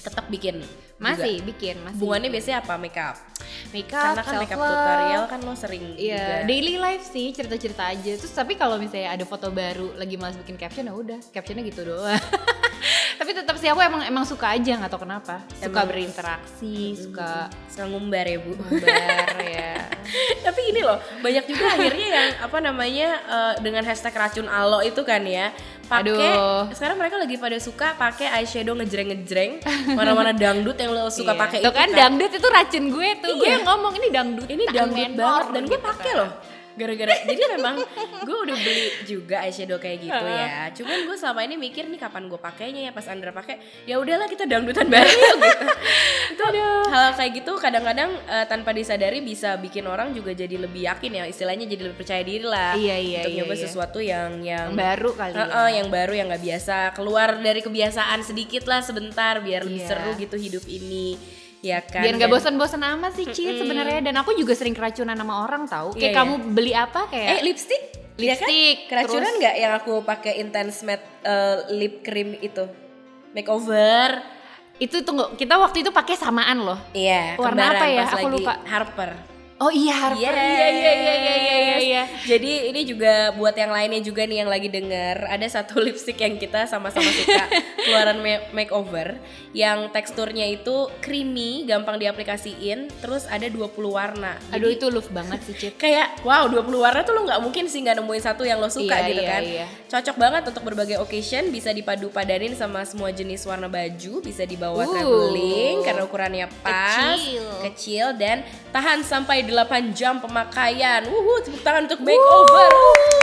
tetap 0.01 0.25
bikin 0.27 0.65
Masih 0.99 1.33
juga. 1.37 1.47
bikin, 1.47 1.75
masih. 1.79 1.95
Hubungannya 1.95 2.27
bikin. 2.27 2.35
biasanya 2.37 2.57
apa 2.59 2.75
makeup? 2.75 3.15
makeup, 3.69 4.03
Karena 4.03 4.21
kan 4.21 4.35
makeup 4.37 4.59
tutorial 4.59 5.23
kan 5.25 5.39
lo 5.39 5.53
sering 5.53 5.83
Iya, 5.95 6.17
juga. 6.17 6.35
daily 6.45 6.75
life 6.75 7.03
sih, 7.05 7.31
cerita-cerita 7.31 7.83
aja. 7.87 8.13
Terus 8.15 8.31
tapi 8.31 8.53
kalau 8.53 8.75
misalnya 8.75 9.13
ada 9.13 9.23
foto 9.23 9.47
baru 9.49 9.95
lagi 9.95 10.15
malas 10.15 10.35
bikin 10.37 10.55
caption 10.55 10.83
ya 10.83 10.93
udah, 10.93 11.19
captionnya 11.29 11.63
gitu 11.63 11.85
doang. 11.85 12.19
tapi 13.19 13.31
tetap 13.33 13.55
sih 13.55 13.67
aku 13.67 13.79
emang 13.79 14.01
emang 14.01 14.23
suka 14.23 14.47
aja 14.49 14.75
nggak 14.75 14.89
tahu 14.89 15.03
kenapa. 15.03 15.39
Suka 15.53 15.65
Emang- 15.69 15.87
berinteraksi, 15.87 16.77
suka 16.95 17.47
Suka 17.67 17.83
ngumbar 17.85 18.25
ya 18.25 18.37
bu. 18.37 18.51
gambar 18.55 19.37
ya. 19.55 19.71
Tapi 20.41 20.61
ini 20.67 20.81
loh 20.81 20.97
banyak 21.19 21.45
juga 21.45 21.65
akhirnya 21.69 22.07
yang 22.09 22.27
apa 22.41 22.57
namanya 22.59 23.07
eh, 23.21 23.53
dengan 23.59 23.83
hashtag 23.83 24.11
racun 24.11 24.47
alo 24.47 24.79
itu 24.81 24.99
kan 25.01 25.21
ya 25.21 25.51
pakai 25.89 26.05
Aduh. 26.05 26.69
sekarang 26.69 26.95
mereka 26.95 27.17
lagi 27.17 27.35
pada 27.35 27.57
suka 27.57 27.87
pakai 27.95 28.29
eyeshadow 28.31 28.77
ngejreng 28.77 29.09
ngejreng 29.09 29.51
mana-mana 29.97 30.29
dangdut 30.31 30.77
yang 30.77 30.93
lo 30.93 31.09
suka 31.09 31.33
Iya. 31.33 31.41
pakai 31.41 31.57
itu 31.59 31.71
kan 31.71 31.89
dangdut 31.91 32.31
itu 32.31 32.47
racun 32.47 32.85
gue 32.87 33.09
tuh. 33.17 33.33
Gue 33.33 33.43
Iya. 33.43 33.51
yang 33.51 33.65
ngomong 33.65 33.93
ini 33.95 34.07
dangdut. 34.09 34.47
ini 34.47 34.63
dangdut 34.67 35.09
banget 35.15 35.45
dan 35.49 35.63
gue 35.65 35.79
pakai 35.81 36.05
kan. 36.07 36.19
loh 36.19 36.29
gara-gara 36.79 37.11
jadi 37.27 37.43
memang 37.59 37.75
gue 38.23 38.37
udah 38.39 38.55
beli 38.55 38.85
juga 39.03 39.43
eyeshadow 39.43 39.75
kayak 39.75 39.99
gitu 39.99 40.25
ya 40.25 40.71
cuman 40.71 40.97
gue 41.03 41.15
selama 41.19 41.41
ini 41.43 41.55
mikir 41.59 41.83
nih 41.85 41.99
kapan 41.99 42.25
gue 42.25 42.39
pakainya 42.39 42.81
ya 42.87 42.91
pas 42.91 43.03
Andra 43.05 43.29
pakai 43.29 43.59
ya 43.83 43.99
udahlah 43.99 44.25
kita 44.25 44.47
dangdutan 44.47 44.87
bareng 44.87 45.11
yuk 45.11 45.35
gitu 45.43 45.65
itu 46.39 46.43
hal 46.87 47.11
kayak 47.13 47.31
gitu 47.35 47.53
kadang-kadang 47.57 48.09
eh, 48.25 48.45
tanpa 48.47 48.71
disadari 48.71 49.19
bisa 49.19 49.59
bikin 49.59 49.83
orang 49.83 50.15
juga 50.15 50.31
jadi 50.31 50.55
lebih 50.55 50.87
yakin 50.87 51.11
ya 51.11 51.23
istilahnya 51.27 51.67
jadi 51.67 51.91
lebih 51.91 51.97
percaya 51.99 52.23
diri 52.23 52.47
lah 52.47 52.71
Iya, 52.71 52.95
iya, 52.95 53.19
untuk 53.21 53.33
iya, 53.33 53.39
nyoba 53.43 53.55
iya. 53.55 53.63
sesuatu 53.65 53.99
yang 53.99 54.29
yang 54.39 54.71
baru 54.71 55.11
kali 55.11 55.33
ya. 55.33 55.41
Heeh, 55.41 55.69
yang 55.81 55.87
baru 55.89 56.13
yang 56.15 56.27
nggak 56.29 56.43
biasa 56.45 56.75
keluar 56.95 57.29
dari 57.35 57.59
kebiasaan 57.59 58.23
sedikit 58.23 58.63
lah 58.65 58.79
sebentar 58.79 59.41
biar 59.41 59.67
lebih 59.67 59.83
Iya. 59.83 59.89
seru 59.89 60.11
gitu 60.15 60.37
hidup 60.37 60.63
ini 60.63 61.17
ya 61.59 61.83
kan 61.83 62.01
Biar 62.07 62.15
nggak 62.15 62.31
bosan-bosan 62.31 62.79
amat 62.79 63.11
sih 63.19 63.27
Cid 63.27 63.59
sebenarnya 63.59 63.99
dan 63.99 64.15
aku 64.15 64.31
juga 64.35 64.55
sering 64.55 64.71
keracunan 64.71 65.15
sama 65.15 65.43
orang 65.43 65.67
tahu. 65.67 65.91
Kayak 65.95 66.03
Iya, 66.03 66.17
kamu 66.17 66.33
beli 66.55 66.73
apa 66.73 67.01
Eh 67.11 67.19
kayak 67.35 67.43
lipstick? 67.43 67.83
Iya 68.19 68.35
kan? 68.35 68.47
Lipstick, 68.47 68.77
Keracunan 68.87 69.23
terus- 69.27 69.39
nggak 69.39 69.55
yang 69.55 69.73
aku 69.75 69.93
pakai 70.03 70.33
intense 70.39 70.83
matte 70.83 71.07
uh, 71.23 71.67
lip 71.71 72.03
cream 72.03 72.35
itu? 72.39 72.63
Makeover. 73.35 74.39
itu 74.79 75.03
tunggu 75.03 75.35
kita 75.35 75.59
waktu 75.59 75.83
itu 75.83 75.91
pakai 75.91 76.15
samaan 76.15 76.63
loh. 76.63 76.79
Iya, 76.95 77.35
Warna 77.35 77.75
apa 77.75 77.85
ya? 77.91 78.07
Aku 78.15 78.31
lupa. 78.31 78.63
Harper. 78.63 79.28
Oh 79.59 79.67
iya 79.67 79.91
Harper. 79.93 80.23
Yes. 80.23 80.31
Iya 80.31 80.67
iya 80.71 80.93
iya 80.93 81.13
iya 81.13 81.35
iya 81.35 81.77
iya. 81.77 82.03
Jadi 82.21 82.71
ini 82.71 82.81
juga 82.83 83.13
buat 83.31 83.51
yang 83.51 83.69
lainnya 83.69 83.99
juga 83.99 84.23
nih 84.23 84.39
yang 84.39 84.47
lagi 84.47 84.67
denger 84.67 85.27
ada 85.27 85.43
satu 85.45 85.77
lipstick 85.83 86.15
yang 86.15 86.35
kita 86.35 86.63
sama-sama 86.63 87.03
suka 87.05 87.43
keluaran 87.83 88.17
ma- 88.17 88.47
makeover 88.53 89.19
yang 89.51 89.89
teksturnya 89.89 90.47
itu 90.47 90.71
creamy, 90.99 91.65
gampang 91.65 91.97
diaplikasiin, 91.97 92.87
terus 92.99 93.25
ada 93.25 93.43
20 93.45 93.67
warna. 93.89 94.39
Aduh 94.49 94.69
Jadi 94.69 94.77
itu 94.77 94.85
love 94.87 95.09
banget 95.09 95.39
sih 95.41 95.55
Cid. 95.57 95.73
kayak 95.75 96.21
wow 96.21 96.45
20 96.45 96.63
warna 96.75 97.01
tuh 97.01 97.11
lo 97.11 97.25
nggak 97.25 97.41
mungkin 97.41 97.65
sih 97.65 97.81
nggak 97.81 97.97
nemuin 97.97 98.23
satu 98.23 98.43
yang 98.43 98.57
lo 98.57 98.69
suka 98.69 98.95
Iya, 98.95 99.07
gitu 99.07 99.21
iya, 99.21 99.29
kan 99.29 99.41
iya. 99.43 99.65
cocok 99.89 100.15
banget 100.15 100.43
untuk 100.45 100.63
berbagai 100.63 100.97
occasion 100.97 101.49
bisa 101.49 101.71
dipadu 101.71 102.07
padanin 102.09 102.53
sama 102.53 102.85
semua 102.85 103.09
jenis 103.09 103.43
warna 103.43 103.67
baju 103.67 104.21
bisa 104.21 104.45
dibawa 104.45 104.79
Uh, 104.79 104.93
traveling 104.93 105.75
karena 105.81 106.01
ukurannya 106.01 106.47
pas 106.61 107.17
kecil. 107.17 107.43
kecil 107.65 108.05
dan 108.15 108.45
tahan 108.69 109.01
sampai 109.01 109.48
8 109.49 109.65
jam 109.91 110.17
pemakaian 110.17 111.01
wuhu 111.05 111.41
tepuk 111.41 111.59
tangan 111.59 111.85
untuk 111.85 111.99
makeover 111.99 112.69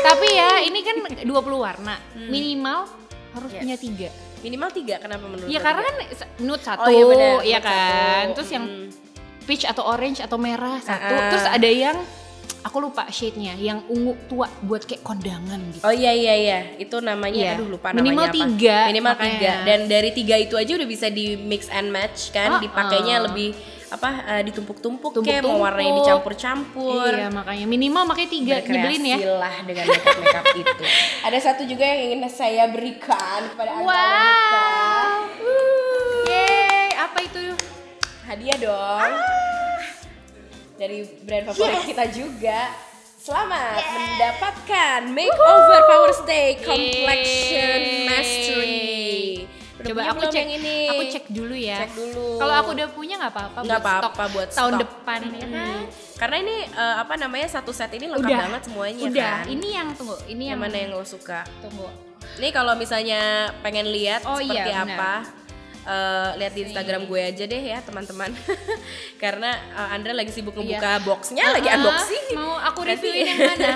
Tapi 0.02 0.26
ya 0.30 0.60
ini 0.60 0.78
kan 0.80 0.96
20 1.18 1.26
warna. 1.56 1.96
Hmm. 2.12 2.28
Minimal 2.28 2.78
harus 3.32 3.50
Yes. 3.50 3.60
punya 3.60 3.76
tiga. 3.76 4.08
minimal 4.38 4.70
tiga 4.70 4.94
kenapa 4.96 5.24
menurut 5.24 5.48
lo 5.48 5.58
karena 5.58 5.82
kan 5.82 5.94
nude 6.38 6.62
satu, 6.62 6.82
oh 6.82 6.92
iya 6.92 7.04
benar 7.04 7.34
iya 7.42 7.58
nude 7.58 7.66
kan. 7.66 7.74
satu. 8.22 8.34
Terus 8.36 8.50
yang 8.52 8.64
Mm. 8.64 8.88
peach 9.42 9.64
atau 9.64 9.82
orange 9.84 10.18
atau 10.20 10.36
merah 10.36 10.76
satu. 10.78 11.02
Ah, 11.04 11.18
ah. 11.18 11.30
Terus 11.30 11.46
ada 11.48 11.66
yang 11.68 11.96
aku 12.60 12.76
lupa 12.80 13.06
shade-nya 13.08 13.54
yang 13.56 13.82
ungu 13.86 14.14
tua 14.26 14.46
buat 14.60 14.82
kayak 14.82 15.02
kondangan 15.02 15.58
gitu. 15.70 15.82
Oh 15.82 15.90
iya 15.90 16.10
iya 16.10 16.34
iya, 16.36 16.58
itu 16.76 16.98
namanya 16.98 17.34
Iya. 17.34 17.52
aduh 17.54 17.68
lupa 17.68 17.90
Minimal 17.90 18.06
namanya 18.12 18.28
apa. 18.28 18.36
tiga, 18.36 18.78
Minimal 18.86 19.12
makanya. 19.12 19.30
tiga. 19.32 19.52
Dan 19.64 19.80
dari 19.86 20.10
tiga 20.12 20.34
itu 20.36 20.54
aja 20.54 20.72
udah 20.74 20.88
bisa 20.88 21.06
di 21.08 21.26
mix 21.36 21.62
and 21.68 21.88
match 21.88 22.30
kan, 22.30 22.50
Oh, 22.52 22.60
dipakainya 22.60 23.16
lebih 23.24 23.50
apa 23.86 24.10
eh, 24.34 24.42
ditumpuk-tumpuk 24.50 25.22
kayak 25.22 25.46
mau 25.46 25.62
warnanya 25.62 26.02
dicampur-campur. 26.02 27.14
Iya 27.14 27.30
makanya 27.30 27.66
minimal 27.70 28.02
makanya 28.10 28.30
tiga 28.34 28.56
nyebelin 28.66 29.02
ya. 29.06 29.18
Berkreasilah 29.18 29.54
dengan 29.62 29.84
makeup 29.86 30.16
makeup 30.18 30.46
itu. 30.62 30.84
Ada 31.22 31.38
satu 31.38 31.62
juga 31.70 31.84
yang 31.86 32.00
ingin 32.10 32.20
saya 32.26 32.64
berikan 32.74 33.40
kepada 33.54 33.70
anda 33.70 33.86
wanita. 33.86 34.58
Wow. 34.58 35.14
Yeay, 36.26 36.88
apa 36.98 37.18
itu? 37.22 37.44
Hadiah 38.26 38.58
dong. 38.58 39.10
Dari 40.76 40.98
brand 41.22 41.44
favorit 41.54 41.82
kita 41.86 42.04
juga. 42.10 42.60
Selamat 43.26 43.82
mendapatkan 43.82 45.10
Makeover 45.10 45.80
Power 45.90 46.12
Stay 46.14 46.62
Complexion 46.62 47.78
Yeay. 47.82 48.06
Mastery. 48.06 49.55
Udah 49.86 49.94
Coba 49.94 50.00
punya 50.02 50.10
aku 50.10 50.18
belum 50.18 50.32
cek 50.34 50.42
yang 50.42 50.52
ini. 50.58 50.76
Aku 50.90 51.02
cek 51.06 51.24
dulu 51.30 51.54
ya. 51.54 51.78
Cek 51.86 51.92
dulu. 51.94 52.26
Kalau 52.42 52.54
aku 52.58 52.70
udah 52.74 52.88
punya 52.90 53.14
nggak 53.22 53.32
apa-apa. 53.32 53.58
Nggak 53.62 53.80
apa-apa 53.80 54.02
stok 54.02 54.34
buat 54.34 54.48
tahun 54.50 54.72
stok. 54.74 54.82
depan 54.82 55.20
ya 55.22 55.46
kan. 55.46 55.76
Hmm. 55.78 55.84
Karena 56.16 56.36
ini 56.42 56.56
eh, 56.66 56.96
apa 56.98 57.14
namanya 57.14 57.46
satu 57.46 57.70
set 57.70 57.92
ini 57.94 58.06
lengkap 58.10 58.26
Udah. 58.26 58.40
banget 58.42 58.62
semuanya 58.66 59.04
Udah. 59.06 59.22
kan. 59.22 59.44
Ini 59.46 59.68
yang 59.70 59.88
tunggu. 59.94 60.16
Ini 60.26 60.42
yang 60.42 60.58
yang, 60.58 60.58
mana 60.58 60.76
yang 60.76 60.90
lo 60.90 61.06
suka? 61.06 61.40
tunggu. 61.62 61.86
Nih 62.36 62.50
kalau 62.50 62.74
misalnya 62.74 63.20
pengen 63.62 63.86
lihat 63.88 64.26
Oh, 64.26 64.36
seperti 64.36 64.58
iya, 64.66 64.82
benar. 64.82 64.98
apa, 64.98 65.12
eh, 65.86 66.28
lihat 66.42 66.52
di 66.52 66.60
Instagram 66.66 67.00
gue 67.06 67.20
aja 67.22 67.44
deh 67.46 67.62
ya 67.62 67.78
teman-teman. 67.80 68.30
Karena 69.22 69.50
eh, 69.54 69.94
Andra 69.94 70.12
lagi 70.12 70.34
sibuk 70.34 70.52
ngebuka 70.52 71.00
boxnya, 71.06 71.54
lagi 71.54 71.68
Ah, 71.70 71.78
unboxing. 71.78 72.26
Mau 72.34 72.58
aku 72.58 72.80
reviewin 72.82 73.24
yang 73.24 73.40
mana? 73.46 73.70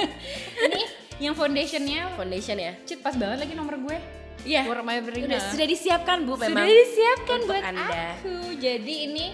ini 0.68 0.82
yang 1.20 1.34
foundationnya 1.36 2.12
Foundation 2.16 2.56
ya? 2.56 2.72
Cit 2.88 3.00
pas 3.00 3.12
banget 3.12 3.44
lagi 3.44 3.54
nomor 3.56 3.76
gue. 3.76 4.19
Iya. 4.42 4.62
For 4.64 4.80
my. 4.80 4.96
Udah 5.00 5.40
sudah 5.48 5.66
disiapkan 5.66 6.24
bu 6.24 6.34
memang. 6.34 6.48
Sudah 6.50 6.66
disiapkan 6.66 7.38
Untuk 7.38 7.48
buat 7.50 7.64
Anda. 7.64 7.84
aku. 8.14 8.34
Jadi 8.56 8.94
ini 9.06 9.26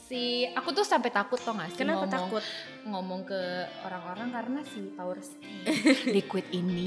si 0.00 0.22
aku 0.44 0.68
tuh 0.70 0.82
sampai 0.82 1.08
takut 1.08 1.38
tau 1.38 1.54
gak 1.54 1.70
sih 1.70 1.78
Kenapa 1.78 2.02
ngomong, 2.02 2.10
takut? 2.10 2.44
ngomong 2.82 3.20
ke 3.22 3.40
orang-orang 3.80 4.28
karena 4.28 4.60
si 4.64 4.90
Power 4.90 5.22
liquid 6.16 6.46
ini 6.50 6.82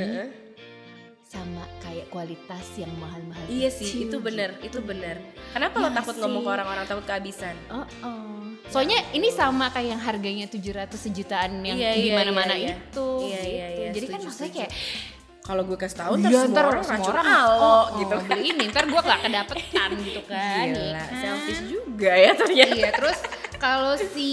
sama 1.24 1.64
kayak 1.80 2.12
kualitas 2.12 2.68
yang 2.76 2.92
mahal-mahal 2.94 3.42
Iya 3.48 3.72
sih, 3.72 4.06
itu 4.06 4.20
bener, 4.20 4.60
gitu. 4.60 4.78
itu 4.78 4.80
bener. 4.86 5.18
Kenapa 5.50 5.76
lo 5.80 5.88
Ya 5.88 5.96
takut 5.96 6.16
ngomong 6.20 6.42
sih. 6.42 6.46
ke 6.46 6.52
orang-orang 6.52 6.84
takut 6.86 7.06
kehabisan? 7.08 7.56
Oh, 7.72 7.88
oh. 8.04 8.44
Soalnya 8.70 9.00
ini 9.12 9.32
sama 9.32 9.72
kayak 9.72 9.98
yang 9.98 10.02
harganya 10.04 10.46
700 10.46 10.94
sejutaan 10.94 11.64
yang 11.64 11.74
Iya, 11.74 11.90
di 11.96 12.02
iya, 12.06 12.14
mana-mana 12.14 12.54
iya, 12.54 12.62
iya. 12.70 12.76
itu. 12.78 13.08
Iya, 13.24 13.40
gitu. 13.40 13.50
iya, 13.50 13.68
iya, 13.72 13.90
Jadi 13.92 14.06
kan 14.06 14.20
maksudnya 14.20 14.46
setuju. 14.46 14.60
kayak 14.62 14.72
Kalau 15.44 15.68
gue 15.68 15.76
kasih 15.76 15.98
tahu 16.00 16.12
ntar 16.24 16.32
Iya, 16.32 16.40
semua 16.48 16.56
ntar 16.56 16.66
orang 16.72 16.84
semua 16.88 17.08
orang, 17.12 17.26
alo 17.28 17.56
oh, 17.60 17.84
gitu 18.00 18.16
oh, 18.16 18.22
kan. 18.24 18.28
beli 18.32 18.44
ini 18.56 18.64
ntar 18.72 18.84
gue 18.88 19.02
gak 19.04 19.20
kedapetan 19.28 19.90
gitu 20.00 20.22
kan. 20.24 20.66
Gila, 20.72 20.80
ya 20.80 21.04
kan? 21.04 21.20
selfish 21.20 21.62
juga 21.68 22.12
ya 22.16 22.32
ternyata. 22.32 22.76
Iya, 22.80 22.90
terus 22.96 23.20
kalau 23.60 23.94
si 24.00 24.32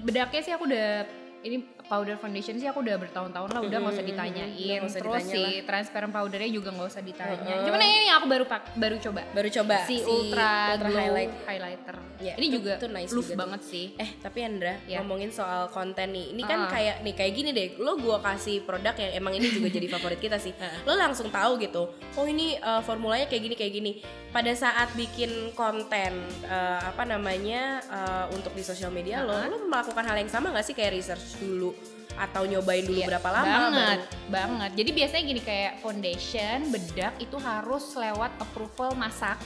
bedaknya 0.00 0.40
sih 0.40 0.52
aku 0.56 0.64
udah 0.64 1.04
ini 1.44 1.56
powder 1.88 2.14
foundation 2.14 2.54
sih 2.54 2.64
aku 2.64 2.80
udah 2.80 2.96
bertahun-tahun 2.96 3.48
lah 3.48 3.60
udah 3.60 3.78
nggak 3.78 3.94
usah 3.94 4.04
ditanyain. 4.04 4.50
nggak 4.78 4.84
usah 4.84 5.00
terus 5.00 5.24
ditanya 5.24 5.32
si 5.32 5.64
transparent 5.64 6.12
powdernya 6.12 6.50
juga 6.50 6.68
nggak 6.70 6.86
usah 6.86 7.00
ditanya. 7.00 7.40
Heeh. 7.48 7.64
Cuman 7.64 7.80
ini 7.80 8.08
aku 8.08 8.26
baru 8.26 8.44
pak 8.44 8.62
baru 8.74 8.96
coba. 8.98 9.20
Baru 9.30 9.48
coba 9.50 9.74
si, 9.82 9.96
ultra, 10.00 10.76
Ultra 10.76 10.86
glow 10.86 11.00
Highlight. 11.00 11.32
highlighter. 11.44 11.96
Ya, 12.18 12.34
ini 12.34 12.46
itu- 12.46 12.56
juga 12.58 12.72
itu 12.76 12.88
nice 12.88 13.10
juga 13.10 13.22
tuh. 13.24 13.38
banget 13.38 13.60
sih. 13.64 13.86
Eh 13.96 14.10
tapi 14.18 14.38
Andra 14.40 14.74
Ya. 14.84 15.00
ngomongin 15.00 15.30
soal 15.30 15.66
konten 15.68 16.10
nih, 16.10 16.32
ini 16.32 16.42
kan 16.42 16.66
Ah. 16.66 16.68
kayak 16.68 16.96
nih 17.00 17.14
kayak 17.14 17.32
gini 17.32 17.50
deh, 17.50 17.68
lo 17.78 17.96
gua 17.96 18.18
kasih 18.18 18.60
produk 18.60 18.92
yang 18.92 19.16
emang 19.16 19.32
ini 19.32 19.48
juga 19.48 19.70
jadi 19.70 19.86
favorit 19.94 20.18
kita 20.18 20.36
sih, 20.36 20.52
lo 20.82 20.92
langsung 20.92 21.30
tahu 21.30 21.56
gitu, 21.58 21.86
oh 22.12 22.26
ini 22.26 22.58
uh, 22.58 22.82
formulanya 22.82 23.24
kayak 23.24 23.42
gini 23.44 23.54
kayak 23.54 23.72
gini. 23.72 23.92
Pada 24.28 24.52
saat 24.52 24.92
bikin 24.92 25.30
konten 25.54 26.12
uh, 26.44 26.80
apa 26.84 27.00
namanya 27.02 27.80
uh, 27.86 28.26
untuk 28.28 28.52
di 28.52 28.60
sosial 28.60 28.90
media 28.90 29.22
lo, 29.22 29.32
Ah. 29.32 29.46
lo 29.46 29.62
melakukan 29.64 30.04
hal 30.04 30.16
yang 30.16 30.28
sama 30.28 30.50
gak 30.50 30.64
sih 30.64 30.74
kayak 30.74 30.92
research 30.92 31.38
dulu 31.38 31.77
atau 32.20 32.42
nyobain 32.44 32.82
dulu 32.82 32.98
Iya, 32.98 33.08
berapa 33.08 33.28
lama? 33.30 33.46
banget 33.46 33.98
baru- 34.00 34.28
banget 34.28 34.70
jadi 34.74 34.90
biasanya 34.92 35.24
gini 35.24 35.40
kayak 35.40 35.72
foundation 35.78 36.56
bedak 36.68 37.14
itu 37.16 37.36
harus 37.36 37.84
lewat 37.92 38.30
approval 38.38 38.92
masak 38.92 39.38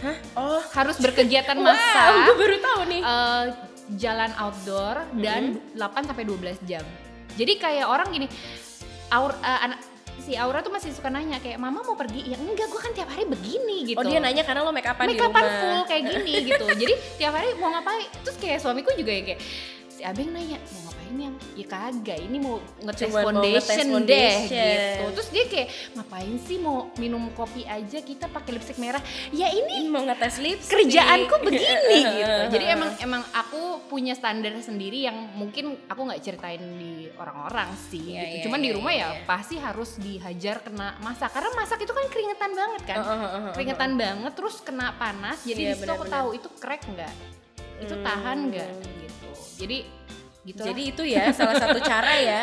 Hah? 0.00 0.16
Oh, 0.32 0.64
harus 0.72 0.96
berkegiatan 0.96 1.54
wow, 1.54 1.66
masak 1.66 2.08
gue 2.26 2.34
baru 2.34 2.56
tahu 2.58 2.80
nih. 2.88 3.02
eh, 3.02 3.44
jalan 3.94 4.32
outdoor 4.34 4.96
dan 5.14 5.60
Mm-hmm. 5.60 5.76
8 5.76 6.08
sampai 6.08 6.24
12 6.24 6.56
jam. 6.64 6.80
Jadi 7.30 7.52
kayak 7.56 7.84
orang 7.84 8.08
gini, 8.08 8.24
aur, 9.08 9.36
eh, 9.36 9.60
anak 9.62 9.76
si 10.20 10.32
Aura 10.34 10.60
tuh 10.60 10.68
masih 10.68 10.88
suka 10.90 11.08
nanya 11.08 11.36
kayak 11.36 11.56
mama 11.56 11.80
mau 11.80 11.92
pergi 11.94 12.22
ya 12.22 12.36
enggak 12.36 12.64
gue 12.66 12.76
kan 12.78 12.92
tiap 12.92 13.08
hari 13.08 13.24
begini 13.26 13.84
gitu 13.86 13.96
Oh 13.96 14.04
dia 14.04 14.20
nanya 14.20 14.40
karena 14.40 14.60
lo 14.60 14.70
make 14.70 14.84
upan 14.84 15.04
di 15.04 15.16
make 15.16 15.24
upan 15.26 15.44
full 15.58 15.80
kayak 15.84 16.02
gini 16.06 16.32
gitu 16.50 16.64
jadi 16.66 16.94
tiap 17.16 17.32
hari 17.32 17.56
mau 17.56 17.68
ngapain 17.70 18.04
terus 18.20 18.36
kayak 18.36 18.56
suamiku 18.56 18.92
juga 18.92 19.10
ya 19.10 19.22
kayak 19.26 19.40
si 19.88 20.00
Abeng 20.02 20.28
nanya 20.30 20.60
mau 20.78 20.89
ngapain 21.10 21.26
yang 21.26 21.34
ya 21.58 21.66
kagak 21.66 22.18
ini 22.22 22.36
mau 22.38 22.56
ngetes 22.80 23.02
Cuman 23.02 23.14
mau 23.18 23.26
foundation, 23.42 23.86
deh 24.06 24.06
foundation. 24.06 24.54
gitu 24.54 25.04
terus 25.10 25.28
dia 25.30 25.44
kayak 25.46 25.68
ngapain 25.92 26.34
sih 26.38 26.58
mau 26.62 26.76
minum 26.96 27.22
kopi 27.34 27.62
aja 27.66 27.98
kita 28.00 28.30
pakai 28.30 28.50
lipstick 28.54 28.78
merah 28.78 29.02
ya 29.30 29.50
ini 29.50 29.82
Ini 29.82 29.88
mau 29.90 30.06
ngetes 30.06 30.38
lipstick. 30.38 30.70
kerjaanku 30.70 31.34
begini 31.46 31.98
gitu. 32.16 32.34
Jadi 32.54 32.64
emang 32.68 32.90
emang 33.00 33.22
aku 33.32 33.62
punya 33.86 34.14
standar 34.14 34.54
sendiri 34.60 35.02
yang 35.02 35.34
mungkin 35.34 35.74
aku 35.86 36.00
nggak 36.06 36.20
ceritain 36.20 36.62
di 36.78 37.10
orang-orang 37.16 37.70
sih. 37.90 38.14
Iya, 38.14 38.22
gitu. 38.22 38.30
iya, 38.30 38.42
Cuman 38.46 38.58
di 38.60 38.68
iya, 38.70 38.76
rumah 38.76 38.92
iya, 38.94 39.02
ya 39.02 39.08
iya. 39.10 39.20
pasti 39.26 39.56
harus 39.58 39.90
dihajar 39.96 40.62
kena 40.62 40.94
masak 41.00 41.30
karena 41.30 41.50
masak 41.54 41.78
itu 41.80 41.90
kan 41.90 42.06
keringetan 42.06 42.50
banget 42.54 42.82
kan. 42.86 42.96
Uh, 42.96 43.02
uh, 43.02 43.10
uh, 43.10 43.24
uh, 43.26 43.38
uh. 43.50 43.52
Keringetan 43.52 43.90
banget 43.96 44.32
terus 44.34 44.56
kena 44.60 44.94
panas. 44.94 45.42
Jadi 45.42 45.60
di 45.64 45.74
situ 45.74 45.90
aku 45.90 46.06
tahu 46.06 46.28
itu 46.32 46.48
crack 46.56 46.86
nggak, 46.86 47.12
itu 47.80 47.94
tahan 47.96 48.38
nggak 48.48 48.68
Hmm. 48.70 48.94
gitu. 49.00 49.28
Jadi 49.58 49.78
gitu 50.44 50.62
Jadi 50.64 50.82
itu 50.88 51.02
ya 51.04 51.30
salah 51.36 51.56
satu 51.60 51.78
cara 51.82 52.14
ya. 52.16 52.42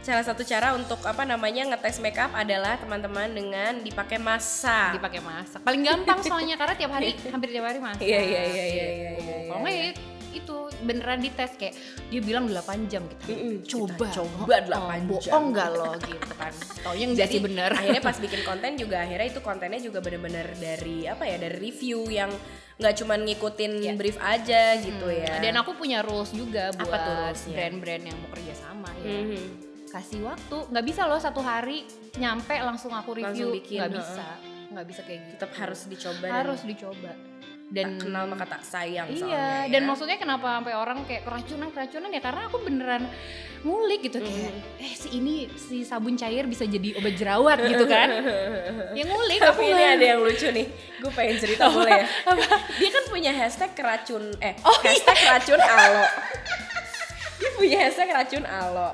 Salah 0.00 0.24
satu 0.24 0.40
cara 0.48 0.72
untuk 0.72 0.96
apa 1.04 1.28
namanya 1.28 1.68
ngetes 1.70 2.00
makeup 2.00 2.32
adalah 2.32 2.80
teman-teman 2.80 3.28
dengan 3.36 3.84
dipakai 3.84 4.16
masa. 4.16 4.96
dipakai 4.96 5.20
masak. 5.20 5.60
Paling 5.60 5.84
gampang 5.84 6.24
soalnya 6.24 6.56
karena 6.56 6.72
tiap 6.72 6.92
hari 6.96 7.12
hampir 7.28 7.52
tiap 7.52 7.68
hari 7.68 7.78
masak. 7.84 8.00
Iya, 8.00 8.20
iya, 8.24 8.42
iya, 8.48 8.64
iya, 8.64 8.64
iya, 8.64 9.10
iya, 9.12 9.36
Kalau 9.44 9.60
nggak 9.60 9.74
ya 9.76 9.88
itu 10.32 10.56
beneran 10.80 11.18
dites 11.18 11.52
kayak 11.54 11.74
dia 12.06 12.20
bilang 12.20 12.46
8 12.46 12.60
jam 12.86 13.02
kita. 13.04 13.24
Mm-mm, 13.28 13.54
coba 13.64 13.94
kita 14.06 14.06
coba. 14.16 14.54
8 14.62 14.70
oh, 14.70 14.80
jam. 14.80 15.02
bohong 15.06 15.46
nggak 15.50 15.68
lo 15.70 15.90
gitu 15.98 16.32
kan? 16.34 16.52
Taunya 16.84 17.06
enggak 17.08 17.26
Jadi 17.26 17.36
bener. 17.40 17.70
akhirnya 17.70 18.02
pas 18.02 18.16
bikin 18.24 18.40
konten 18.42 18.70
juga 18.74 18.96
akhirnya 19.00 19.26
itu 19.28 19.40
kontennya 19.40 19.80
juga 19.80 19.98
bener-bener 19.98 20.46
dari 20.56 21.04
apa 21.04 21.24
ya 21.24 21.36
dari 21.36 21.56
review 21.58 22.06
yang 22.06 22.30
nggak 22.76 22.94
cuman 22.96 23.20
ngikutin 23.22 23.72
Iya. 23.78 23.92
brief 23.92 24.16
aja 24.16 24.62
gitu 24.76 25.04
Hmm, 25.04 25.20
ya. 25.20 25.34
dan 25.38 25.54
aku 25.54 25.76
punya 25.76 26.00
rules 26.00 26.32
juga 26.32 26.72
buat 26.72 26.96
brand-brand 27.46 28.02
yang 28.02 28.16
mau 28.16 28.30
kerja 28.32 28.54
sama 28.56 28.88
ya. 28.98 29.20
Mhm. 29.20 29.44
kasih 29.90 30.22
waktu. 30.22 30.56
Nggak 30.70 30.84
bisa 30.86 31.02
loh 31.04 31.18
satu 31.18 31.42
hari 31.42 31.82
nyampe 32.14 32.54
langsung 32.56 32.94
aku 32.94 33.10
Langsung 33.12 33.26
review 33.34 33.48
bikin, 33.52 33.82
nggak 33.82 33.92
bisa. 33.92 34.26
Nggak 34.70 34.86
bisa 34.86 35.00
kayak 35.02 35.18
gitu. 35.20 35.32
Tetap 35.34 35.52
harus 35.58 35.80
dicoba 35.84 36.24
dan 36.24 36.34
harus 36.40 36.60
dicoba 36.62 37.10
dan 37.70 37.94
tak 37.94 38.02
kenal 38.02 38.24
maka 38.26 38.44
tak 38.48 38.62
sayang 38.62 39.06
Iya, 39.06 39.16
soalnya 39.16 39.38
ya. 39.62 39.70
dan 39.70 39.82
maksudnya 39.84 40.16
kenapa 40.16 40.46
sampai 40.52 40.74
orang 40.74 40.98
kayak 41.04 41.22
keracunan 41.22 41.70
keracunan 41.70 42.10
ya 42.10 42.18
karena 42.18 42.42
aku 42.44 42.58
beneran 42.60 43.02
ngulik 43.60 44.00
gitu 44.02 44.18
kayak 44.18 44.50
Mm-hmm. 44.50 44.82
eh 44.82 44.92
si 44.92 45.08
ini 45.12 45.34
si 45.52 45.76
sabun 45.82 46.14
cair 46.14 46.44
bisa 46.44 46.64
jadi 46.64 46.96
obat 46.96 47.14
jerawat 47.14 47.58
gitu 47.62 47.84
kan. 47.84 48.08
ya 48.98 49.04
ngulik 49.04 49.38
aku 49.38 49.52
Tapi 49.54 49.64
ini 49.66 49.74
nggak- 49.76 49.94
ada 49.94 50.04
yang 50.06 50.20
lucu 50.20 50.48
nih, 50.48 50.66
gue 50.96 51.12
pengen 51.12 51.36
cerita 51.38 51.64
boleh 51.68 51.92
ya? 51.94 52.06
Dia 52.74 52.90
kan 52.90 53.04
punya 53.06 53.30
hashtag 53.30 53.70
keracun, 53.70 54.34
eh 54.38 54.56
Oh, 54.60 54.74
hashtag 54.80 55.14
iya. 55.14 55.28
racun 55.30 55.60
alo. 55.60 56.04
Dia 57.36 57.50
punya 57.54 57.78
hashtag 57.82 58.08
racun 58.10 58.44
alo. 58.44 58.88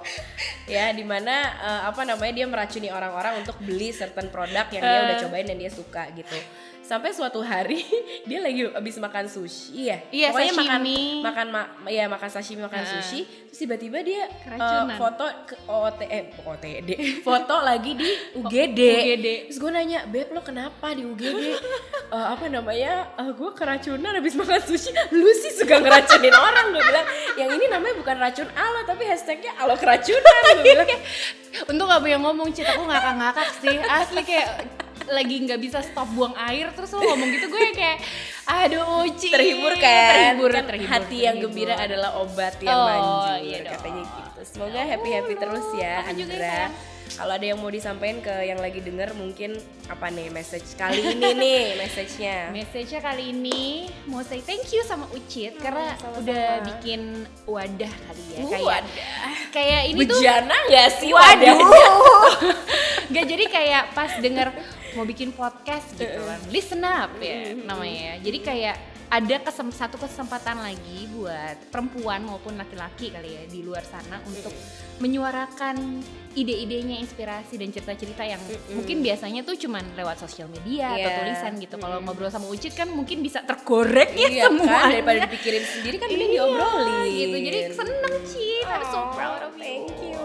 Ya, 0.67 0.91
di 0.91 1.03
mana 1.03 1.35
eh, 1.57 1.83
apa 1.87 2.03
namanya 2.03 2.33
dia 2.35 2.45
meracuni 2.45 2.89
orang-orang 2.89 3.39
untuk 3.39 3.55
beli 3.59 3.91
certain 3.91 4.27
produk 4.29 4.67
yang 4.69 4.83
dia 4.83 4.99
Eh. 4.99 5.05
udah 5.07 5.17
cobain 5.23 5.47
dan 5.47 5.57
dia 5.57 5.71
suka 5.71 6.11
gitu. 6.13 6.35
Sampai 6.83 7.11
suatu 7.11 7.39
hari 7.39 7.83
dia 8.31 8.39
lagi 8.39 8.63
habis 8.65 8.95
makan 8.97 9.27
sushi 9.27 9.87
ya. 9.87 9.99
Iya, 10.09 10.31
Pokoknya 10.31 10.55
makan 10.55 10.67
sashimi. 10.77 10.99
makan 11.21 11.47
ma 11.51 11.63
ya 11.85 12.05
makan 12.07 12.29
sashimi 12.29 12.61
makan 12.61 12.79
Eh. 12.79 12.87
sushi 12.89 13.21
terus 13.27 13.59
tiba-tiba 13.59 13.99
dia 14.01 14.23
Keracunan. 14.41 14.95
foto 14.95 15.25
ke 15.45 15.55
OT 15.67 16.01
eh 16.05 16.25
OTD 16.41 16.91
foto 17.27 17.55
lagi 17.61 17.91
di 17.93 18.07
UGD. 18.37 18.79
UGD. 18.79 19.27
Terus 19.47 19.59
gue 19.59 19.71
nanya, 19.73 20.03
Beb 20.05 20.31
lo 20.31 20.43
kenapa 20.43 20.91
di 20.93 21.03
UGD? 21.03 21.43
Eh, 22.07 22.15
apa 22.15 22.47
namanya? 22.47 23.19
Eh, 23.19 23.35
gue 23.35 23.51
keracunan 23.51 24.15
habis 24.15 24.39
makan 24.39 24.63
sushi. 24.63 24.95
Lu 25.11 25.27
sih 25.33 25.51
suka 25.53 25.75
ngeracunin 25.77 26.31
orang. 26.31 26.71
Gue 26.71 26.79
bilang, 26.81 27.03
yang 27.35 27.51
ini 27.51 27.67
namanya 27.67 27.99
bukan 27.99 28.17
racun 28.17 28.47
alo, 28.49 28.87
tapi 28.87 29.03
hashtagnya 29.05 29.51
alo 29.57 29.75
keracunan. 29.75 30.55
Bilang, 30.63 30.89
Untung 31.67 31.89
gak 31.89 32.05
yang 32.05 32.23
ngomong 32.23 32.53
Cita 32.53 32.77
aku 32.77 32.85
ngakak-ngakak 32.85 33.49
sih. 33.65 33.77
Asli 33.81 34.23
kayak 34.23 34.49
lagi 35.09 35.37
nggak 35.41 35.59
bisa 35.59 35.79
stop 35.81 36.09
buang 36.11 36.35
air 36.37 36.71
terus 36.71 36.91
lo 36.91 37.01
ngomong 37.01 37.29
gitu 37.31 37.47
gue 37.47 37.63
kayak 37.73 37.99
aduh 38.45 39.05
Uci 39.05 39.29
terhibur 39.29 39.75
kan 39.75 40.35
terhibur, 40.35 40.51
Kan 40.51 40.65
terhibur 40.67 40.91
hati 40.93 41.19
yang 41.23 41.37
terhibur. 41.37 41.63
gembira 41.65 41.75
adalah 41.77 42.11
obat 42.17 42.55
yang 42.59 42.75
Oh, 42.75 42.87
manjur 42.87 43.39
iya 43.41 43.59
dong. 43.61 43.73
katanya 43.73 44.03
gitu 44.05 44.41
semoga 44.45 44.81
happy 44.83 45.11
happy 45.13 45.35
terus 45.35 45.67
ya 45.73 45.95
Andra 46.03 46.61
kalau 47.09 47.33
ada 47.33 47.47
yang 47.47 47.57
mau 47.57 47.71
disampaikan 47.71 48.19
ke 48.19 48.35
yang 48.45 48.59
lagi 48.59 48.83
denger 48.83 49.15
mungkin 49.15 49.55
apa 49.87 50.07
nih 50.09 50.27
message 50.29 50.75
kali 50.75 50.99
ini 51.09 51.31
nih 51.39 51.63
message-nya 51.77 52.51
Message-nya 52.51 52.99
kali 53.01 53.31
ini 53.31 53.63
mau 54.05 54.21
say 54.21 54.39
thank 54.41 54.67
you 54.69 54.83
sama 54.83 55.07
Ucit 55.09 55.55
karena 55.57 55.95
sama-sama. 55.95 56.19
udah 56.21 56.47
bikin 56.67 57.01
wadah 57.45 57.93
kali 58.03 58.23
ya 58.29 58.37
Uh, 58.37 58.49
kayak 58.49 58.67
wadah. 58.67 58.95
kayak 59.49 59.83
ini 59.87 59.99
tuh 60.01 60.19
bejana 60.19 60.57
nggak 60.67 60.89
sih 60.93 61.11
Waduh. 61.11 61.59
Gak 63.09 63.23
jadi 63.25 63.45
kayak 63.47 63.95
pas 63.95 64.13
denger 64.19 64.51
mau 64.93 65.03
bikin 65.03 65.31
podcast 65.31 65.91
gitu 65.93 66.21
kan. 66.21 66.39
Listen 66.49 66.83
up 66.83 67.17
ya 67.19 67.57
namanya. 67.57 68.21
Jadi 68.21 68.39
kayak 68.39 68.77
ada 69.07 69.39
kesem 69.41 69.71
satu 69.71 69.97
kesempatan 69.97 70.59
lagi 70.59 71.07
buat 71.09 71.71
perempuan 71.71 72.21
maupun 72.21 72.55
laki-laki 72.55 73.09
kali 73.09 73.29
ya 73.33 73.43
di 73.47 73.63
luar 73.63 73.81
sana 73.81 74.19
untuk 74.21 74.51
menyuarakan 74.99 76.03
ide-idenya, 76.35 76.99
inspirasi 76.99 77.55
dan 77.55 77.71
cerita-cerita 77.71 78.21
yang 78.21 78.43
mungkin 78.69 79.01
biasanya 79.01 79.41
tuh 79.41 79.55
cuman 79.57 79.95
lewat 79.95 80.19
sosial 80.19 80.51
media 80.51 80.91
atau 80.91 81.07
Iya. 81.07 81.17
tulisan 81.23 81.53
gitu. 81.57 81.75
Kalau 81.77 82.03
ngobrol 82.03 82.29
sama 82.29 82.45
Ucit 82.47 82.75
kan 82.75 82.91
mungkin 82.91 83.23
bisa 83.23 83.41
tergorek 83.41 84.11
ya 84.13 84.27
iya 84.29 84.43
semua. 84.45 84.67
kan 84.67 84.91
daripada 84.91 85.19
dipikirin 85.25 85.63
sendiri 85.65 85.97
kan 85.97 86.09
mending 86.09 86.27
Iya, 86.27 86.37
diobrolin 86.37 86.91
gitu. 87.09 87.37
Jadi 87.41 87.59
seneng 87.73 88.15
Cit, 88.27 88.67
I'm 88.67 88.85
so 88.85 88.99
Oh, 88.99 89.07
proud 89.15 89.41
of 89.41 89.55
you. 89.55 89.63
Thank 89.87 90.03
you. 90.03 90.16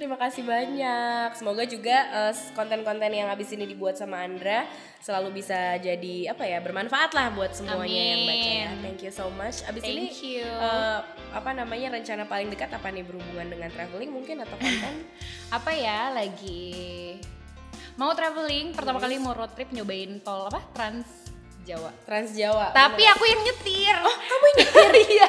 Terima 0.00 0.16
kasih 0.16 0.48
banyak. 0.48 1.36
Semoga 1.36 1.60
juga 1.68 2.08
eh, 2.08 2.34
konten-konten 2.56 3.12
yang 3.12 3.28
habis 3.28 3.52
ini 3.52 3.68
dibuat 3.68 4.00
sama 4.00 4.24
Andra 4.24 4.64
selalu 4.96 5.44
bisa 5.44 5.76
jadi 5.76 6.32
apa 6.32 6.48
ya 6.48 6.56
bermanfaat 6.64 7.12
lah 7.12 7.28
buat 7.36 7.52
semuanya 7.52 8.16
yang 8.16 8.24
baca 8.24 8.48
ya. 8.48 8.68
Amin. 8.72 8.80
Thank 8.80 9.04
you 9.04 9.12
so 9.12 9.28
much. 9.36 9.60
Abis 9.68 9.84
Thank 9.84 10.00
ini 10.00 10.40
you. 10.40 10.48
eh, 10.48 11.00
apa 11.36 11.50
namanya 11.52 12.00
rencana 12.00 12.24
paling 12.24 12.48
dekat 12.48 12.72
apa 12.72 12.88
nih 12.88 13.04
berhubungan 13.04 13.52
dengan 13.52 13.68
traveling 13.68 14.08
mungkin 14.08 14.40
atau 14.40 14.56
konten? 14.56 15.04
apa 15.60 15.70
ya 15.76 16.16
lagi 16.16 17.20
mau 18.00 18.16
traveling 18.16 18.72
pertama 18.72 18.96
kali 18.96 19.20
mau 19.20 19.36
road 19.36 19.52
trip 19.52 19.68
nyobain 19.76 20.24
tol 20.24 20.48
apa 20.48 20.64
Trans 20.72 21.29
Jawa 21.62 21.90
Trans 22.02 22.30
Jawa. 22.32 22.72
tapi 22.72 23.02
aku 23.04 23.24
yang 23.24 23.40
nyetir 23.40 23.94
oh 24.00 24.16
kamu 24.16 24.44
yang 24.46 24.56
nyetir 24.58 24.92
iya 25.14 25.28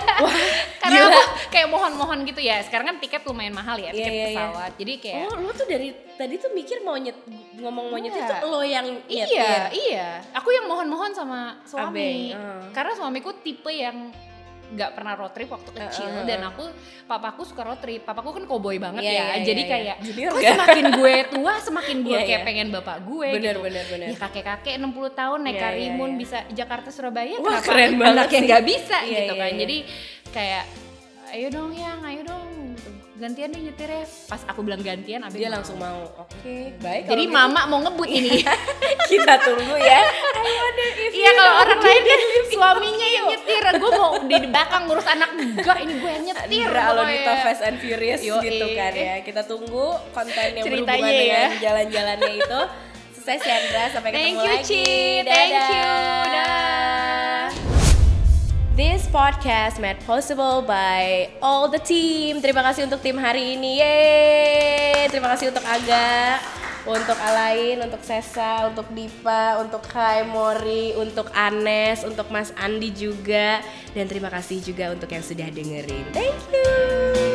karena 0.77 0.97
gila. 0.97 1.11
aku 1.11 1.21
kayak 1.49 1.67
mohon-mohon 1.67 2.19
gitu 2.23 2.39
ya 2.39 2.57
sekarang 2.61 2.85
kan 2.87 2.97
tiket 2.97 3.21
lumayan 3.23 3.51
mahal 3.51 3.75
ya 3.75 3.89
Iya, 3.89 3.97
tiket 3.97 4.09
iya, 4.09 4.15
iya. 4.15 4.27
pesawat 4.31 4.71
jadi 4.75 4.93
kayak 4.97 5.19
Oh, 5.23 5.35
lo 5.37 5.49
tuh 5.51 5.65
dari 5.65 5.89
tadi 6.11 6.35
tuh 6.37 6.51
mikir 6.51 6.77
mau 6.81 6.95
nyet 6.95 7.17
ngomong 7.55 7.85
mau 7.87 7.99
nyetir 7.99 8.21
Enggak. 8.21 8.39
tuh 8.39 8.49
lo 8.49 8.61
yang 8.61 8.87
iya 9.05 9.25
nyetir. 9.25 9.61
iya 9.89 10.07
aku 10.31 10.49
yang 10.49 10.65
mohon-mohon 10.65 11.11
sama 11.11 11.59
suami 11.63 11.87
Abeng, 11.87 12.21
uh. 12.33 12.63
karena 12.71 12.91
suamiku 12.93 13.31
tipe 13.37 13.69
yang 13.69 14.09
nggak 14.71 14.91
pernah 14.91 15.13
road 15.13 15.31
trip 15.31 15.47
waktu 15.47 15.69
kecil 15.69 16.03
Uh, 16.03 16.11
uh, 16.11 16.19
uh. 16.19 16.25
dan 16.25 16.39
aku 16.43 16.63
papaku 17.03 17.41
suka 17.43 17.61
road 17.61 17.79
trip 17.79 18.01
papaku 18.01 18.29
kan 18.31 18.43
koboi 18.45 18.77
banget 18.77 19.03
Iya, 19.03 19.11
ya 19.11 19.23
iya, 19.27 19.35
jadi 19.43 19.61
iya, 19.61 19.67
iya. 19.67 19.73
kayak 19.73 19.95
Junior 20.01 20.31
kok 20.31 20.41
semakin 20.47 20.85
gue 20.93 21.13
tua 21.29 21.53
semakin 21.59 21.97
gue 22.01 22.11
Iya, 22.11 22.21
kayak 22.23 22.39
iya. 22.39 22.47
pengen 22.47 22.67
bapak 22.71 22.97
gue 23.03 23.27
Bener, 23.31 23.51
gitu 23.51 23.59
bener, 23.61 23.85
bener. 23.85 24.07
ya 24.07 24.17
kakek-kakek 24.17 24.75
60 24.77 24.91
tahun 25.13 25.39
naik 25.41 25.53
iya, 25.53 25.61
karimun 25.61 26.09
iya. 26.09 26.17
bisa 26.17 26.37
Jakarta 26.49 26.89
Surabaya 26.89 27.35
Wah, 27.37 27.59
kenapa 27.59 27.67
keren 27.67 27.93
banget 27.95 28.25
sih. 28.27 28.41
nggak 28.43 28.63
bisa 28.63 28.97
Iya, 29.01 29.11
gitu 29.13 29.33
iya, 29.33 29.41
kan 29.41 29.49
iya. 29.49 29.59
jadi 29.59 29.77
kayak 30.31 30.63
ayo 31.31 31.47
dong 31.49 31.71
yang 31.71 31.99
ayo 32.01 32.21
dong 32.23 32.47
gantian 33.21 33.53
deh 33.53 33.61
nyetir 33.61 33.85
ya 33.85 34.01
pas 34.25 34.41
aku 34.49 34.65
bilang 34.65 34.81
gantian 34.81 35.21
abis 35.21 35.37
Dia 35.37 35.53
langsung 35.53 35.77
mau. 35.77 36.09
Oke, 36.17 36.73
baik. 36.81 37.05
jadi 37.05 37.23
kalau 37.23 37.29
gitu 37.29 37.37
mama 37.37 37.61
mau 37.69 37.79
ngebut 37.85 38.09
ini 38.09 38.41
kita 39.13 39.33
tunggu 39.45 39.77
ya. 39.77 40.01
Iya 41.11 41.29
kalau 41.37 41.53
orang 41.61 41.79
lain 41.79 42.01
kan 42.01 42.21
suaminya 42.57 43.07
yang 43.07 43.25
nyetir, 43.29 43.63
gue 43.77 43.91
mau 43.93 44.11
di 44.17 44.37
belakang 44.41 44.81
ngurus 44.89 45.05
anak 45.05 45.29
enggak 45.37 45.77
ini 45.85 45.93
gue 46.01 46.09
yang 46.09 46.25
nyetir. 46.25 46.69
Alonita 46.73 46.97
pokoknya. 47.21 47.43
Fast 47.45 47.61
and 47.61 47.77
Furious 47.77 48.21
Yoi. 48.25 48.41
gitu 48.41 48.65
kan 48.73 48.93
ya. 48.97 49.15
Kita 49.21 49.41
tunggu 49.45 49.85
konten 50.11 50.47
yang 50.57 50.65
Ceritanya 50.65 50.97
berhubungan 50.97 51.13
ya. 51.13 51.21
dengan 51.21 51.49
jalan-jalannya 51.61 52.31
itu. 52.41 52.61
Sukses 53.13 53.37
ya 53.45 53.53
Andra, 53.53 53.83
sampai 53.93 54.09
Thank 54.09 54.33
ketemu 54.33 54.41
you 54.41 54.49
lagi. 54.49 54.65
Ci, 54.65 54.85
thank 55.29 55.53
Dadah. 55.53 55.69
you. 55.69 55.93
Dah. 56.25 57.10
This 58.71 59.03
podcast 59.11 59.83
made 59.83 59.99
possible 60.07 60.63
by 60.63 61.27
all 61.43 61.67
the 61.67 61.75
team. 61.75 62.39
Terima 62.39 62.63
kasih 62.63 62.87
untuk 62.87 63.03
tim 63.03 63.19
hari 63.19 63.59
ini. 63.59 63.83
Yeay. 63.83 65.11
Terima 65.11 65.27
kasih 65.35 65.51
untuk 65.51 65.59
Aga, 65.67 66.39
untuk 66.87 67.19
Alain, 67.19 67.83
untuk 67.83 67.99
Sesa, 67.99 68.71
untuk 68.71 68.87
Dipa, 68.95 69.59
untuk 69.59 69.83
Kai 69.83 70.23
Mori, 70.23 70.95
untuk 70.95 71.27
Anes, 71.35 72.07
untuk 72.07 72.31
Mas 72.31 72.55
Andi 72.55 72.95
juga. 72.95 73.59
Dan 73.91 74.07
terima 74.07 74.31
kasih 74.31 74.63
juga 74.63 74.95
untuk 74.95 75.11
yang 75.11 75.23
sudah 75.27 75.51
dengerin. 75.51 76.07
Thank 76.15 76.39
you. 76.55 77.30